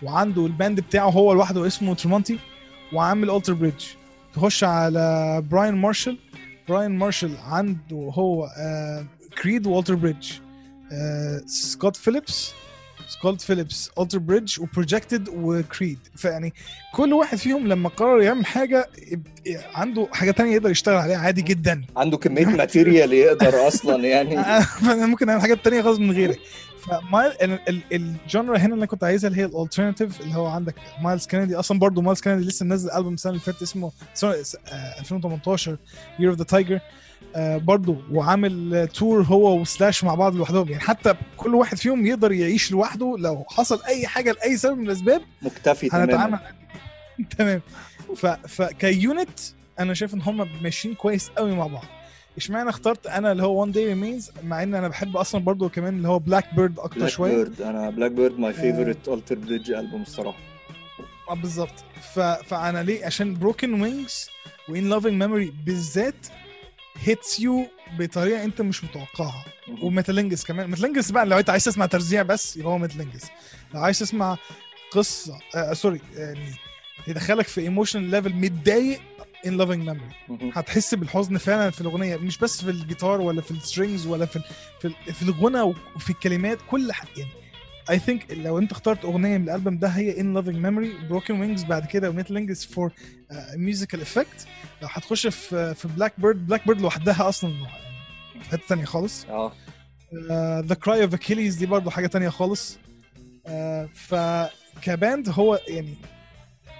[0.04, 2.40] وعنده ال band بتاعه هو لوحده اسمه Tremonti
[2.94, 3.86] وعامل Alter Bridge
[4.34, 6.18] تخش على Brian Marshall
[6.70, 9.06] Brian Marshall عنده هو آه
[9.42, 10.32] Creed و Alter Bridge
[11.46, 12.52] Scott Phillips
[13.10, 16.54] Scott Phillips Alter Bridge و Projected و Creed فيعني
[16.94, 18.90] كل واحد فيهم لما قرر يعمل حاجة
[19.76, 21.82] عنده حاجة تانية يقدر يشتغل عليها عادي جدا.
[21.98, 24.44] عنده كمية material يقدر أصلا يعني.
[24.86, 26.40] فانا ممكن أعمل حاجات تانية خالص من غيرك
[26.82, 30.36] فمايل ال- ال- ال genre هنا اللي أنا كنت عايزها اللي هي ال alternative اللي
[30.36, 31.56] هو عندك Myles Kennedy.
[31.56, 35.78] أصلا برضه Myles Kennedy لسه منزل ألبوم السنة اللي فاتت اسمه sorry س- آه، 2018
[36.20, 36.80] Year of the Tiger
[37.58, 40.70] برضه وعامل آه، tour هو و Slash مع بعض لوحدهم.
[40.70, 44.86] يعني حتى كل واحد فيهم يقدر يعيش لوحده لو حصل أي حاجة لأي سبب من
[44.86, 46.40] الأسباب مكتفي تماما.
[47.38, 47.62] تمام.
[48.16, 48.26] ف...
[48.26, 49.40] فك unit
[49.80, 51.86] أنا شايف إن هم ماشيين كويس قوي مع بعض.
[52.38, 55.98] اشمعنى اخترت أنا اللي هو One Day Remains مع إن أنا بحب أصلا برضو كمان
[55.98, 57.36] اللي هو Blackbird أكتر Black شوية.
[57.36, 60.38] Bird أنا Blackbird my favorite Alter Bridge album الصراحة.
[61.30, 61.74] آه، بالظبط.
[62.16, 62.20] ف...
[62.20, 64.30] فأنا ليه؟ عشان Broken Wings
[64.70, 66.28] و In Loving Memory بالذات
[67.00, 67.68] hits you
[68.00, 69.46] بطريقة أنت مش متوقعها.
[69.82, 70.70] و Metalingus كمان.
[70.70, 73.26] Metalingus بقى لو أنت عايز تسمع ترزيع بس يبقى هو Metalingus.
[73.74, 74.38] لو عايز تسمع
[74.92, 76.54] قصة آه sorry يعني
[77.08, 79.02] يدخلك في emotion level متضايق
[79.46, 80.52] In Loving Memory.
[80.56, 82.16] هتحس بالحزن فعلا في الأغنية.
[82.18, 84.44] مش بس في الجيتار ولا في ال strings ولا في ال-
[84.82, 85.62] في, ال- في الغنى
[85.96, 87.32] وفي الكلمات كل حاجة يعني
[87.92, 91.64] I think لو انت اخترت أغنية من الألبوم ده هي In Loving Memory Broken Wings
[91.64, 92.92] بعد كده و Metalingus for
[93.56, 94.48] musical effect
[94.82, 99.26] لو هتخش في في Blackbird Blackbird لوحدها أصلا يعني في حتة ثانية خالص.
[99.26, 99.52] آه.
[100.62, 102.78] the Cry of Achilles دي برضو حاجة تانية خالص.
[103.48, 105.96] آه، فك band هو يعني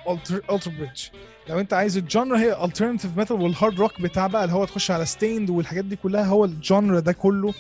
[0.10, 1.02] Alter Bridge
[1.50, 4.66] لو انت عايز ال genre هي alternative metal وال hard rock بتاع بقى اللي هو
[4.66, 7.54] تخش على Staind والحاجات دي كلها هو ال genre ده كله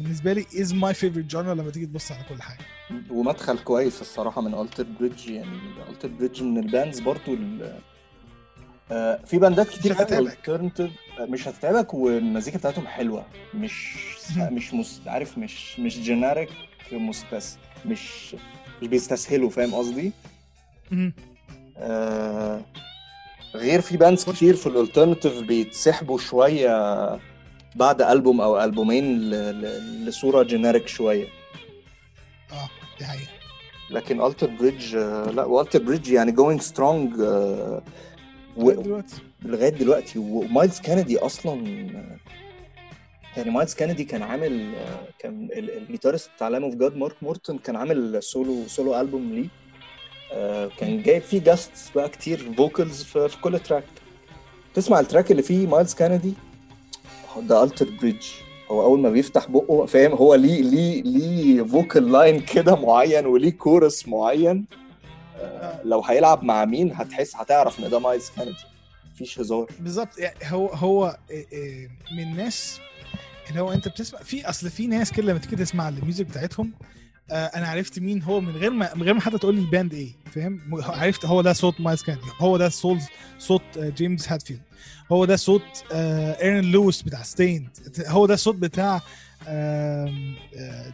[0.00, 2.64] بالنسبة لي is my favorite genre لما تيجي تبص على كل حاجة.
[3.10, 5.58] ومدخل كويس الصراحة من Alter Bridge يعني
[5.90, 7.36] Alter Bridge من ال bands برضو
[8.92, 10.48] آه، في باندات كتير مش هتتعبك.
[11.20, 13.96] آه، مش هتتعبك والمزيكا بتاعتهم حلوة مش.
[14.38, 15.00] مش مس...
[15.06, 16.48] عارف مش مش generic
[16.92, 18.34] مستس مش
[18.82, 20.12] مش بيستسهلوا فاهم قصدي.
[21.78, 22.60] آه
[23.54, 27.18] غير في bands كتير في ال alternative بيتسحبوا شوية
[27.74, 29.30] بعد ألبوم أو ألبومين ل...
[29.30, 30.06] ل...
[30.06, 31.26] لصورة generic شوية
[33.04, 33.30] دي حقيقه
[33.90, 34.96] لكن Alter Bridge
[35.34, 37.80] لا و Alter Bridge يعني going strong و-
[38.56, 39.14] لغاية دلوقتي.
[39.42, 40.18] لغاية دلوقتي.
[40.18, 41.54] و Myles Kennedy أصلا
[43.36, 44.72] يعني Myles Kennedy كان عامل
[45.18, 49.32] كان ال- ال guitarist بتاع Lamb of God Mark Morton كان عامل solo solo ألبوم
[49.34, 49.48] ليه.
[50.32, 53.84] آه، كان جايب فيه guests بقى كتير vocals في, كل track
[54.74, 56.32] تسمع ال track اللي فيه Myles Kennedy
[57.36, 58.26] هو ده Alter Bridge
[58.70, 63.50] هو أول ما بيفتح بقه فاهم؟ هو ليه ليه ليه vocal line كده معين وليه
[63.52, 64.64] كورس معين.
[65.40, 68.56] آه، لو هيلعب مع مين هتحس هتعرف إن ده Myles Kennedy
[69.12, 69.66] مفيش هزار.
[69.80, 70.18] بالظبط.
[70.18, 72.80] يعني هو هو إيه إيه من الناس
[73.50, 76.72] اللي هو أنت بتسمع في أصل في ناس كده لما تيجي تسمع ال music بتاعتهم
[77.30, 79.67] آه أنا عرفت مين هو من غير ما من غير ما حتى تقول لي ال
[79.67, 82.98] band إيه فاهم؟ عرفت هو ده صوت Myles Kennedy هو ده صوت
[83.38, 84.60] صوت آه James Hetfield
[85.12, 85.62] هو ده صوت
[85.92, 87.68] آه Aaron Lewis بتاع Staind
[88.06, 89.00] هو ده الصوت بتاع
[89.48, 90.12] آه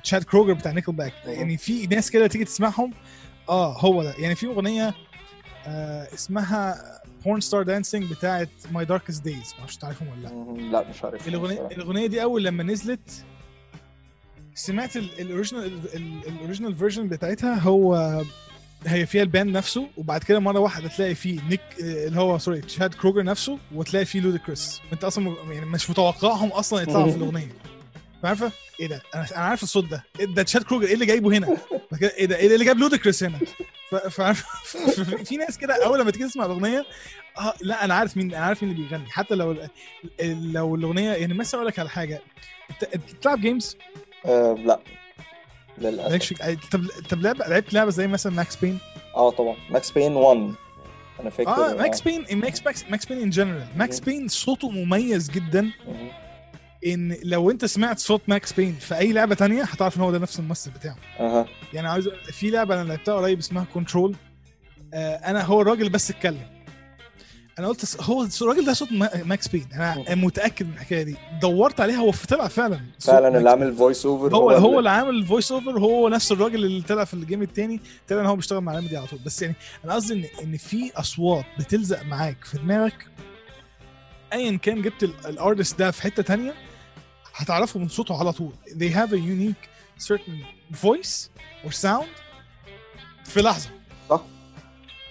[0.04, 1.12] Chad Kroeger بتاع Nickelback.
[1.26, 2.92] يعني في ناس كده تيجي تسمعهم
[3.48, 4.14] آه هو ده.
[4.18, 4.94] يعني في أغنية
[5.66, 6.76] آه اسمها
[7.24, 10.62] Porn Star Dancing بتاعت My Darkest Days معرفش تعرفهم ولا لأ.
[10.70, 13.24] لا مش عارف الأغنية الأغنية دي أول لما نزلت
[14.54, 15.72] سمعت ال original
[16.26, 18.22] ال original version بتاعتها هو
[18.86, 22.60] هي فيها ال band نفسه وبعد كده مرة واحدة تلاقي فيه نيك اللي هو سوري
[22.60, 24.80] تشاد كروجر نفسه وتلاقي فيه لوديكريس.
[24.92, 27.48] انت أصلا يعني مش متوقعهم أصلا يطلعوا في الأغنية.
[28.24, 30.04] عارفة؟ إيه ده؟ أنا أنا عارف الصوت ده.
[30.20, 31.46] إيه ده؟ تشاد كروجر إيه اللي جايبه هنا؟
[31.90, 33.38] بعد كده إيه ده؟ إيه اللي جاب لوديكريس هنا؟
[34.10, 34.44] فعارف
[35.28, 36.84] في ناس كده أول لما تيجي تسمع الأغنية
[37.38, 39.06] آه لا أنا عارف مين أنا عارف مين اللي بيغني.
[39.10, 39.56] حتى لو
[40.30, 42.20] لو الأغنية يعني مثلا أقول لك على حاجة.
[42.70, 43.76] أنت بتلعب games
[44.26, 44.80] آه لا.
[45.80, 46.10] للأسف.
[46.10, 46.34] مالكش
[46.72, 48.78] طب طب لعب لعبت لعبة زي مثلا Max Payne
[49.16, 49.56] آه طبعا.
[49.70, 50.54] Max Payne 1
[51.20, 54.00] أنا فاكر آه Max Payne Max Max Max Payne in general Max.
[54.00, 55.70] Payne صوته مميز جدا.
[56.86, 60.18] إن لو أنت سمعت صوت Max Payne في أي لعبة تانية هتعرف إن هو ده
[60.18, 60.96] نفس الممثل بتاعه.
[61.20, 61.46] أها.
[61.72, 64.16] يعني عاوز في لعبة أنا لعبتها قريب اسمها Control
[64.94, 66.59] آه أنا هو الراجل بس اتكلم.
[67.60, 71.16] أنا قلت هو الراجل ده صوت ما- Max Payne أنا متأكد من الحكاية دي.
[71.42, 75.17] دورت عليها هو طلع فعلا فعلا اللي عامل voice over هو هو اللي عامل ال
[75.17, 78.60] voice over هو نفس الراجل اللي طلع في ال game التاني طلع إن هو بيشتغل
[78.60, 79.18] مع Remedy على طول.
[79.26, 79.54] بس يعني
[79.84, 83.06] أنا قصدي ان إن في أصوات بتلزق معاك في دماغك
[84.32, 86.54] ايا كان جبت ال- ال artist ده في حتة تانية
[87.34, 88.52] هتعرفه من صوته على طول.
[88.68, 89.68] They have a unique
[90.08, 90.44] certain
[90.86, 91.28] voice
[91.66, 92.06] or sound
[93.24, 93.70] في لحظة.
[94.10, 94.20] صح.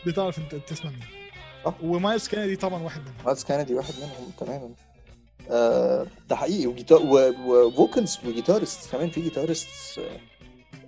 [0.05, 1.18] بتعرف أنت بتسمع مين.
[1.65, 1.73] صح.
[1.83, 3.13] ومايلز كينيدي طبعا واحد منهم.
[3.25, 4.69] مايلز كينيدي واحد منهم تماما.
[5.51, 6.67] آه ده حقيقي.
[6.67, 7.01] وجيتار
[7.45, 9.67] و vocals و guitarist كمان في guitarist
[9.99, 10.19] آه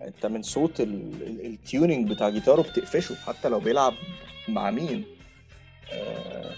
[0.08, 3.94] انت من صوت ال- ال- ال tuning بتاع جيتاره بتقفشه حتى لو بيلعب
[4.48, 5.06] مع مين.
[5.94, 6.52] آه.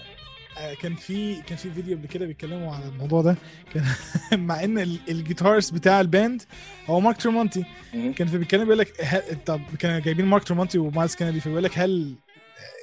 [0.58, 3.36] آه، كان في كان في فيديو قبل كده بيتكلموا على الموضوع ده.
[3.74, 3.84] كان
[4.46, 6.42] مع إن ال- ال guitarist بتاع ال band
[6.86, 7.64] هو مارك ترمونتي.
[7.92, 11.78] كان في بيتكلم بيقول لك هل- طب كانوا جايبين مارك ترمونتي ومايلز كينيدي فبيقول لك
[11.78, 12.14] هل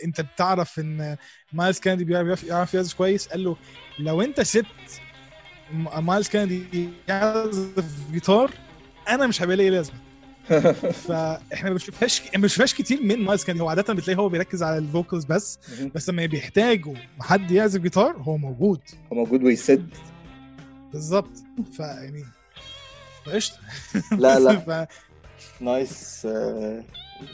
[0.06, 1.18] انت بتعرف ان
[1.54, 3.58] مايلز كينيدي بيعرف يعرف يعزف كويس؟ قال له
[4.00, 5.02] لو انت سبت
[5.98, 8.52] مايلز كينيدي يعزف جيتار
[9.10, 9.98] أنا مش هيبقى لي لازمة.
[11.08, 14.78] فإحنا ما بنشوفهاش ما بنشوفهاش كتير من مايلز كينيدي هو عادة بتلاقيه هو بيركز على
[14.78, 15.60] ال vocals بس.
[15.96, 18.80] بس لما بيحتاجوا حد يعزف جيتار هو موجود.
[19.14, 19.90] هو موجود ويسد.
[20.94, 21.32] بالظبط.
[21.74, 22.26] فيعني
[23.26, 23.58] فقشطة.
[24.12, 24.56] لا لا.
[24.86, 24.88] ف...
[25.62, 26.28] Nice.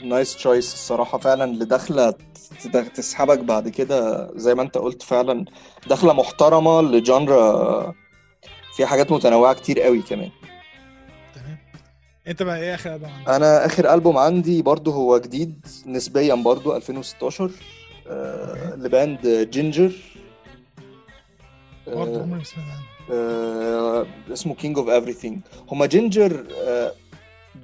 [0.04, 1.18] Nice choice الصراحة.
[1.18, 1.46] فعلا
[2.64, 5.46] تد- تسحبك بعد كده زي ما انت قلت فعلا
[5.88, 7.94] داخلة محترمة ل genre
[8.76, 10.30] فيها حاجات متنوعة كتير قوي كمان.
[11.36, 11.58] تمام.
[12.28, 16.76] انت بقى إيه آخر ألبوم عندك؟ أنا آخر ألبوم عندي برضو هو جديد نسبيا برضو
[16.76, 17.52] 2016
[18.08, 19.91] آه، ل band Jinjer.
[21.88, 22.88] برضه عمري ما سمعت عنه.
[23.12, 25.40] آه، اسمه King of Everything
[25.72, 26.92] هما Jinjer آه،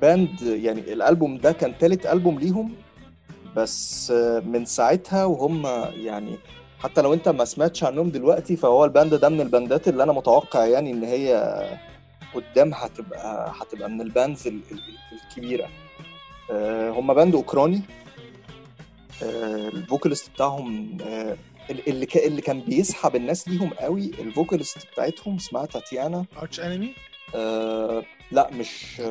[0.03, 2.73] band يعني الألبوم ده كان تالت ألبوم ليهم
[3.55, 4.11] بس
[4.45, 5.63] من ساعتها وهم
[6.07, 6.37] يعني
[6.79, 10.13] حتى لو أنت ما سمعتش عنهم دلوقتي فهو ال band ده من الباندات اللي أنا
[10.13, 11.27] متوقع يعني إن هي
[12.33, 14.81] قدام هتبقى هتبقى من ال bands ال- ال-
[15.21, 15.67] الكبيرة.
[16.51, 17.81] آه، هم band أوكراني.
[19.23, 21.37] آه، ال vocalist بتاعهم آه،
[21.69, 26.25] اللي اللي كان بيسحب الناس ليهم قوي ال vocalist بتاعتهم اسمها تاتيانا.
[26.41, 26.93] Arch Enemy
[28.31, 29.01] لا مش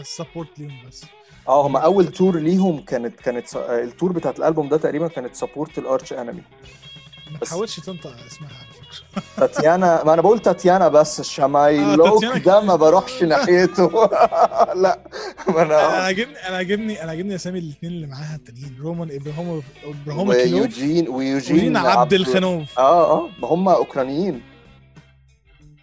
[0.00, 1.04] ال support ليهم بس.
[1.48, 5.34] آه، هم أول tour ليهم كانت كانت آه، ال tour بتاعت الألبوم ده تقريبا كانت
[5.36, 6.42] support ال Arch Enemy
[7.32, 9.22] ما تحاولش تنطق اسمها على فكرة.
[9.36, 12.38] تاتيانا ما أنا بقول تاتيانا بس الشمايلوك تاتيانا.
[12.38, 13.90] ده ما بروحش ناحيته.
[14.82, 14.98] لا
[15.48, 19.48] ما أنا أنا عاجبني أنا عاجبني أنا عاجبني أسامي الاثنين اللي معاها التانيين رومان إبراهيم
[20.28, 22.78] ويوجين ويوجين ويوجين عبد الخنوف.
[22.78, 24.42] آه آه ما هم أوكرانيين.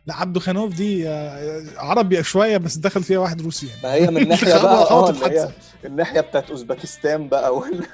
[0.09, 3.81] لا عبده خنوف دي آه، عربي شوية بس دخل فيها واحد روسي يعني.
[3.83, 5.51] ما هي من ناحية بقى آه.
[5.85, 7.85] الناحيه بتاعت أوزبكستان بقى وال...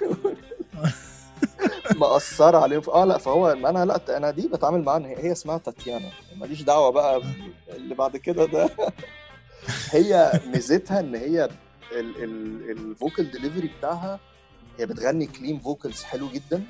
[1.96, 2.82] مأثرة عليهم.
[2.94, 6.10] آه لا فهو أنا لا أنا دي بتعامل معاها هي اسمها تاتيانا.
[6.36, 7.22] ماليش دعوة بقى
[7.76, 8.70] اللي بعد كده ده.
[9.92, 11.50] هي ميزتها إن هي
[12.72, 14.20] ال vocal delivery بتاعها
[14.80, 16.64] هي بتغني clean vocals حلو جدا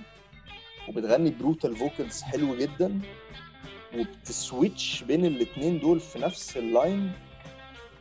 [0.90, 3.00] وبتغني brutal vocals حلو جدا.
[4.00, 7.12] وبت switch بين الاتنين دول في نفس ال line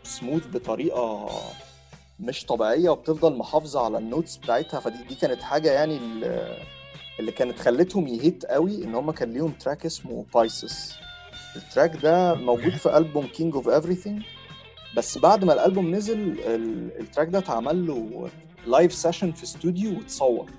[0.05, 1.29] smooth بطريقة
[2.21, 4.81] مش طبيعية وبتفضل محافظة على ال notes بتاعتها.
[4.81, 6.57] فدي دي كانت حاجة يعني ال-
[7.21, 10.95] اللي كانت خلتهم ي hit قوي إن هم كان ليهم track اسمه Pisces
[11.57, 14.23] ال track ده موجود في البوم King of Everything.
[14.97, 18.31] بس بعد ما الالبوم نزل ال- ال track ده اتعمل له
[18.67, 20.51] live session في استوديو واتصور.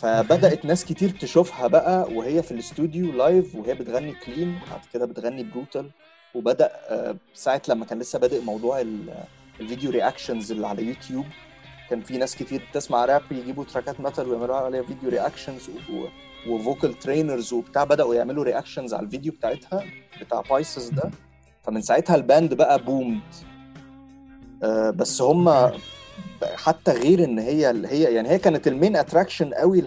[0.00, 5.42] فبدأت ناس كتير تشوفها بقى وهي في الاستوديو live وهي بتغني clean بعد كده بتغني
[5.42, 5.90] brutal
[6.34, 9.14] وبدأ آه، ساعة لما كان لسه بادئ موضوع ال-
[9.60, 11.24] ال video reactions اللي على يوتيوب
[11.90, 15.70] كان في ناس كتير بتسمع راب يجيبوا تراكات metal ويعملوا عليها video reactions
[16.48, 19.84] و vocal trainers وبتاع بدأوا يعملوا reactions على الفيديو بتاعتها
[20.20, 21.10] بتاع Pisces ده.
[21.64, 23.20] فمن ساعتها ال band بقى boomed
[24.62, 25.48] آه، بس هم
[26.54, 29.84] حتى غير إن هي هي يعني هي كانت ال main attraction قوي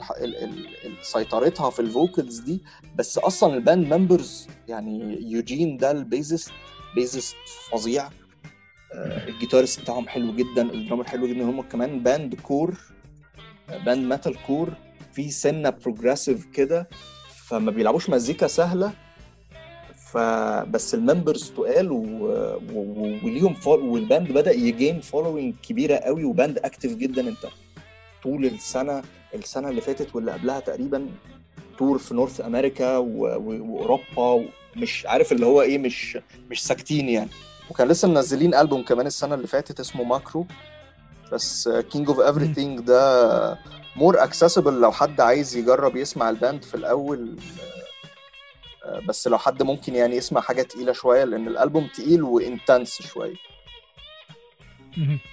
[1.01, 2.61] سيطرتها في ال vocals دي.
[2.95, 6.51] بس أصلا ال band members يعني يوجين ده ال bassist
[6.95, 7.35] bassist
[7.71, 8.09] فظيع.
[8.93, 11.43] آه، ال guitarist بتاعهم حلو جدا ال drummer حلو جدا.
[11.43, 12.73] هم كمان band core
[13.85, 14.73] band metalcore
[15.13, 16.89] في سنة progressive كده
[17.45, 18.93] فما بيلعبوش مزيكا سهلة.
[20.13, 21.91] فبس ال members تقال.
[23.23, 23.79] وليهم fol...
[23.79, 27.45] وال band بدأ ي gain following كبيرة قوي و band active جدا انت
[28.23, 29.01] طول السنة
[29.35, 31.07] السنة اللي فاتت واللي قبلها تقريبا
[31.77, 32.97] tour في North America.
[32.97, 34.45] وأوروبا
[34.75, 36.17] مش عارف اللي هو إيه مش
[36.51, 37.29] مش ساكتين يعني
[37.69, 40.45] وكان لسه منزلين ألبوم كمان السنة اللي فاتت اسمه Macro
[41.31, 43.59] بس King of Everything ده
[43.95, 47.35] more accessible لو حد عايز يجرب يسمع ال band في الأول
[49.07, 53.35] بس لو حد ممكن يعني يسمع حاجة تقيلة شوية لأن الألبوم تقيل و intense شوية.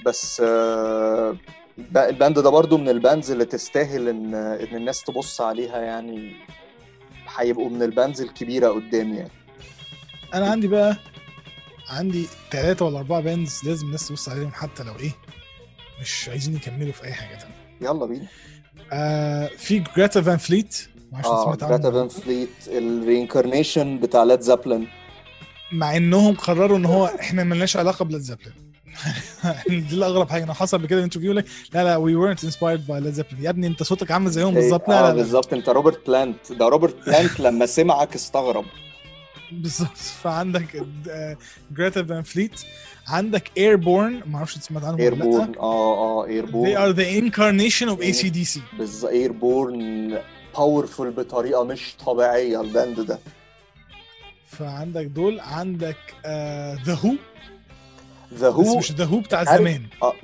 [0.07, 1.37] بس آه،
[1.79, 5.81] الب- ال band ده برضو من ال bands اللي تستاهل إن إن الناس تبص عليها
[5.81, 6.33] يعني
[7.37, 9.31] هيبقوا من ال bands الكبيرة قدام يعني
[10.35, 10.97] أنا عندي بقى
[11.89, 15.13] عندي ثلاثة ولا أربعة bands لازم الناس تبص عليهم حتى لو إيه
[16.01, 17.55] مش عايزين يكملوا في أي حاجة تانية.
[17.81, 18.27] يلا بينا
[18.93, 24.41] آه في Greta Van Fleet معرفش آه سمعت Greta Van Fleet ال reincarnation بتاع Led
[24.41, 24.87] Zeppelin
[25.73, 28.53] مع انهم قرروا ان هو إحنا ملناش علاقة ب Led Zeppelin
[29.69, 30.45] دي الأغرب حاجة.
[30.45, 31.45] أنا حصل بكده interview لك.
[31.75, 34.91] لا لا we weren't inspired by Led Zeppelin يا ابني أنت صوتك عامل زيهم بالظبط.
[34.91, 35.09] آه لا لا.
[35.09, 35.53] لا بالظبط.
[35.53, 38.65] أنت Robert Plant ده Robert Plant لما سمعك استغرب.
[39.53, 39.97] بالظبط.
[39.97, 40.85] فعندك
[41.77, 42.61] Greta Van Fleet
[43.09, 47.23] عندك Airbourne ما أعرفش انت سمعت عنهم ولا Airbourne آه آه they Airbourne are the
[47.23, 50.19] incarnation of ACDC بس Airbourne
[50.57, 53.19] powerful بطريقة مش طبيعية ال band ده.
[54.49, 55.97] فعندك دول عندك
[56.85, 57.15] The HU
[58.35, 59.83] The بس هو مش The Who بتاع زمان.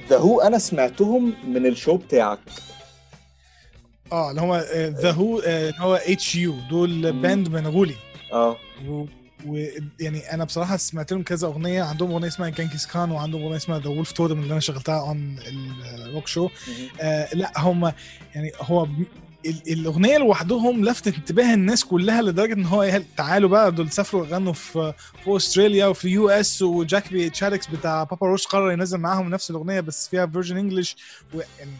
[0.08, 2.38] The HU أنا سمعتهم من ال show بتاعك.
[4.12, 7.12] آه اللي هو The HU اللي هو H U دول.
[7.12, 7.96] band منغولي
[8.32, 8.56] آه.
[9.46, 11.82] ويعني أنا بصراحة سمعت لهم كذا أغنية.
[11.82, 15.38] عندهم أغنية اسمها Genghis Khan وعندهم أغنية اسمها The Wolf Totem اللي أنا شغلتها on
[15.94, 16.48] ال rock show
[17.00, 17.92] آه لا هم
[18.34, 18.86] يعني هو
[19.46, 24.52] الأغنية لوحدهم لفتت انتباه الناس كلها لدرجة إن هو إيه، تعالوا بقى دول سافروا غنوا
[24.52, 24.92] في
[25.24, 29.50] في أستراليا وفي ال US و Jacoby Shaddix بتاع Papa Roach قرر ينزل معاهم نفس
[29.50, 30.96] الأغنية بس فيها version English
[31.34, 31.70] ويعني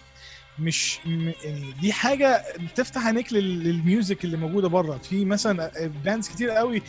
[0.59, 0.99] مش
[1.45, 2.45] يعني دي حاجة
[2.77, 4.99] تفتح عينيك لل- لل music اللي موجودة بره.
[4.99, 5.71] في مثلا
[6.05, 6.83] bands كتير قوي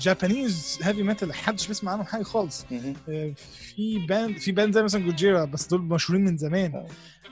[0.00, 2.66] Japanese heavy metal محدش بيسمع عنهم حاجة خالص.
[3.08, 3.32] آه،
[3.76, 6.84] في band في band زي مثلا Gojira بس دول مشهورين من زمان.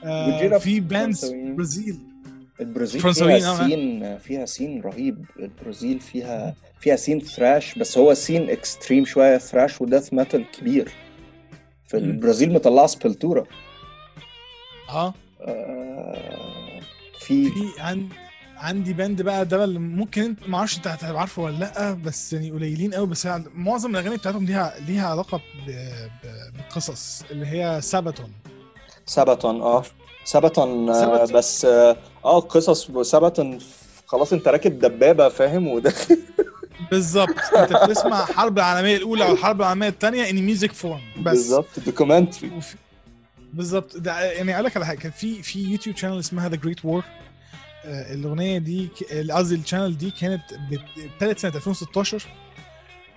[0.03, 1.55] آه، في bands فرنساويين.
[1.55, 1.99] برازيل
[2.63, 3.67] البرازيل فيها آه.
[3.67, 5.25] scene فيها scene رهيب.
[5.39, 10.91] البرازيل فيها فيها scene thrash بس هو scene extreme شوية thrash و death metal كبير.
[11.87, 11.97] في.
[11.97, 13.43] البرازيل مطلعة Sepultura
[14.89, 15.13] آه.
[15.41, 16.79] آه،
[17.19, 18.09] في في عن
[18.57, 22.33] عندي band بقى ده اللي ممكن انت ما أعرفش انت هتبقى عارفه ولا لأ بس
[22.33, 25.71] يعني قليلين قوي بس يعني معظم الأغاني بتاعتهم ليها ليها علاقة ب...
[25.71, 26.27] ب...
[26.57, 28.31] بقصص اللي هي Sabaton
[29.05, 29.83] Sabaton آه.
[30.25, 31.25] Sabaton آه.
[31.25, 33.59] بس آه آه، قصص Sabaton
[34.07, 36.17] خلاص انت راكب دبابة فاهم؟ وداخل
[36.91, 37.53] بالظبط.
[37.57, 41.23] انت بتسمع الحرب العالمية الأولى أو الحرب العالمية الثانية in music form بس.
[41.31, 42.51] بالظبط documentary
[43.53, 43.97] بالظبط.
[43.97, 47.03] ده يعني أقول لك على حاجة كان في في YouTube channel اسمها The Great War
[47.85, 48.89] الأغنية دي
[49.31, 52.23] قصدي ال channel دي كانت بت- ابتدت سنة 2016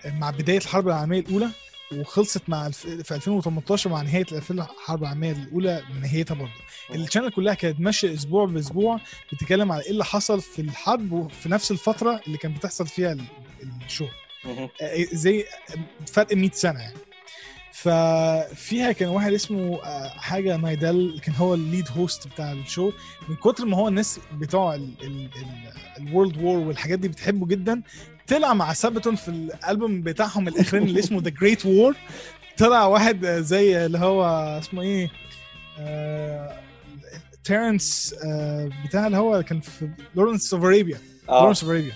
[0.05, 1.49] مع بداية الحرب العالمية الأولى.
[1.93, 2.77] وخلصت مع الف...
[2.87, 6.51] في 2018 مع نهاية الحرب العالميه الأولى نهايتها برضه.
[6.95, 8.99] ال channel كلها كانت ماشية أسبوع بأسبوع
[9.33, 13.23] بتتكلم على إيه اللي حصل في الحرب وفي نفس الفترة اللي كان بتحصل فيها ال-
[13.85, 14.05] ال show.
[14.81, 15.45] آه، زي
[16.07, 16.97] فرق 100 سنة يعني.
[17.71, 22.91] ففيها كان واحد اسمه آه، حاجة Neidell كان هو ال lead host بتاع ال show.
[23.29, 24.79] من كتر ما هو الناس بتوع
[25.99, 27.81] ال World War والحاجات دي بتحبه جدا
[28.27, 31.95] طلع مع Sabaton في الألبوم بتاعهم الأخراني اللي اسمه The Great War
[32.57, 34.23] طلع واحد زي اللي هو
[34.59, 35.09] اسمه إيه؟
[35.79, 36.59] آه
[37.43, 40.97] Terence آه بتاع اللي هو كان في Lawrence of Arabia
[41.41, 41.93] Lawrence of Arabia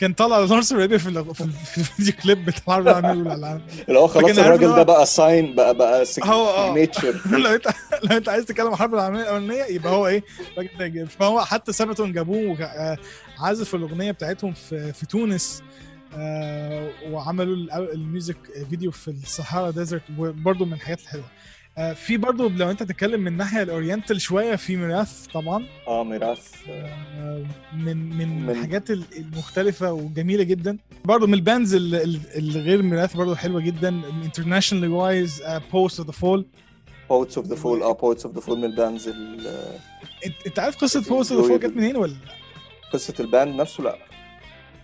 [0.00, 0.14] كان
[0.48, 3.60] Lawrence of Arabia في ال- في ال- في ال video clip بتاع الحرب العالميه الاولى
[3.88, 7.66] اللي هو خلاص الراجل ده بقى sign بقى بقى هو signature لو انت
[8.10, 10.24] لو انت عايز تتكلم عن الحرب العالمية الأولانية يبقى هو إيه؟
[10.58, 11.08] الراجل ده.
[11.08, 12.96] فهو حتى Sabaton جابوه آه،
[13.38, 15.62] عزف الأغنية بتاعتهم في في تونس
[16.16, 18.36] آه، وعملوا ال- ال music
[18.70, 21.24] video في الصحراء desert وبرضه من الحاجات الحلوة.
[21.96, 25.66] في برضه لو انت تتكلم من الناحيه ال oriental شوية في Myrath طبعا.
[25.88, 26.52] آه Myrath.
[26.68, 27.44] آه،
[27.76, 30.78] من من من- الحاجات ال- المختلفة وجميلة جدا.
[31.04, 33.88] برضه من ال bands ال- ال- الغير Myrath برضه حلوة جدا.
[34.24, 35.42] international wise
[35.72, 36.46] Poets of the Fall
[37.10, 39.78] Poets of the Fall آه Poets of the Fall من ال bands ال-
[40.46, 42.16] انت عارف قصة Poets of the Fall جت منين ولا؟
[42.92, 43.98] قصة ال band نفسه؟ لا.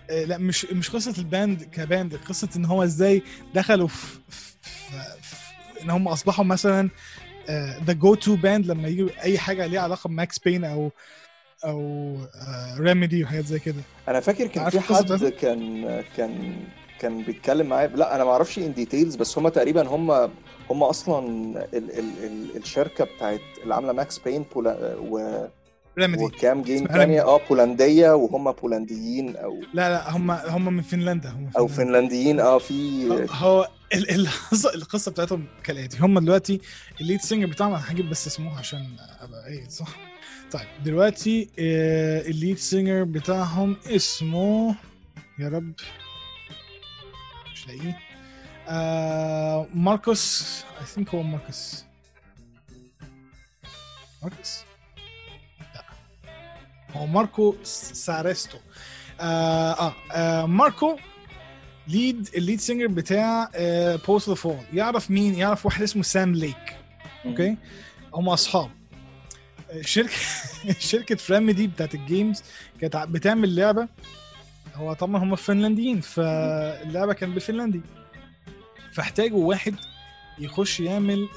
[0.09, 3.21] آه، لا مش مش قصة ال band ك band قصة إن هو إزاي
[3.55, 4.19] دخلوا في
[5.83, 6.89] إن هم أصبحوا مثلا
[7.83, 10.91] the go to band لما يجوا أي حاجة ليها علاقة ب Max Payne أو
[11.65, 12.17] أو
[12.79, 16.55] Remedy وحاجات زي كده أنا فاكر كان في حد؟ كان كان
[16.99, 20.11] كان بيتكلم معايا لا أنا ما أعرفش in details بس هم تقريبا هم
[20.69, 21.19] هم أصلا
[21.73, 25.45] ال ال ال الشركة بتاعت اللي عاملة Max Payne و
[25.97, 27.25] Remedy وكام game Remedy.
[27.25, 31.67] آه بولندية وهم بولنديين أو لا لا هم هم من فنلندا هم أو.
[31.67, 34.09] فنلنديين آه في هو ال-
[34.75, 35.97] القصة بتاعتهم كالآتي.
[35.99, 36.61] هم دلوقتي
[37.01, 38.85] ال lead singer بتاعهم هجيب بس اسمه عشان
[39.21, 39.89] أبقى إيه صح.
[40.51, 44.75] طيب دلوقتي آه، ال lead singer بتاعهم اسمه
[45.39, 45.73] يا رب
[47.53, 47.97] مش لاقيه.
[48.67, 50.43] آه ماركوس
[50.81, 51.83] I think هو ماركوس.
[54.23, 54.57] ماركوس؟
[56.95, 58.57] هو ماركو ساريستو
[59.19, 60.97] آه, آه, آه ماركو
[61.87, 63.49] lead ال lead singer بتاع
[64.07, 66.75] Poets of the Fall يعرف مين؟ يعرف واحد اسمه سام ليك
[67.25, 67.57] okay
[68.13, 68.69] هم أصحاب.
[69.71, 70.13] آه، شركة
[70.79, 72.43] شركة Remedy بتاعت ال games
[72.81, 73.87] كانت بتعمل لعبة.
[74.75, 77.81] هو طبعا هم فنلنديين فاللعبة كانت بالفنلندي.
[78.93, 79.75] فاحتاجوا واحد
[80.39, 81.27] يخش يعمل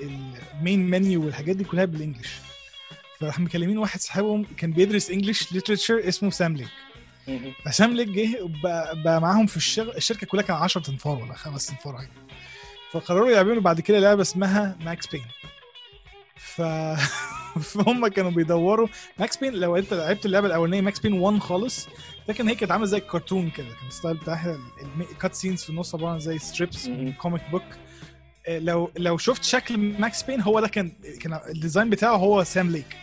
[0.00, 2.49] ال main menu والحاجات دي كلها بال English.
[3.20, 6.68] فراح مكلمين واحد صاحبهم كان بيدرس English literature اسمه سام ليك
[7.28, 7.52] مهم.
[7.64, 11.96] فسام ليك جه بقى, معاهم في الشغل الشركة كلها كان 10 تنفار ولا خمس تنفار
[11.96, 12.10] حاجة.
[12.92, 15.22] فقرروا يعملوا بعد كده لعبة اسمها Max Payne
[16.36, 16.62] ف
[17.74, 18.88] فهم كانوا بيدوروا.
[19.18, 21.88] Max Payne لو انت لعبت اللعبة الأولانية Max Payne 1 خالص
[22.28, 24.58] لكن هي كانت عاملة زي الكرتون كده كان ال style بتاعها
[25.12, 27.62] ال cutscenes في النص عبارة عن زي strips comic book
[28.48, 32.70] لو لو شفت شكل Max Payne هو ده كان كان ال design بتاعه هو سام
[32.70, 32.96] ليك.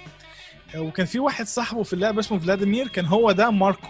[0.77, 3.87] وكان في واحد صاحبه في اللعبة اسمه فلاديمير كان هو ده ماركو.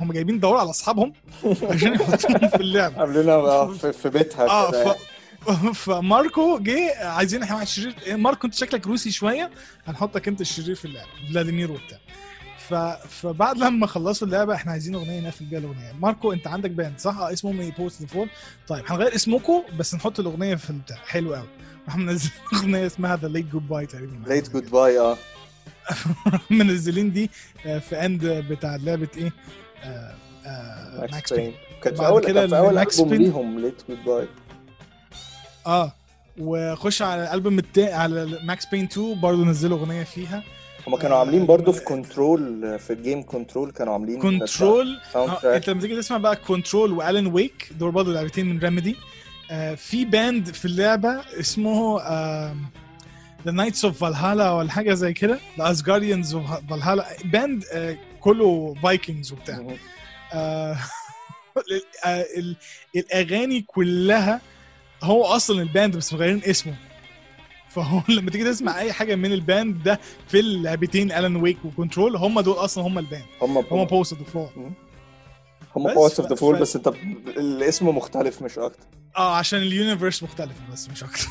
[0.00, 1.12] هم جايبين يدوروا على أصحابهم
[1.70, 3.00] عشان يحطوهم في اللعبة.
[3.00, 4.96] عاملينها بقى في, بيتها آه ف...
[5.84, 7.94] فماركو جه عايزين إحنا واحد شرير.
[8.06, 9.50] إيه، ماركو أنت شكلك روسي شوية
[9.86, 11.98] هنحطك أنت الشرير في اللعبة فلاديمير وبتاع.
[12.70, 12.74] ف...
[13.08, 17.18] فبعد لما خلصوا اللعبة إحنا عايزين أغنية نقفل بيها الاغنيه ماركو أنت عندك band صح؟
[17.18, 18.28] آه اسمهم إيه Poets of the Fall
[18.68, 21.48] طيب هنغير اسمكم بس نحط الأغنية في البتاع حلو قوي
[21.86, 24.28] راح منزل أغنية اسمها The Late Goodbye تقريبا.
[24.28, 25.16] Late Goodbye آه.
[26.50, 27.30] منزلين دي
[27.66, 29.32] آه، في end بتاع لعبة إيه؟
[29.84, 30.14] آه،
[30.46, 34.28] آه، Max Payne Payne كانت في اول كده كان في أول ألبوم ليهم Late Goodbye
[35.66, 35.92] آه
[36.38, 40.42] وخش على الألبوم التاني على Max Payne 2 برضه نزلوا أغنية فيها.
[40.90, 45.70] هما كانوا عاملين برضو في Control في ال game Control كانوا عاملين Control آه انت
[45.70, 48.96] لما تيجي تسمع بقى Control و Alan Wake دول برضه لعبتين من Remedy
[49.50, 51.98] آه في band في اللعبة اسمه
[53.46, 58.74] The Knights of Valhalla ولا حاجة زي كده The Asgardians of Valhalla band آه كله
[58.82, 59.66] Vikings وبتاع.
[60.32, 60.76] آه
[62.06, 62.56] آه، ال-
[62.96, 64.40] الأغاني كلها
[65.02, 66.74] هو أصلا ال band بس مغيرين اسمه.
[67.70, 71.70] فهو لما تيجي تسمع أي حاجة من ال band ده في اللعبتين Alan Wake و
[71.70, 73.24] Control هم دول أصلا هم ال band.
[73.42, 74.50] هم هم Poets of the
[75.76, 76.88] هم Poets of the Fall بس انت
[77.26, 78.84] الاسم مختلف مش أكتر.
[79.16, 81.26] آه عشان ال universe مختلفه بس مش أكتر.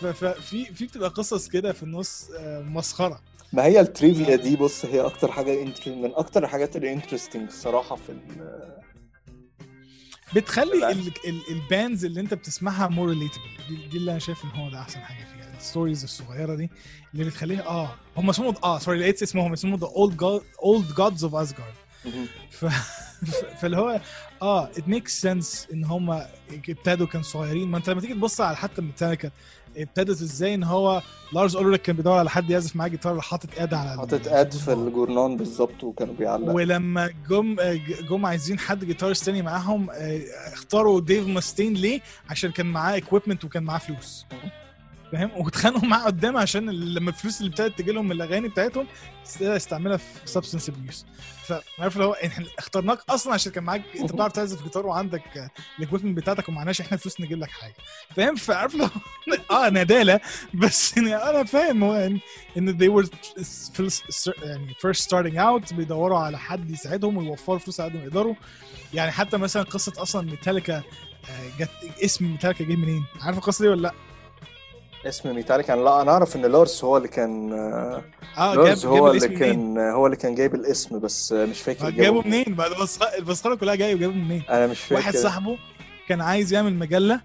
[0.12, 3.20] ففي في بتبقى قصص كده في النص آه، مسخرة.
[3.52, 5.64] ما هي ال trivia دي بص هي أكتر حاجة.
[5.86, 8.12] من أكتر الحاجات ال interesting الصراحه في
[10.36, 10.40] ال...
[10.40, 11.12] بتخلي
[11.50, 14.80] ال bands اللي انت بتسمعها more relatable دي, دي اللي أنا شايف إن هو ده
[14.80, 15.56] أحسن حاجة فيها.
[15.58, 16.70] ال stories الصغيرة دي
[17.14, 19.52] اللي بتخليها آه هم اسمهم آه sorry لقيت اسمهم.
[19.52, 21.74] اسمهم The Old God Old Gods of Asgard
[22.50, 22.64] ف...
[23.60, 24.00] فاللي هو
[24.42, 26.10] آه it makes sense إن هم
[26.68, 27.68] ابتدوا كانوا صغيرين.
[27.68, 29.30] ما أنت لما تيجي تبص على حتى ميتاليكا
[29.82, 31.02] ابتدت إزاي ان هو
[31.32, 34.72] لارز أولريك كان بيدور على حد يعزف معاه جيتار حاطط ad على حاطط ad في
[34.72, 37.56] الجورنان بالظبط وكانوا بيعلق ولما جم
[38.10, 39.90] جم عايزين حد guitarist تاني معاهم
[40.52, 42.00] اختاروا ديف ماستين ليه؟
[42.30, 44.26] عشان كان معاه equipment وكان معاه فلوس.
[45.12, 48.86] فاهم؟ واتخانقوا معاه قدام عشان لما الفلوس اللي ابتدت تجي لهم من الأغاني بتاعتهم
[49.40, 51.06] يستعملها في substance abuse
[51.46, 55.82] فعارف اللي هو إحنا اخترناك أصلا عشان كان معاك أنت بتعرف تعزف جيتار وعندك ال
[55.82, 57.74] equipment بتاعتك ومعناش إحنا فلوس نجيب لك حاجة
[58.16, 58.88] فاهم فعارف لو
[59.50, 60.20] آه ندالة
[60.54, 62.20] بس يعني أنا فاهم هو ان
[62.56, 63.08] إن they were
[64.42, 68.34] يعني first starting out بيدوروا على حد يساعدهم ويوفروا فلوس على قد ما يقدروا
[68.94, 70.82] يعني حتى مثلا قصة أصلا ميتاليكا
[71.58, 71.70] جت
[72.04, 74.09] اسم ميتاليكا جه منين؟ عارف القصة دي ولا لأ؟
[75.06, 77.52] اسم ميتاليكا أنا لا أنا أعرف إن لارس هو اللي كان
[78.38, 81.60] آه لارس جاب هو جاب اللي كان منين؟ هو اللي كان جايب الاسم بس مش
[81.60, 84.94] فاكر آه، جابه منين؟ بعد البصخ- البصخره كلها جاية وجابه منين؟ أنا مش فاكر.
[84.94, 85.58] واحد صاحبه
[86.08, 87.20] كان عايز يعمل مجلة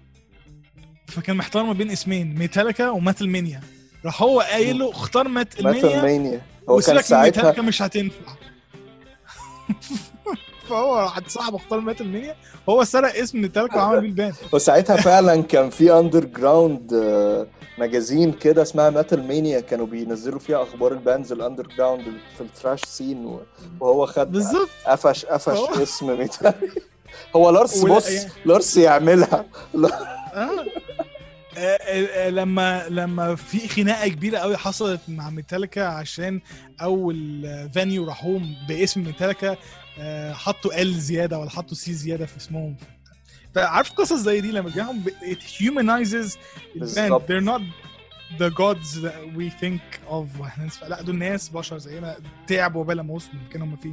[1.08, 3.60] فكان محتار ما بين اسمين ميتاليكا و Metal Mania.
[4.04, 6.40] راح هو قايل له اختار Metal Mania
[6.70, 8.16] هو كان ساعتها ميتاليكا مش هتنفع.
[10.68, 12.34] فهو راح صاحبه اختار Metal Mania.
[12.68, 16.92] هو سرق اسم ميتاليكا وعمل بيه ال band وساعتها فعلا كان في underground
[17.78, 22.04] magazine كده اسمها Metal Mania كانوا بينزلوا فيها أخبار ال bands ال underground
[22.36, 23.38] في ال thrash scene
[23.80, 24.68] وهو خد بالظبط.
[24.86, 26.80] قفش قفش اسم ميتاليكا
[27.36, 29.44] هو لارس بص يعني- لارس يعملها.
[30.34, 30.64] آه.
[31.58, 36.40] آه، آه، لما لما في خناقة كبيرة قوي حصلت مع ميتاليكا عشان
[36.82, 37.42] أول
[37.74, 38.38] فانيو راحوا
[38.68, 39.56] باسم ميتاليكا
[39.98, 42.76] آه، حطوا L زيادة ولا حطوا C زيادة في اسمهم.
[43.56, 46.38] فعارف قصص زي دي لما تجيهم it humanizes
[46.76, 47.62] ال band they're not
[48.38, 50.40] the gods that we think of.
[50.40, 52.16] وإحنا نسمع لا دول ناس بشر زينا
[52.46, 53.92] تعبوا بلا ما وصلوا المكان هم فيه.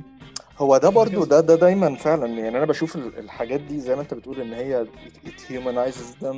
[0.58, 4.02] هو ده برضو ده ده دايما فعلا يعني أنا بشوف ال- الحاجات دي زي ما
[4.02, 4.86] أنت بتقول إن هي
[5.26, 6.36] it, humanizes them.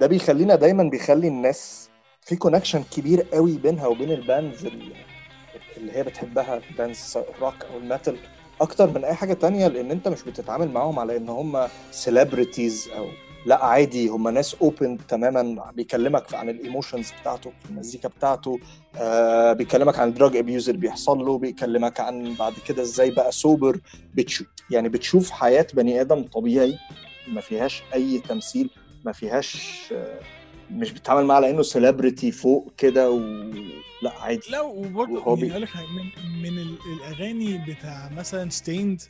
[0.00, 1.88] ده بيخلينا دايما بيخلي الناس
[2.22, 4.92] في connection كبير قوي بينها وبين ال bands ال-
[5.76, 8.16] اللي هي بتحبها باندز الروك أو الميتال
[8.60, 13.06] أكتر من أي حاجة تانية لأن أنت مش بتتعامل معاهم على إن هم celebrities أو
[13.46, 18.58] لأ عادي هم ناس open تماما بيكلمك عن ال emotions بتاعته المزيكا بتاعته
[19.00, 23.32] آه بيكلمك عن ال drug abuse اللي بيحصل له بيكلمك عن بعد كده إزاي بقى
[23.32, 23.80] sober
[24.14, 24.46] بتشوف.
[24.70, 26.78] يعني بتشوف حياة بني آدم طبيعي
[27.28, 28.70] ما فيهاش أي تمثيل
[29.04, 30.20] ما فيهاش آه
[30.70, 33.18] مش بتتعامل معاه على انه celebrity فوق كده و
[34.02, 34.40] لا عادي.
[34.50, 39.02] لا وبرضه وهو بي- أقول لك من من ال- الأغاني بتاع مثلا Staind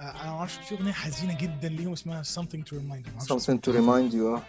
[0.00, 3.72] أنا ما أعرفش في أغنية حزينة جدا ليهم اسمها something to remind you something to
[3.72, 4.42] remind you آه.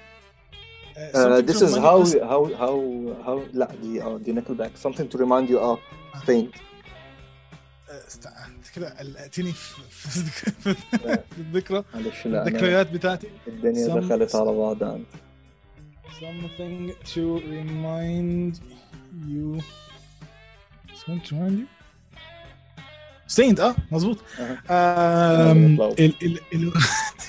[0.97, 2.75] آه، Uh, this is how how how
[3.25, 5.77] how لا دي آه دي Nickelback something to remind you آه
[6.29, 6.47] آه،
[8.07, 10.17] است- انت كده قلقتني في
[11.37, 13.27] الذكرى الذكريات بتاعتي.
[13.47, 14.83] الدنيا دخلت على بعض.
[14.83, 15.03] عندي
[16.19, 17.23] something to
[17.55, 18.59] remind
[19.27, 19.61] you.
[20.95, 21.67] Something to remind you?
[23.27, 24.17] ستيند آه مظبوط.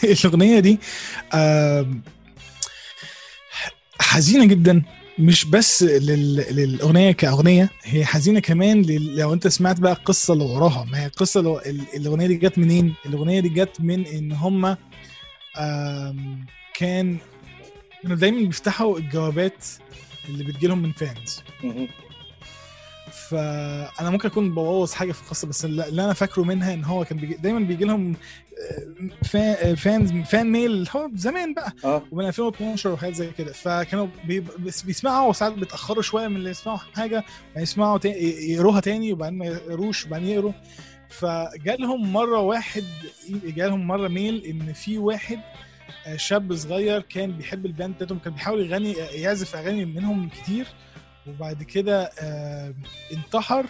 [0.05, 0.79] الأغنية دي
[4.01, 4.83] حزينة جدا.
[5.19, 8.83] مش بس لل- للأغنية كأغنية هي حزينة كمان
[9.17, 10.85] لو أنت سمعت بقى القصة اللي وراها.
[10.85, 11.61] ما هي القصة
[11.97, 14.77] الأغنية دي جت منين؟ الأغنية دي جت من إن هم
[16.75, 17.19] كان
[18.05, 19.65] كانوا دايما بيفتحوا الجوابات
[20.29, 21.43] اللي بتجيلهم من فانز.
[23.29, 27.19] فأنا ممكن أكون ببوظ حاجة في القصة بس اللي أنا فاكره منها إن هو كان
[27.19, 28.17] بيجي دايما بيجي لهم
[29.25, 32.03] فان فانز فان ميل هو زمان بقى آه.
[32.13, 33.53] ومن 2012 وحاجات زي كده.
[33.53, 34.07] فكانوا
[34.85, 37.25] بيسمعوا وساعات بيتأخروا شوية من اللي يسمعوا حاجة
[37.57, 40.53] يسمعوا تا- يقروها تاني وبعدين ما يقروش وبعدين يقروا.
[41.09, 42.85] فجالهم مرة واحد
[43.45, 45.64] جالهم مرة mail إن في واحد آه،
[46.17, 50.67] شاب صغير كان بيحب ال band بتاعتهم كان بيحاول يغني يعزف أغاني منهم كتير.
[51.27, 52.75] وبعد كده آه،
[53.13, 53.67] انتحر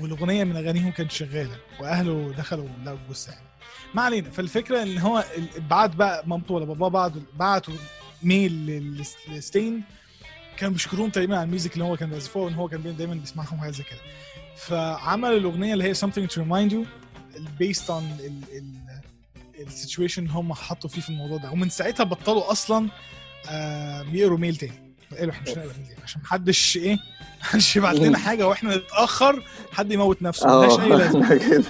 [0.00, 3.44] والأغنية من أغانيهم كانت شغالة وأهله دخلوا لقوا الجثة يعني.
[3.94, 4.30] ما علينا.
[4.30, 7.74] فالفكرة إن هو ال- بعت بقى مامته ولا باباه بعت بعتوا
[8.22, 8.66] mail
[9.28, 9.82] ل Staind
[10.56, 13.58] كانوا بيشكروهم تقريبا على ال music اللي هو كان بيعزفوها وإن هو كان دايما بيسمعهم
[13.60, 14.00] حاجة زي كده.
[14.56, 16.86] فعمل الأغنية اللي هي something to remind you
[17.60, 18.02] based on
[19.66, 21.50] ال situation هم حطوا فيه في الموضوع ده.
[21.50, 22.88] ومن ساعتها بطلوا أصلا
[23.50, 24.72] آه يقروا mail تاني.
[25.18, 26.98] قالوا إحنا مش هنقرا mail تاني عشان محدش إيه
[27.40, 30.46] محدش يبعت لنا حاجة وإحنا نتأخر حد يموت نفسه.
[30.60, 31.32] ملهاش أي لازمة.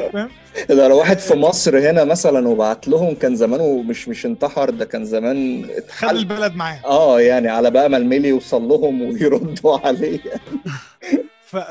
[0.00, 0.30] آه فاهم؟
[0.70, 5.04] لو واحد في مصر هنا مثلا وبعت لهم كان زمانه مش مش انتحر ده كان
[5.04, 6.80] زمان خد اتحل البلد معاه.
[6.84, 10.20] آه يعني على بقى ما ال mail يوصل لهم ويردوا عليه.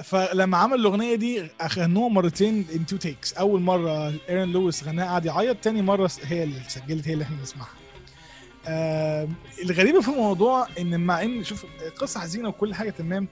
[0.04, 5.26] فلما عمل الأغنية دي غنوها مرتين in two takes أول مرة Aaron Lewis غناها قعد
[5.26, 7.70] يعيط تاني مرة هي اللي سجلت هي اللي إحنا بنسمعها.
[8.68, 9.28] آه
[9.64, 11.66] الغريبه في الموضوع إن مع إن شوف
[11.98, 13.28] قصة حزينة وكل حاجة تمام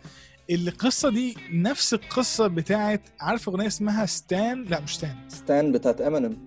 [0.49, 6.37] القصة دي نفس القصة بتاعت عارف أغنية اسمها Stan لا مش ستان ستان بتاعت امينيم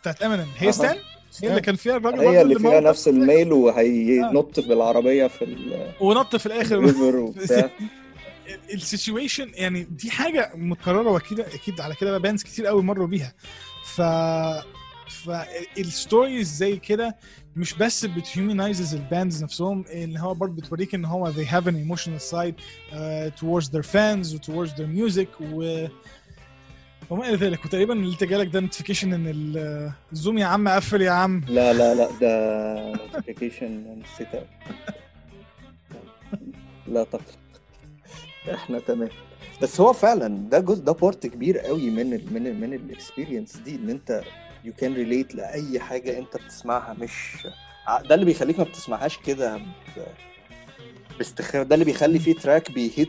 [0.00, 0.72] بتاعت امينيم هي أها.
[0.72, 0.96] Stan
[1.42, 5.56] هي اللي كان فيها الراجل هي اللي فيها نفس ال mail وهينط بالعربية في
[6.00, 6.78] ونط في الآخر.
[7.16, 7.70] وبتاع.
[8.74, 13.34] ال situation يعني دي حاجة متكررة وأكيد أكيد على كده bands كتير قوي مروا بيها.
[13.84, 14.02] ف
[15.24, 17.16] فال stories زي كده
[17.56, 21.64] مش بس بت humanizes ال bands نفسهم إن هو برضه بتوريك إن هو they have
[21.66, 22.94] an emotional side uh,
[23.40, 25.86] towards their fans و towards their music و
[27.10, 27.64] وما إلى ذلك.
[27.64, 31.44] وتقريبا اللي جالك ده notification إن ال- ال Zoom يا عم قفل يا عم.
[31.48, 34.44] لا لا لا ده notification نسيتها
[36.86, 37.22] لا تقلق
[38.54, 39.08] إحنا تمام.
[39.62, 42.82] بس هو فعلا ده جزء ده part كبير قوي من ال من ال من ال
[42.82, 44.22] experience دي إن أنت
[44.64, 47.46] you can relate لأي حاجة أنت بتسمعها مش
[48.08, 49.62] ده اللي بيخليك ما بتسمعهاش كده ب-
[51.18, 53.08] باستخفاف ده اللي بيخلي فيه track بي hit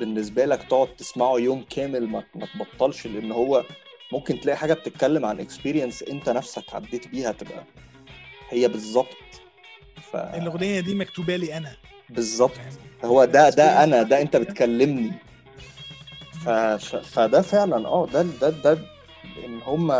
[0.00, 3.64] بالنسبة لك تقعد تسمعه يوم كامل ما, ما تبطلش لأن هو
[4.12, 7.64] ممكن تلاقي حاجة بتتكلم عن experience أنت نفسك عديت بيها تبقى
[8.50, 9.16] هي بالظبط.
[10.12, 10.16] ف...
[10.16, 11.72] الأغنية دي مكتوبة لي أنا.
[12.10, 12.60] بالظبط؟
[13.04, 14.36] هو ده ده أنا ده أنت.
[14.36, 15.12] بتكلمني.
[17.02, 18.78] فده فعلا آه ده ده ده
[19.44, 19.90] إن هم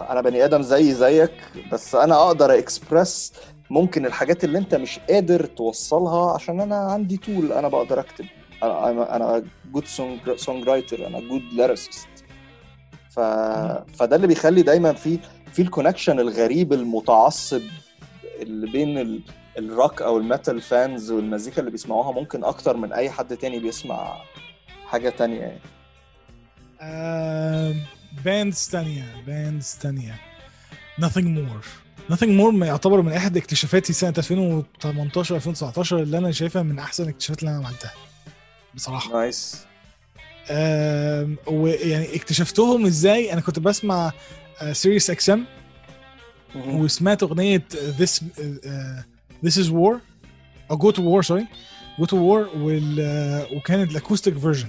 [0.00, 1.32] أنا بني آدم زي زيك
[1.72, 3.32] بس أنا أقدر أكسبرس
[3.70, 8.24] ممكن الحاجات اللي أنت مش قادر توصلها عشان أنا عندي tool أنا بقدر أكتب
[8.62, 9.86] أنا أنا good
[10.36, 12.08] songwriter أنا good lyricist
[13.10, 13.20] ف...
[13.98, 15.18] فده اللي بيخلي دايما في
[15.52, 17.62] في ال connection الغريب المتعصب
[18.40, 19.22] اللي بين ال...
[19.64, 24.16] الروك أو ال metal fans والمزيكا اللي بيسمعوها ممكن أكتر من أي حد تاني بيسمع
[24.86, 25.60] حاجة تانية يعني.
[28.24, 30.14] bands تانية bands تانية.
[31.00, 31.64] Nothing more.
[32.12, 37.04] Nothing more ما يعتبر من احد اكتشافاتي سنة 2018 2019 اللي أنا شايفها من أحسن
[37.04, 37.92] الاكتشافات اللي أنا عملتها.
[38.74, 39.12] بصراحة.
[39.12, 39.64] nice.
[40.50, 44.12] آم، ويعني اكتشفتهم إزاي؟ أنا كنت بسمع
[44.72, 45.44] SiriusXM
[46.56, 47.62] وسمعت أغنية
[47.98, 48.40] this uh,
[49.46, 49.96] this is war.
[50.70, 51.44] أو go to war sorry.
[52.00, 54.68] Go to war وال, آه، وكانت ال acoustic version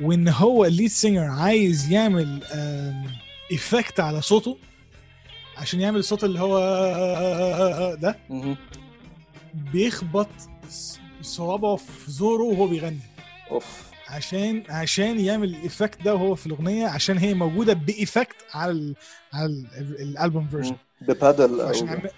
[0.00, 2.42] وان هو ال lead singer عايز يعمل
[3.52, 4.56] effect على صوته
[5.56, 8.18] عشان يعمل الصوت اللي هو آه، آه، آه، ده
[9.72, 10.28] بيخبط
[11.22, 12.98] صوابعه في زوره وهو بيغني.
[13.50, 13.82] أوف.
[14.08, 18.72] عشان عشان يعمل ال effect ده وهو في الأغنية عشان هي موجودة ب effect على
[18.72, 18.94] ال
[19.32, 22.08] على ال- ال- ال album version بpedal عشان أو-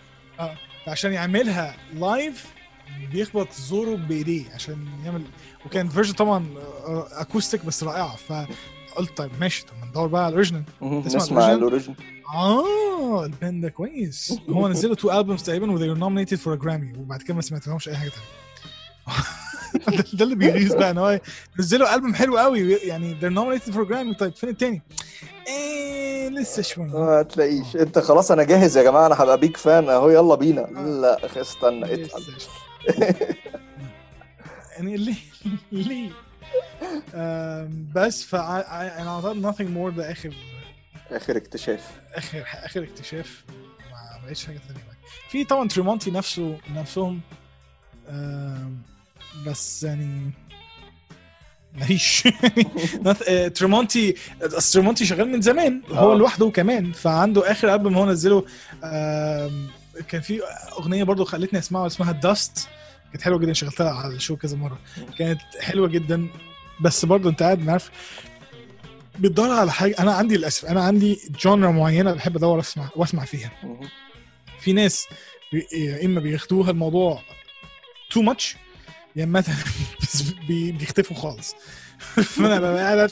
[0.40, 0.56] آه.
[0.88, 2.46] عشان يعملها لايف
[3.12, 5.22] بيخبط زوره بإيديه عشان يعمل
[5.66, 6.46] وكان version طبعا
[6.86, 10.36] آه، acoustic بس رائعة فقلت طيب ماشي طب ندور بقى على.
[10.80, 11.94] تسمع نسمع ال original؟ ال original
[12.34, 16.58] آه ال band ده كويس هو نزلوا two albums تقريبا و they were nominated for
[16.60, 19.16] a Grammy وبعد كده ما سمعت أي حاجة تانية
[20.14, 21.20] ده- اللي بيغيظ بقى إن هو
[21.58, 24.82] نزلوا ألبوم حلو قوي يعني they're nominated for a Grammy طيب فين التاني؟
[25.48, 26.86] إيه لسه شوية.
[26.86, 27.76] ما تلاقيش.
[27.76, 30.60] أنت خلاص أنا جاهز يا جماعة أنا هبقى بيك فان أهو يلا بينا.
[30.62, 30.86] آه.
[30.86, 32.22] لا استنى اتقل.
[34.76, 35.14] يعني ليه؟
[35.72, 36.10] ليه؟
[37.94, 38.38] بس فا
[39.02, 40.34] أنا اعتقد nothing more ده آخر.
[41.10, 41.90] آخر اكتشاف.
[42.14, 43.44] آخر آخر اكتشاف.
[43.90, 44.80] ما لقيتش حاجة ثانية
[45.30, 47.20] في طبعا Tremonti نفسه نفسهم.
[49.46, 50.30] بس يعني
[51.74, 52.22] مفيش
[53.06, 54.14] noth- آه، Tremonti
[54.72, 56.16] Tremonti شغال من زمان هو آه.
[56.16, 56.92] لوحده كمان.
[56.92, 58.44] فعنده آخر ألبوم هو نزله
[60.08, 60.40] كان في
[60.78, 62.68] أغنية برضو خلتني اسمعها اسمها Dust
[63.12, 64.78] كانت حلوة جدا شغلتها على ال show كذا مرة.
[65.18, 66.28] كانت حلوة جدا.
[66.80, 67.90] بس برضو أنت قاعد عارف
[69.18, 69.94] بتدور على حاجة.
[69.98, 73.50] أنا عندي للأسف أنا عندي genre معينة بحب أدور أسمع وأسمع فيها.
[74.60, 75.06] في ناس
[75.72, 77.22] يا إما بياخدوها الموضوع
[78.10, 78.56] too much
[79.16, 79.42] يا اما
[80.48, 81.54] بي- بيختفوا خالص.
[82.36, 83.10] فانا ببقى قاعد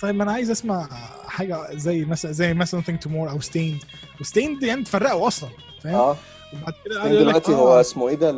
[0.00, 0.88] طيب ما أنا عايز أسمع
[1.26, 3.78] حاجة زي مثلا زي مثلا ثينك تو مور أو Staind
[4.20, 5.50] و Staind يعني تفرقوا أصلا
[5.82, 6.16] فاهم؟ آه.
[6.52, 8.32] وبعد كده لك دلوقتي آه، هو اسمه إيه ده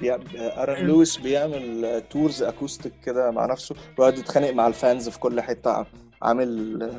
[0.00, 0.18] بيع...
[0.36, 3.74] Aaron Lewis بيعمل tours acoustic كده مع نفسه.
[3.98, 5.86] ويقعد يتخانق مع ال fans في كل حتة
[6.22, 6.90] عامل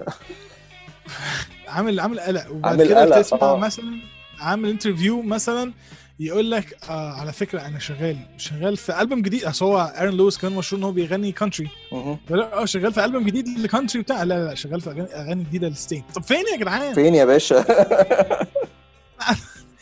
[1.67, 2.51] عامل عامل قلق.
[2.51, 3.57] وبعد عامل كده قلق، تسمع آه.
[3.57, 3.99] مثلا
[4.39, 5.73] عامل interview مثلا
[6.19, 9.43] يقول لك آه على فكرة أنا شغال شغال في ألبوم جديد.
[9.43, 12.17] أصل هو Aaron Lewis كان مشهور إن هو بيغني country مهم.
[12.31, 15.72] آه شغال في ألبوم جديد ل country بتاع لا لا شغال في أغاني جديدة ل
[15.72, 17.65] Staind طب فين يا جدعان؟ فين يا باشا؟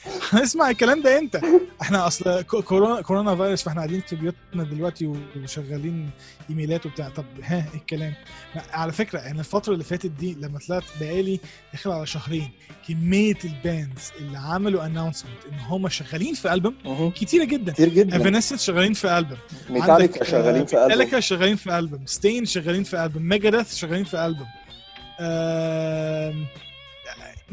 [0.33, 1.41] هنسمع الكلام ده إمتى؟
[1.81, 5.11] إحنا اصل كو- كورونا كورونا فيروس فاحنا قاعدين في بيوتنا دلوقتي
[5.43, 6.09] وشغالين
[6.49, 7.09] ايميلات وبتاع.
[7.09, 8.13] طب ها إيه الكلام؟
[8.55, 11.39] لا، على فكرة أنا الفترة اللي فاتت دي لما طلعت بقالي
[11.73, 12.49] داخل على شهرين
[12.87, 16.75] كمية ال bands اللي عملوا announcement إن هم شغالين في ألبوم.
[17.15, 17.71] كتيرة جدا.
[17.71, 18.17] كتير جدا.
[18.17, 19.37] Evanescence شغالين في ألبوم.
[19.69, 22.05] ميتاليكا شغالين في ميتاليكا ألبوم شغالين في ألبوم.
[22.05, 23.23] Staind شغالين في ألبوم.
[23.23, 24.47] Megadeth شغالين في ألبوم.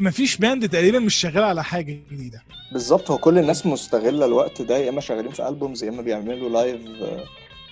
[0.01, 2.43] مفيش band تقريبا مش شغال على حاجة جديدة.
[2.71, 6.49] بالظبط هو كل الناس مستغلة الوقت ده يا إما شغالين في albums يا إما بيعملوا
[6.49, 6.81] live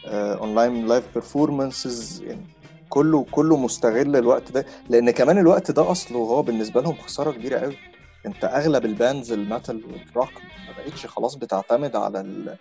[0.06, 2.42] online live performances يعني
[2.90, 7.60] كله كله مستغل الوقت ده لأن كمان الوقت ده أصله هو بالنسبة لهم خسارة كبيرة
[7.60, 7.78] قوي.
[8.26, 10.34] أنت أغلب ال bands ال metal وال rock
[10.68, 12.56] ما بقتش خلاص بتعتمد على ال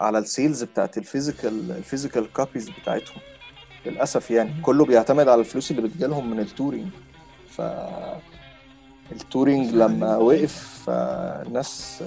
[0.00, 3.18] على ال sales بتاعت ال physical ال physical copies بتاعتهم
[3.86, 4.62] للأسف يعني.
[4.62, 6.88] كله بيعتمد على الفلوس اللي بتجيلهم من ال touring
[7.50, 7.60] ف
[9.12, 10.84] ال touring لما وقف
[11.46, 12.02] الناس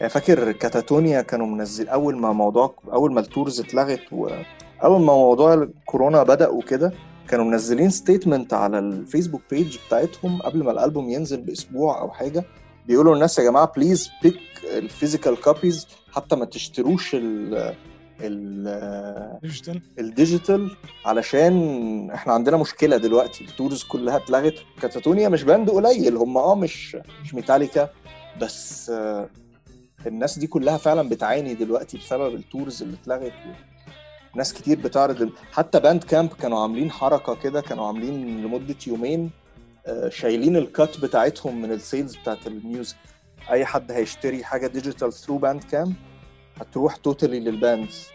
[0.00, 5.14] يعني فاكر Katatonia كانوا منزل أول ما موضوع أول ما ال tours اتلغت واول ما
[5.14, 6.92] موضوع الكورونا بدأ وكده
[7.28, 12.44] كانوا منزلين statement على ال Facebook page بتاعتهم قبل ما الألبوم ينزل بأسبوع أو حاجة.
[12.86, 17.74] بيقولوا للناس يا جماعة please pick ال physical copies حتى ما تشتروش ال
[19.42, 20.70] digital ال digital
[21.04, 23.44] علشان إحنا عندنا مشكلة دلوقتي.
[23.44, 24.54] ال tours كلها اتلغت.
[24.82, 26.16] Katatonia مش band قليل.
[26.16, 27.90] هم آه مش مش ميتاليكا.
[28.40, 29.28] بس آه،
[30.06, 33.32] الناس دي كلها فعلا بتعاني دلوقتي بسبب ال tours اللي اتلغت.
[34.36, 37.60] ناس كتير بتعرض حتى Bandcamp كانوا عاملين حركة كده.
[37.60, 39.30] كانوا عاملين لمدة يومين
[39.86, 42.96] آه، شايلين ال cut بتاعتهم من ال sales بتاعت ال music.
[43.50, 45.94] أي حد هيشتري حاجة digital through Bandcamp
[46.60, 48.06] هتروح totally لل bands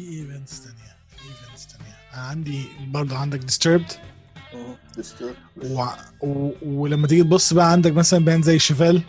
[0.00, 0.96] في events تانية.
[1.16, 1.94] في events تانية.
[2.12, 3.92] عندي برضه عندك Disturbed.
[5.64, 5.84] و...
[6.20, 6.52] و...
[6.62, 9.02] ولما تيجي تبص بقى عندك مثلا band زي Chevelle.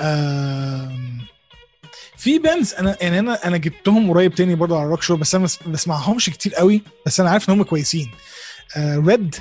[0.00, 1.20] آم،
[2.16, 5.34] في bands أنا يعني أنا أنا جبتهم قريب تاني برضه على ال rock show بس
[5.34, 8.10] أنا ما بسمعهمش كتير قوي بس أنا عارف إن هم كويسين.
[8.78, 9.34] Red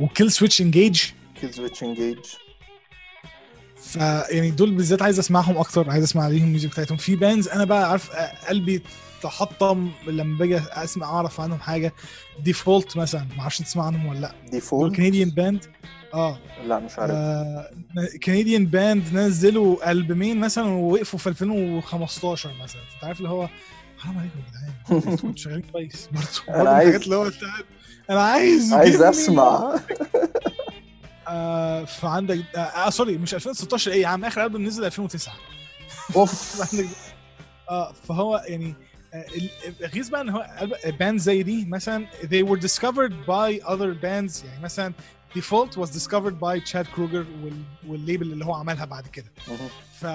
[0.00, 1.02] و Killswitch Engage
[1.40, 2.18] Killswitch Engage
[3.86, 3.96] ف
[4.30, 6.96] يعني دول بالذات عايز اسمعهم أكتر عايز اسمع عليهم ال music بتاعتهم.
[6.98, 8.82] في bands أنا بقى عارف آه، قلبي
[9.22, 11.92] تحطم لما باجي أسمع أعرف عنهم حاجة.
[12.44, 14.32] Default مثلا ما أعرفش تسمع عنهم ولا لأ.
[14.42, 15.64] دول Default Canadian band
[16.14, 16.38] آه.
[16.66, 17.12] لا مش عارف.
[18.24, 22.80] Canadian band نزلوا ألبومين مثلا ووقفوا في 2015 مثلا.
[22.94, 23.48] أنت عارف اللي هو
[23.98, 25.36] حرام عليكم يا جدعان.
[25.36, 26.58] شغالين كويس برضه.
[26.58, 27.30] برضه عايز- اللي هو
[28.10, 29.74] أنا عايز عايز أسمع.
[31.28, 35.34] آه فعندك آه, آه sorry مش 2016 إيه يا عم آخر ألبوم نزل 2009
[36.16, 36.60] أوف.
[36.72, 36.88] عندك
[37.70, 38.74] آه فهو يعني
[39.14, 39.50] آه، ال-
[39.84, 40.46] الغيظ بقى إن هو
[41.00, 44.44] band زي دي مثلا they were discovered by other bands.
[44.44, 44.92] يعني مثلا
[45.36, 49.26] Default was discovered by Chad Kroeger وال, وال label اللي هو عملها بعد كده.
[50.00, 50.06] ف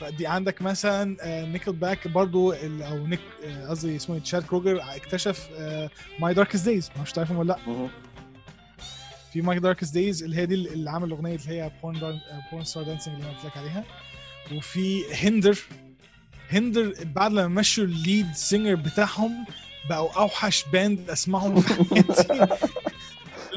[0.00, 5.48] فدي عندك مثلا Nickelback برضو ال- أو Nick آه، قصدي اسمه إيه، Chad Kroeger اكتشف
[6.18, 7.88] My Darkest Days ما أعرفش تعرفهم ولا لأ.
[9.32, 12.20] في My Darkest Days اللي هي دي اللي عامل الأغنية اللي هي Porn
[12.52, 13.84] Porn Star Dancing اللي أنا قلت لك عليها.
[14.52, 15.58] وفي Hinder
[16.50, 19.46] Hinder بعد لما مشوا ال lead singer بتاعهم
[19.90, 22.46] بقوا أوحش band أسمعهم في حياتي.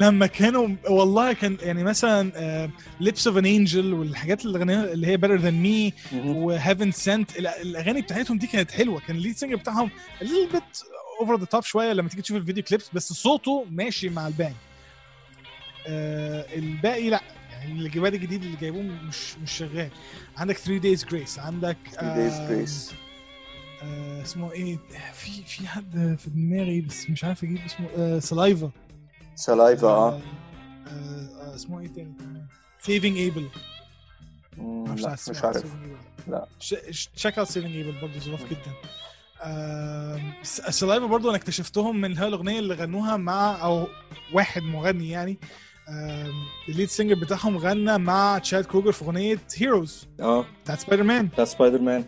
[0.00, 2.70] لما كانوا والله كان يعني مثلا
[3.00, 6.36] Lips of an Angel والحاجات اللي غنيها اللي هي than me مهم.
[6.36, 9.00] و Heaven Sent الأغاني بتاعتهم دي كانت حلوة.
[9.00, 9.90] كان ال lead singer بتاعهم
[10.20, 10.84] little bit
[11.20, 14.32] over the top شوية لما تيجي تشوف ال video clips بس صوته ماشي مع ال
[14.32, 14.54] band
[15.86, 17.20] آه الباقي لا.
[17.52, 19.90] يعني اللي جايباه الجديد اللي جايبوه مش مش شغال.
[20.36, 22.92] عندك 3 Days Grace عندك 3 Days آه، Grace
[23.82, 24.78] آه اسمه إيه؟
[25.14, 27.88] في في حد في دماغي بس مش عارف أجيب اسمه.
[27.96, 28.70] آه Saliva
[29.34, 30.20] Saliva آه
[30.86, 31.54] آه.
[31.54, 32.14] اسمه إيه تاني؟
[32.80, 33.48] Saving Abel
[34.58, 35.64] معرفش لا عارف مش عارف.
[36.28, 36.46] لا.
[37.14, 38.72] check out Saving Abel برضه ظراف جدا.
[40.70, 43.88] Saliva برضه أنا اكتشفتهم من هاي الأغنية اللي غنوها مع أو
[44.32, 45.38] واحد مغني يعني.
[46.68, 50.44] ال lead singer بتاعهم غنى مع Chad Kroeger في أغنية Heroes آه.
[50.64, 52.04] بتاعت سبايدر مان ده سبايدر مان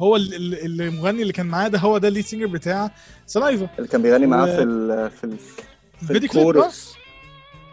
[0.00, 2.90] هو ال- ال- المغني اللي كان معاه ده هو ده ال lead singer بتاع
[3.26, 5.38] Saliva اللي كان بيغني معاه و- في ال في ال
[6.06, 6.12] في.
[6.16, 6.94] الكورس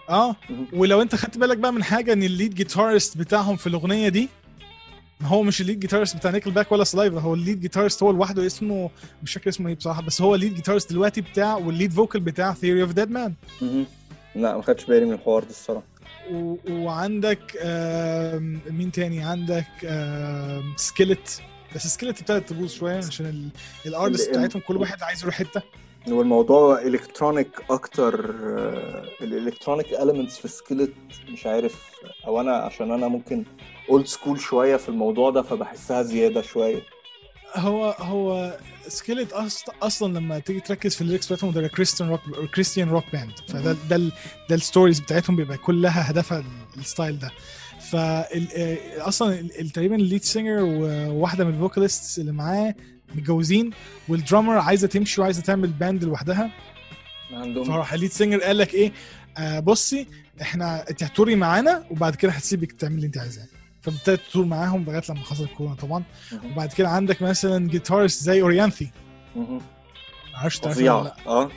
[0.10, 0.36] آه.
[0.74, 4.30] ولو أنت خدت بالك بقى من حاجة إن ال lead guitarist بتاعهم في الأغنية دي
[5.22, 8.46] هو مش ال lead guitarist بتاع Nickelback ولا Saliva هو ال lead guitarist هو لوحده
[8.46, 8.90] اسمه
[9.24, 12.22] مش فاكر اسمه إيه بصراحة بس هو ال lead guitarist دلوقتي بتاع وال lead vocal
[12.22, 13.34] بتاع Theory of a Deadman.
[14.36, 15.86] لا ما خدتش بالي من الحوار ده الصراحة.
[16.32, 16.56] و...
[16.70, 21.42] وعندك آم، مين تاني؟ عندك آم، Skillet.
[21.76, 23.50] بس Skillet ابتدت تبوظ شوية عشان ال-
[23.86, 25.62] ال artist ال- بتاعتهم كل واحد عايز يروح حتة.
[26.08, 28.30] والموضوع electronic أكتر
[29.22, 30.94] ال electronic elements في Skillet
[31.30, 31.92] مش عارف
[32.28, 33.44] أو أنا عشان أنا ممكن
[33.90, 36.82] old school شوية في الموضوع ده فبحسها زيادة شوية.
[37.56, 38.58] هو هو
[38.88, 39.34] Skillet
[39.82, 42.22] أصلا لما تيجي تركز في ال lyrics بتاعتهم ده Christian rock
[42.56, 43.32] Christian rock band.
[43.48, 43.98] فده ده
[44.50, 46.46] ده ال stories بتاعتهم بيبقى كلها هدفها ال-
[46.78, 47.32] ال style ده.
[47.92, 47.96] ف
[48.98, 52.76] أصلا ال- ال- تقريبا ال lead singer وواحدة من ال vocalists اللي معاه
[53.16, 53.70] متجوزين
[54.08, 56.52] وال drummer عايزة تمشي وعايزة تعمل band لوحدها.
[57.34, 57.64] عندهم.
[57.64, 58.92] فراح ال lead singer قال لك إيه؟
[59.38, 60.08] آه بصي
[60.42, 63.46] إحنا أنت هتبقي معانا وبعد كده هتسيبك تعمل اللي أنت عايزاه.
[63.82, 66.04] فابتدت تطور معاهم لغاية لما حصل كورونا طبعا.
[66.52, 68.92] وبعد كده عندك مثلا guitarist زي Orianthi.
[70.34, 71.50] معرفش ولا فظيعه آه.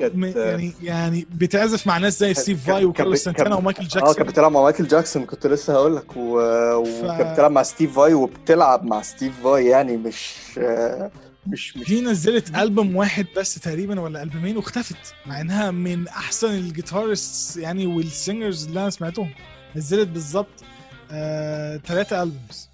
[0.00, 4.26] كانت يعني يعني بتعزف مع ناس زي Steve Vai وكارلوس سانتانا ومايكل آه كانت جاكسون.
[4.26, 6.16] بتلعب مع مايكل جاكسون كنت لسه هقول لك.
[6.16, 6.38] و...
[6.76, 11.10] وكانت بتلعب مع Steve Vai وبتلعب مع Steve Vai يعني مش آه،
[11.46, 16.50] مش مش دي نزلت ألبوم واحد بس تقريبا ولا ألبومين واختفت مع إنها من أحسن
[16.50, 19.30] ال guitarists يعني وال singers اللي أنا سمعتهم.
[19.76, 20.64] نزلت بالظبط
[21.10, 22.68] آه، ثلاثة albums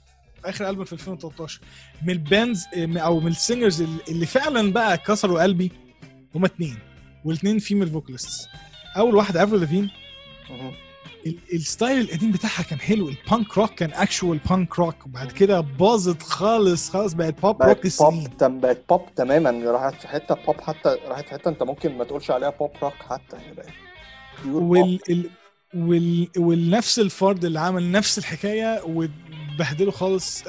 [0.45, 1.61] آخر البوم في 2013
[2.03, 5.73] من ال bands آه، أو من ال singers اللي- فعلا بقى كسروا قلبي
[6.35, 6.79] هما اتنين.
[7.25, 8.49] والاثنين female vocalists
[8.97, 9.91] أول واحدة Avril Lavigne
[11.53, 13.09] ال style القديم بتاعها كان حلو.
[13.09, 17.77] ال punk rock كان actual punk rock وبعد كده باظت خالص خالص بقت بوب روك
[17.83, 19.51] بقت بوب تم بقت بوب تماما.
[19.71, 22.95] راحت في حتة بوب حتى راحت في حتة أنت ممكن ما تقولش عليها pop rock
[23.11, 23.37] حتى.
[23.37, 24.47] هي بقت pure pop.
[24.47, 25.31] وال ال
[25.75, 30.43] وال وال الفرد اللي عمل نفس الحكاية وبهدله خالص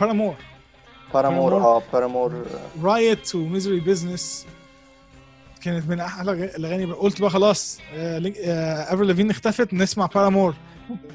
[0.00, 0.36] بارامور
[1.14, 1.54] بارامور.
[1.54, 2.46] آه بارامور
[2.82, 4.46] رايت وميزري بزنس
[5.62, 6.92] كانت من أحلى الأغاني.
[6.92, 10.54] قلت بقى خلاص Avril Lavigne اختفت نسمع Paramore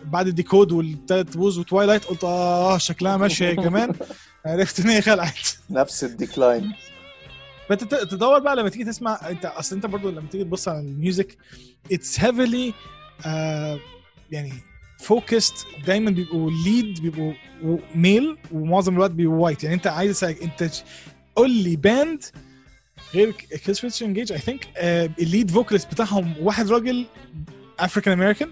[0.06, 3.94] بعد ال Decode والتلات بوز و Twilight قلت آه شكلها ماشية كمان.
[4.46, 5.50] عرفت إن هي خلعت.
[5.70, 6.74] نفس ال decline.
[7.70, 10.90] فأنت تدور بقى لما تيجي تسمع أنت أصل أنت برضو لما تيجي تبص على ال
[10.90, 11.38] music
[11.92, 12.74] it's heavily
[14.32, 14.54] يعني
[15.00, 17.34] focused دايما بيبقوا lead بيبقوا
[17.96, 20.72] male ومعظم الوقت بيبقوا white يعني أنت عايز أسألك أنت
[21.36, 22.24] قول لي band
[23.14, 24.68] غير كيس ريتش انجيج I think
[25.20, 27.06] ال lead vocalist بتاعهم واحد راجل
[27.80, 28.52] African American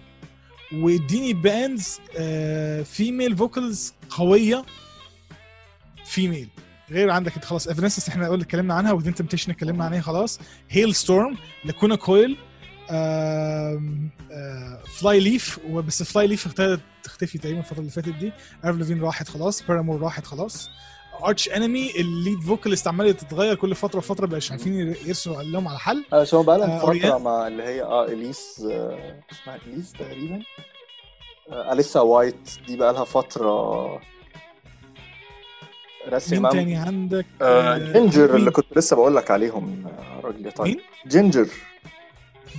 [0.74, 2.00] واديني bands
[2.86, 4.66] female vocals قوية
[6.06, 6.50] Female
[6.92, 10.40] غير عندك انت خلاص Evanescence إحنا قلنا اتكلمنا عنها و Within Temptation اتكلمنا عنها خلاص.
[10.70, 12.38] Halestorm Lacuna Coil
[15.00, 18.32] Flyleaf وبس Flyleaf ابتدت تختفي تقريبا الفترة اللي فاتت دي.
[18.64, 20.70] Lavigne راحت خلاص Paramore راحت خلاص.
[21.26, 24.74] Arch Enemy ال lead vocalist عماله تتغير كل فترة وفترة مش عارفين
[25.06, 27.18] يرسوا لهم على حل بس هو بقى لهم آه، فترة.
[27.18, 30.40] مع اللي هي آه اليس آه، اسمها اليس تقريبا.
[31.50, 33.86] آه، اليسا White دي بقى لها فترة
[36.10, 40.20] رسمي مين تاني عندك؟ آه، آه، Jinjer مين؟ اللي كنت لسه بقول لك عليهم آه،
[40.26, 41.48] راجل طيب مين؟ Jinjer.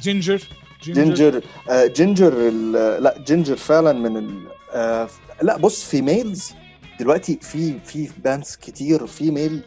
[0.03, 0.43] Jinjer.
[0.83, 1.43] Jinjer.
[1.71, 4.39] آه، Jinjer ال- لا Jinjer فعلا من ال
[4.73, 5.09] آه،
[5.43, 6.53] لا بص females
[7.01, 9.61] دلوقتي في في bands كتير female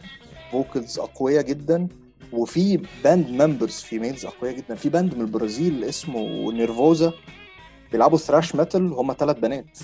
[0.52, 1.88] vocals أقوياء جدا
[2.32, 4.74] وفي band members females أقوياء جدا.
[4.74, 7.12] في band من البرازيل اسمه Nervosa
[7.92, 9.78] بيلعبوا thrash metal هم ثلاث بنات.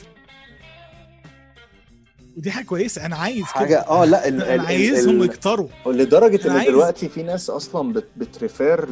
[2.37, 3.07] ودي حاجة كويسة.
[3.07, 3.79] أنا عايز حاجة كده.
[3.89, 5.69] آه لا ال- أنا عايزهم يكتروا.
[5.87, 8.85] لدرجة إن دلوقتي في ناس أصلا بت بت refer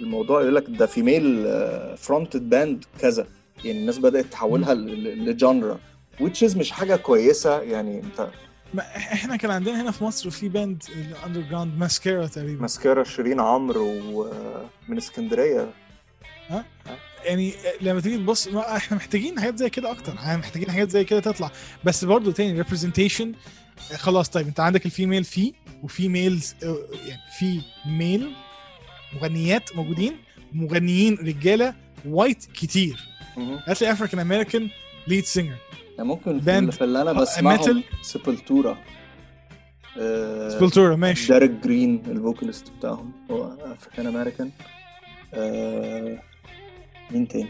[0.00, 1.46] الموضوع يقول لك ده female
[1.96, 3.26] fronted band كذا.
[3.64, 5.78] يعني الناس بدأت تحولها ل genre
[6.20, 7.60] is مش حاجة كويسة.
[7.62, 8.28] يعني أنت
[8.74, 12.62] ما إحنا كان عندنا هنا في مصر في band ال underground Massive Scar Era تقريبا.
[12.62, 15.70] Massive Scar Era شيرين عمرو ومن اسكندرية.
[17.24, 20.12] يعني لما تيجي تبص إحنا محتاجين حاجات زي كده أكتر.
[20.12, 21.50] إحنا محتاجين حاجات زي كده تطلع.
[21.84, 23.32] بس برضو تاني representation
[23.94, 26.54] خلاص طيب انت عندك ال female في و females
[27.06, 28.30] يعني female
[29.14, 30.16] مغنيات موجودين
[30.52, 31.74] مغنيين رجالة
[32.06, 33.08] white كتير.
[33.66, 34.68] هات لي African American
[35.06, 35.56] lead singer
[35.98, 37.24] ممكن في, band اللي- في اللي أنا آه،.
[38.02, 38.78] Sepultura
[39.98, 41.32] آه، Sepultura ماشي.
[41.32, 44.50] Derrick Green ال vocalist بتاعهم هو African American
[45.34, 46.18] آه،
[47.12, 47.48] مين تاني؟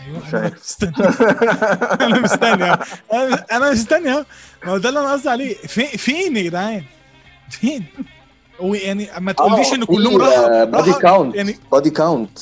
[0.00, 0.52] أيوه مش أنا.
[0.54, 0.92] مستني.
[2.06, 2.78] أنا مستني أهو.
[3.52, 4.24] أنا مستني اهو
[4.64, 5.54] ما هو ده اللي أنا قصدي عليه.
[5.54, 6.82] فين فين يا جدعان؟
[7.50, 7.84] فين؟
[8.60, 12.38] ويعني ما تقوليش إن كلهم راحوا بادي كاونت يعني بادي كاونت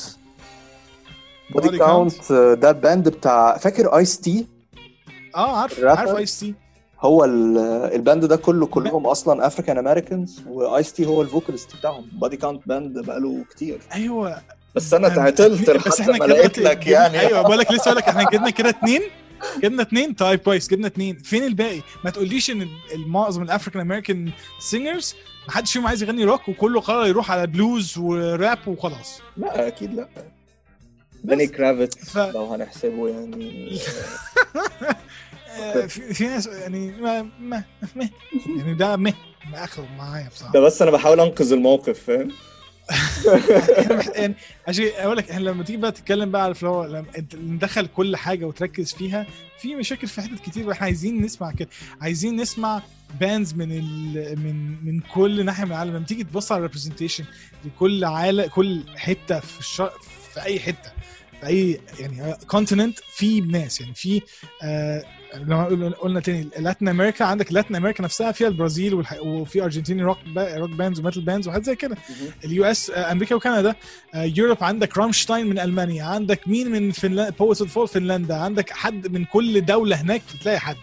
[1.55, 4.47] بادي Body كاونت ده الباند بتاع فاكر Ice-T
[5.35, 6.53] آه عارف؟ عارف Ice-T
[7.01, 7.57] هو ال-
[7.95, 12.05] ال band ده كله كلهم أصلا African Americans و Ice-T هو ال vocalist بتاعهم.
[12.13, 13.79] Body Count band بقاله كتير.
[13.93, 14.41] أيوه.
[14.75, 17.19] بس أنا أنا- تعطلت بس لحد ما لقيت لك يعني.
[17.19, 19.01] أيوه بقول لك لسه بقول لك إحنا جبنا كده اتنين
[19.63, 20.13] جبنا اتنين.
[20.13, 21.17] طيب كويس جبنا اتنين.
[21.17, 25.15] فين الباقي؟ ما تقوليش إن المعظم ال African American singers
[25.47, 29.21] ما حدش فيهم عايز يغني روك وكله قرر يروح على blues و rap وخلاص.
[29.37, 30.07] لا أكيد لا.
[31.23, 33.79] Lenny Kravitz ف- لو هنحسبه يعني.
[35.61, 37.63] آه، في, في ناس يعني ما ما
[37.95, 38.09] ما.
[38.57, 39.13] يعني ده مه
[39.51, 40.53] ما اخره معايا بصراحة.
[40.53, 42.31] ده بس أنا بحاول أنقذ الموقف فاهم؟
[44.15, 44.35] يعني
[44.67, 47.05] عشان أقول لك إحنا لما تيجي بقى تتكلم بقى على ال flow لما
[47.35, 49.27] ندخل كل حاجة وتركز فيها
[49.61, 51.69] في مشاكل في حتت كتير وإحنا عايزين نسمع كده
[52.01, 52.81] عايزين نسمع
[53.19, 54.39] bands من ال...
[54.39, 55.95] من من كل ناحية من العالم.
[55.95, 57.23] لما تيجي تبص على ال representation
[57.65, 59.93] لكل عالم كل حتة في الشرق
[60.33, 60.91] في أي حتة
[61.41, 64.21] في أي يعني continent في ناس يعني في
[64.63, 69.13] آه قلنا- تاني Latin America عندك Latin America نفسها فيها البرازيل والح...
[69.21, 70.57] وفي ارجنتيني rock ba...
[70.57, 71.97] rock bands و metal bands وحاجات زي كده.
[72.45, 73.75] ال US أمريكا وكندا.
[74.13, 76.03] آه، Europe عندك Rammstein من ألمانيا.
[76.03, 78.35] عندك مين من فنلندا Poets of the Fall فنلندا.
[78.35, 80.75] عندك حد من كل دولة هناك تلاقي حد.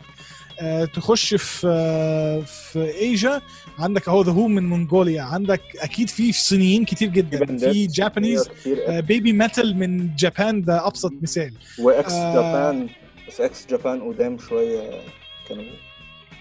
[0.61, 3.41] آه، تخش في آه، في ايجا
[3.79, 7.57] عندك أهو The Hu من منغوليا عندك أكيد في صينيين كتير جدا.
[7.59, 8.49] في Japanese
[8.89, 11.53] Babymetal من Japan ده أبسط مثال.
[11.79, 12.35] و X آه.
[12.35, 12.89] Japan
[13.29, 15.03] بس X Japan قدام شوية
[15.49, 15.65] كانوا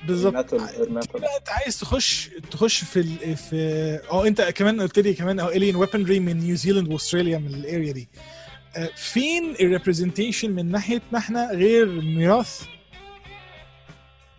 [0.08, 0.54] بالظبط.
[0.54, 3.38] انت عايز تخش تخش في ال...
[3.38, 3.56] في
[4.12, 7.92] آه انت كمان قلت لي كمان آه Alien Weaponry من نيوزيلاند وأستراليا من ال area
[7.92, 8.10] دي.
[8.76, 12.62] آه، فين ال representation من ناحيتنا إحنا غير ميراث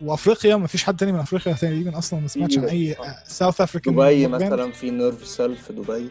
[0.01, 2.97] وأفريقيا؟ ما فيش حد تاني من أفريقيا تقريبا أصلا ما سمعتش عن أي
[3.27, 6.09] South African دبي مثلا في Nervecell في دبي.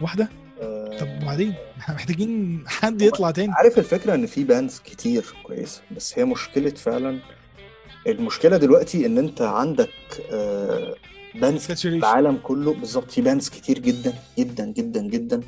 [0.00, 0.43] واحدة؟ آه،
[1.00, 3.52] طب وبعدين؟ إحنا محتاجين حد يطلع تاني.
[3.52, 7.18] عارف الفكرة إن في bands كتير كويسه بس هي مشكلة فعلا
[8.06, 9.90] المشكلة دلوقتي إن أنت عندك
[10.32, 10.94] آه،
[11.34, 11.88] bands في.
[11.88, 12.74] العالم كله.
[12.74, 15.40] بالظبط في bands كتير جدا جدا جدا جدا.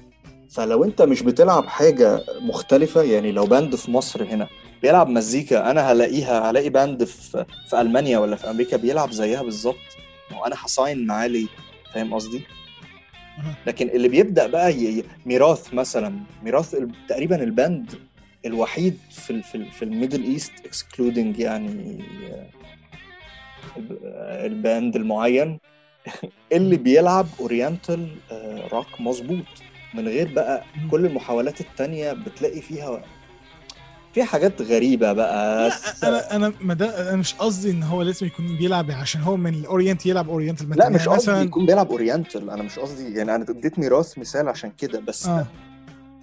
[0.51, 4.49] فلو أنت مش بتلعب حاجة مختلفة يعني لو band في مصر هنا
[4.83, 9.77] بيلعب مزيكا أنا هلاقيها هلاقي band في في ألمانيا ولا في أمريكا بيلعب زيها بالظبط.
[10.43, 11.47] وأنا ه sign معاه ليه؟
[11.95, 12.43] فاهم قصدي.
[13.67, 16.77] لكن اللي بيبدأ بقى ميراث مثلا ميراث
[17.09, 17.95] تقريبا ال band
[18.47, 19.43] الوحيد في.
[19.43, 19.65] في.
[19.71, 21.99] في ال Middle East excluding يعني
[22.33, 22.47] آه،
[23.77, 25.59] الب- آه، ال band المعين
[26.53, 28.09] اللي بيلعب oriental
[28.73, 29.45] rock مظبوط
[29.95, 30.65] من غير بقى.
[30.91, 33.03] كل المحاولات التانية بتلاقي فيها
[34.17, 35.69] فيها حاجات غريبة بقى
[36.03, 39.37] لا أنا أنا ما ده أنا مش قصدي إن هو لازم يكون بيلعب عشان هو
[39.37, 43.35] من ال orient يلعب oriental لا مش قصدي يكون بيلعب oriental أنا مش قصدي يعني
[43.35, 45.47] أنا اديت ميراث مثال عشان كده بس آه.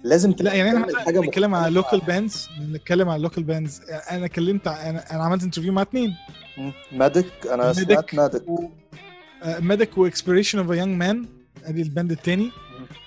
[0.04, 1.74] لازم لا يعني إحنا بنتكلم على.
[1.74, 3.80] لوكال باندز بنتكلم على لوكال باندز
[4.10, 6.14] أنا كلمت أنا أنا عملت interview مع اثنين.
[6.92, 8.44] مادك أنا مادك سمعت مادك
[9.60, 11.24] ميديك و Expiration of a Young Man
[11.64, 12.50] أدي ال band الثاني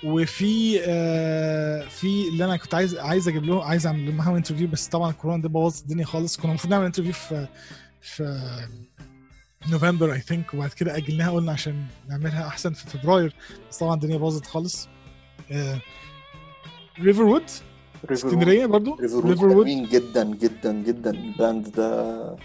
[0.04, 4.88] وفي آه في اللي أنا كنت عايز عايز أجيب له عايز أعمل معاهم interview بس
[4.88, 6.38] طبعا الكورونا ده بوظ الدنيا خالص.
[6.38, 7.48] كنا المفروض نعمل interview في
[8.02, 8.68] في
[9.70, 13.36] نوفمبر I think وبعد كده أجلناها قلنا عشان نعملها أحسن في فبراير.
[13.70, 14.88] بس طبعا الدنيا باظت خالص.
[17.00, 17.44] Riverwood
[18.12, 21.10] اسكندرية برضو؟ River Riverwood جدا جدا جدا.
[21.10, 22.36] ال band ده.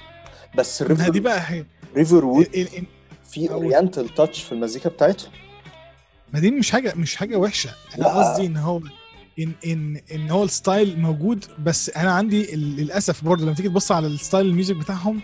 [0.59, 1.64] بس ما دي River بقى هي.
[1.97, 2.47] Riverwood
[3.31, 5.32] في oriental touch في المزيكا بتاعتهم
[6.33, 7.71] ما دي مش حاجة مش حاجة وحشة.
[7.99, 8.09] أنا.
[8.09, 8.81] قصدي إن هو
[9.39, 13.93] ان ان إن هو ال style موجود بس أنا عندي للأسف برضه لما تيجي تبص
[13.93, 15.21] على ال style ال music بتاعهم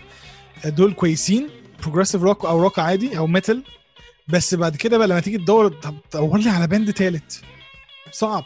[0.65, 1.47] دول كويسين
[1.83, 3.63] progressive rock أو روك عادي أو metal
[4.27, 7.41] بس بعد كده بقى لما تيجي تدور طب دور لي على band تالت.
[8.11, 8.43] صعب.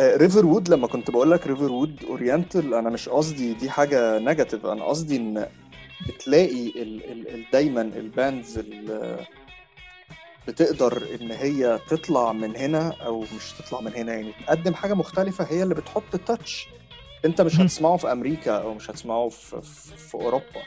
[0.00, 5.16] Riverwood لما كنت بقول لك Riverwood oriental أنا مش قصدي دي حاجة negative أنا قصدي
[5.16, 5.46] إن
[6.08, 9.26] بتلاقي ال ال ال دايما ال bands ال-
[10.48, 15.44] بتقدر إن هي تطلع من هنا أو مش تطلع من هنا يعني تقدم حاجة مختلفة
[15.44, 16.66] هي اللي بتحط ال touch
[17.24, 17.60] أنت مش.
[17.60, 20.62] هتسمعه في أمريكا أو مش هتسمعه في, في, في أوروبا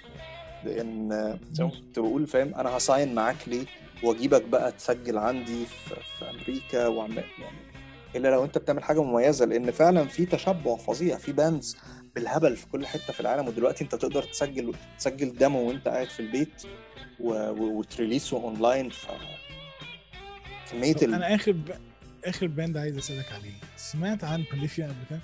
[0.63, 1.09] لأن
[1.51, 3.65] زي ما كنت بقول فاهم أنا ه sign معاك ليه
[4.03, 7.57] وأجيبك بقى تسجل عندي في, في أمريكا واعمل يعني
[8.15, 11.77] إلا لو أنت بتعمل حاجة مميزة لأن فعلا في تشبع فظيع في bands
[12.15, 16.19] بالهبل في كل حتة في العالم ودلوقتي أنت تقدر تسجل تسجل demo وأنت قاعد في
[16.19, 16.63] البيت.
[17.19, 17.49] و...
[17.49, 19.05] وت release ه online ف
[20.71, 21.13] كمية ال...
[21.13, 21.71] أنا آخر ب...
[22.25, 23.53] آخر band عايز أسألك عليه.
[23.77, 25.19] سمعت عن Polyphia قبل كده؟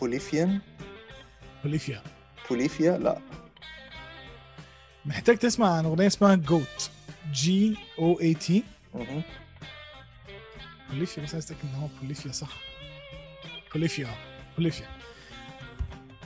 [0.00, 0.58] Polyphian
[1.64, 2.02] Polyphia
[2.50, 3.18] Polyphia لا.
[5.04, 6.90] محتاج تسمع عن أغنية اسمها GOAT
[7.32, 8.62] G O A T.
[10.90, 12.48] Polyphia بس عايز أتأكد إن هو Polyphia صح.
[13.74, 14.08] Polyphia
[14.56, 14.86] Polyphia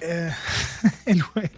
[0.02, 0.35] آه،
[1.09, 1.48] الو-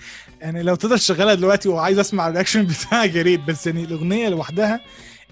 [0.41, 3.41] يعني لو تقدر تشغلها دلوقتي وعايز أسمع ال reaction بتاعك يا ريت.
[3.41, 4.81] بس يعني الأغنية لوحدها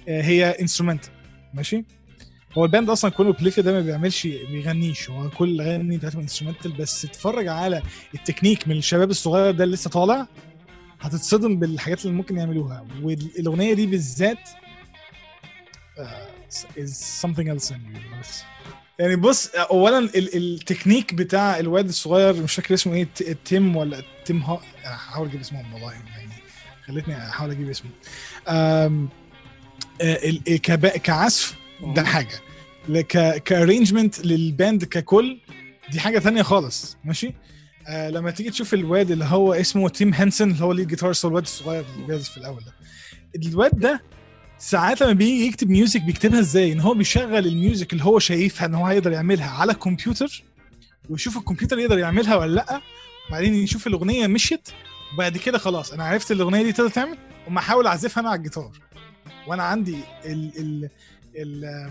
[0.08, 1.04] هي instrument
[1.54, 1.84] ماشي؟
[2.58, 5.10] هو ال band أصلا كله Polyphia ده ما بيعملش بيغنيش.
[5.10, 7.82] هو كل الاغاني بتاعتهم instrumental بس اتفرج على
[8.14, 10.26] التكنيك من الشباب الصغير ده اللي لسه طالع
[11.00, 12.86] هتتصدم بالحاجات اللي ممكن يعملوها.
[13.02, 14.38] والأغنية دي بالذات
[15.98, 16.26] آه،
[16.78, 17.72] is something else
[18.20, 18.42] بس
[18.98, 23.08] يعني بص اولا ال- التكنيك بتاع الواد الصغير مش فاكر اسمه إيه
[23.44, 26.32] Tim ولا Tim ها هحاول أجيب اسمهم والله يعني
[26.86, 27.90] خلتني أحاول أجيب اسمه.
[31.02, 31.54] كعزف
[31.94, 32.40] ده حاجة.
[33.44, 35.38] ك arrangement لل band ككل
[35.92, 36.96] دي حاجة تانية خالص.
[37.04, 37.34] ماشي؟
[37.88, 41.42] آه لما تيجي تشوف الواد اللي هو اسمه Tim Henson اللي هو lead guitarist الواد
[41.42, 42.72] الصغير اللي بيعزف في الأول ده.
[43.48, 44.02] الواد ده
[44.58, 48.66] ساعات لما بيجي يكتب music بيكتبها إزاي؟ إن هو بيشغل ال music اللي هو شايفها
[48.66, 50.42] إن هو هيقدر يعملها على الكمبيوتر
[51.10, 52.80] ويشوف الكمبيوتر يقدر يعملها ولا لأ
[53.28, 54.68] وبعدين يشوف الأغنية مشيت
[55.14, 57.18] وبعد كده خلاص أنا عرفت الأغنية دي تقدر تعمل
[57.48, 58.70] وما أحاول أعزفها أنا على الجيتار
[59.46, 60.88] وأنا عندي ال ال
[61.36, 61.90] ال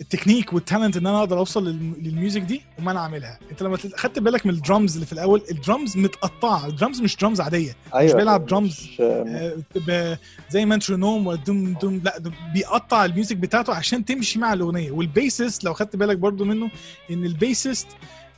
[0.00, 3.38] ال technique وال talent ان أنا أقدر اوصل للم- لل music دي وما أنا اعملها
[3.50, 6.66] انت لما خدت بالك من الدرامز اللي في الأول؟ الدرامز متقطعة.
[6.66, 7.76] الدرامز مش درامز عادية.
[8.16, 8.54] بيلعب drums.
[8.62, 10.16] مش- آه، ب-
[10.50, 12.22] زي مترونوم ودوم دوم لا
[12.54, 14.90] بيقطع ال music بتاعته عشان تمشي مع الأغنية.
[14.90, 16.70] وال bassist لو خدت بالك برضو منه
[17.10, 17.86] إن ال bassist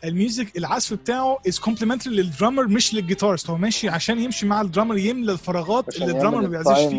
[0.05, 4.47] ال music العزف بتاعه is complementary لل drummer مش لل guitarist هو ماشي عشان يمشي
[4.47, 6.98] مع ال drummer يملى الفراغات اللي ال drummer ما بيعزفش فيه.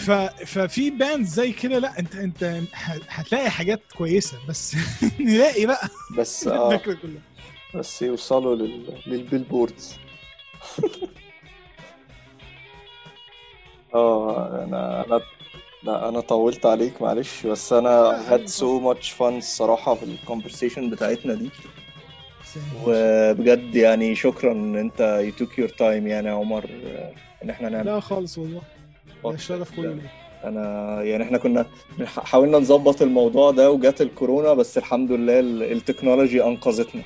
[0.00, 0.10] ف...
[0.46, 2.60] ففي band زي كده لا انت انت
[3.08, 4.76] هتلاقي حاجات كويسة بس
[5.20, 5.88] نلاقي بقى.
[6.18, 7.20] بس آه كلها.
[7.74, 8.92] بس يوصلوا لل...
[9.06, 9.96] لل Billboards.
[13.94, 15.20] آه أنا أنا
[15.82, 20.90] لا أنا طولت عليك معلش بس أنا had so much fun الصراحة في ال conversation
[20.90, 21.50] بتاعتنا دي.
[22.86, 27.12] وبجد يعني شكرا إن أنت you took your time يعني يا عمر آه،
[27.44, 28.62] إن إحنا نعمل لا خالص والله.
[29.26, 29.92] الشرف كله.
[29.94, 30.04] ليك
[30.44, 31.66] أنا يعني إحنا كنا
[32.06, 37.02] حاولنا نظبط الموضوع ده وجات الكورونا بس الحمد لله ال- التكنولوجي أنقذتنا.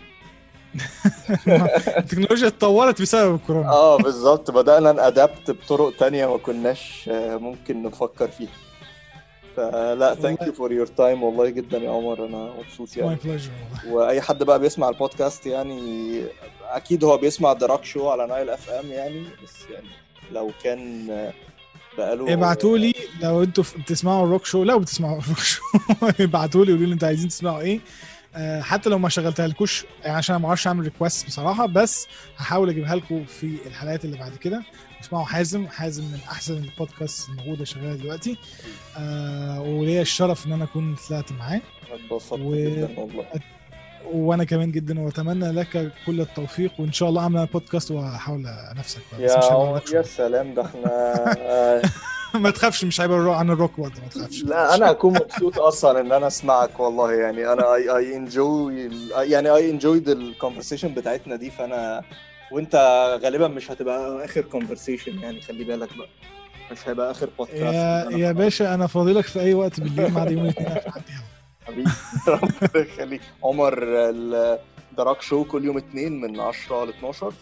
[1.99, 3.69] التكنولوجيا اتطورت بسبب الكورونا.
[3.71, 4.51] آه بالظبط.
[4.51, 8.49] بدأنا ن adapt بطرق تانية ما كناش آه، ممكن نفكر فيها.
[9.57, 12.25] فلا thank you for your time والله جدا يا عمر.
[12.27, 13.19] أنا مبسوط يعني.
[13.89, 16.23] وأي حد بقى بيسمع البودكاست يعني
[16.71, 19.87] أكيد هو بيسمع ده Rock Show على نايل اف ام يعني بس يعني
[20.33, 21.09] لو كان
[21.99, 24.65] بقاله ابعتوا لي لو أنتوا بتسمعوا ال Rock Show.
[24.65, 25.63] لو بتسمعوا ال Rock Show.
[26.25, 27.81] ابعتوا لي قولوا لي أنتوا عايزين تسمعوا إيه.
[28.37, 32.07] آه، حتى لو ما شغلتها لكوش يعني عشان ما أعرفش اعمل request بصراحة بس
[32.37, 34.63] هحاول اجيبها لكم في الحلقات اللي بعد كده.
[35.03, 38.37] اسمعوا حازم حازم من أحسن البودكاست الموجودة شغالة دلوقتي.
[38.97, 41.61] آه وليا الشرف إن أنا أكون طلعت معاه.
[41.93, 43.25] اتبسطت و- جدا والله.
[44.13, 49.91] وأنا كمان جدا وأتمنى لك كل التوفيق وإن شاء الله أعمل بودكاست أنافسك بقى، بس
[49.93, 49.99] يا.
[49.99, 51.83] يا سلام ده إحنا
[52.35, 54.43] ما تخافش مش هيبقى عن الروك برضه ما تخافش.
[54.45, 59.51] لا أنا هكون مبسوط أصلا إن أنا أسمعك والله يعني أنا I I enjoy يعني
[59.51, 62.03] I enjoyed ال conversation بتاعتنا دي فأنا
[62.53, 62.75] وأنت
[63.23, 66.09] غالبا مش هتبقى آخر conversation يعني خلي بالك بقى.
[66.73, 70.31] مش هيبقى آخر بودكاست يا يا باشا أنا فاضلك في أي وقت بالليل ما عدا
[70.31, 71.23] يوم الاثنين اعديها
[71.67, 71.91] حبيبي.
[72.29, 73.21] ربنا يخليك.
[73.43, 73.79] عمر
[74.91, 77.33] الدراك شو كل يوم اثنين من 10 ل 12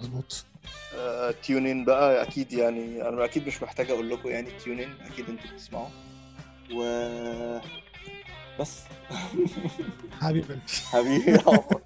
[0.00, 0.44] مظبوط.
[1.42, 2.22] تيونين بقى.
[2.22, 5.88] أكيد يعني أنا أكيد مش محتاج أقول لكم يعني تيونين أكيد أنتوا بتسمعوا.
[6.74, 6.82] و
[8.60, 8.80] بس.
[10.20, 10.58] حبيبي.
[11.46, 11.80] عمر.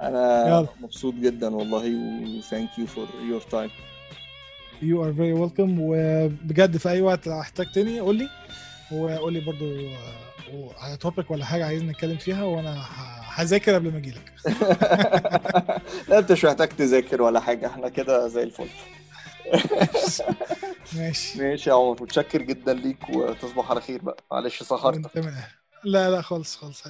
[0.00, 0.66] أنا.
[0.80, 3.70] مبسوط جدا والله و thank you for your time.
[4.82, 8.28] you are very welcome وبجد في أي وقت لو احتجتني قول لي
[8.92, 10.31] وقول لي برضو آه،
[10.78, 12.84] على topic ولا حاجة عايزين نتكلم فيها وأنا
[13.34, 14.32] هذاكر قبل ما أجي لك
[16.08, 18.68] لا أنت مش محتاج تذاكر ولا حاجة إحنا كده زي الفل.
[20.96, 21.38] ماشي.
[21.38, 24.24] ماشي يا عمر متشكر جدا ليك وتصبح على خير بقى.
[24.32, 25.16] معلش سهرتك.
[25.84, 26.82] لا لا خالص خالص.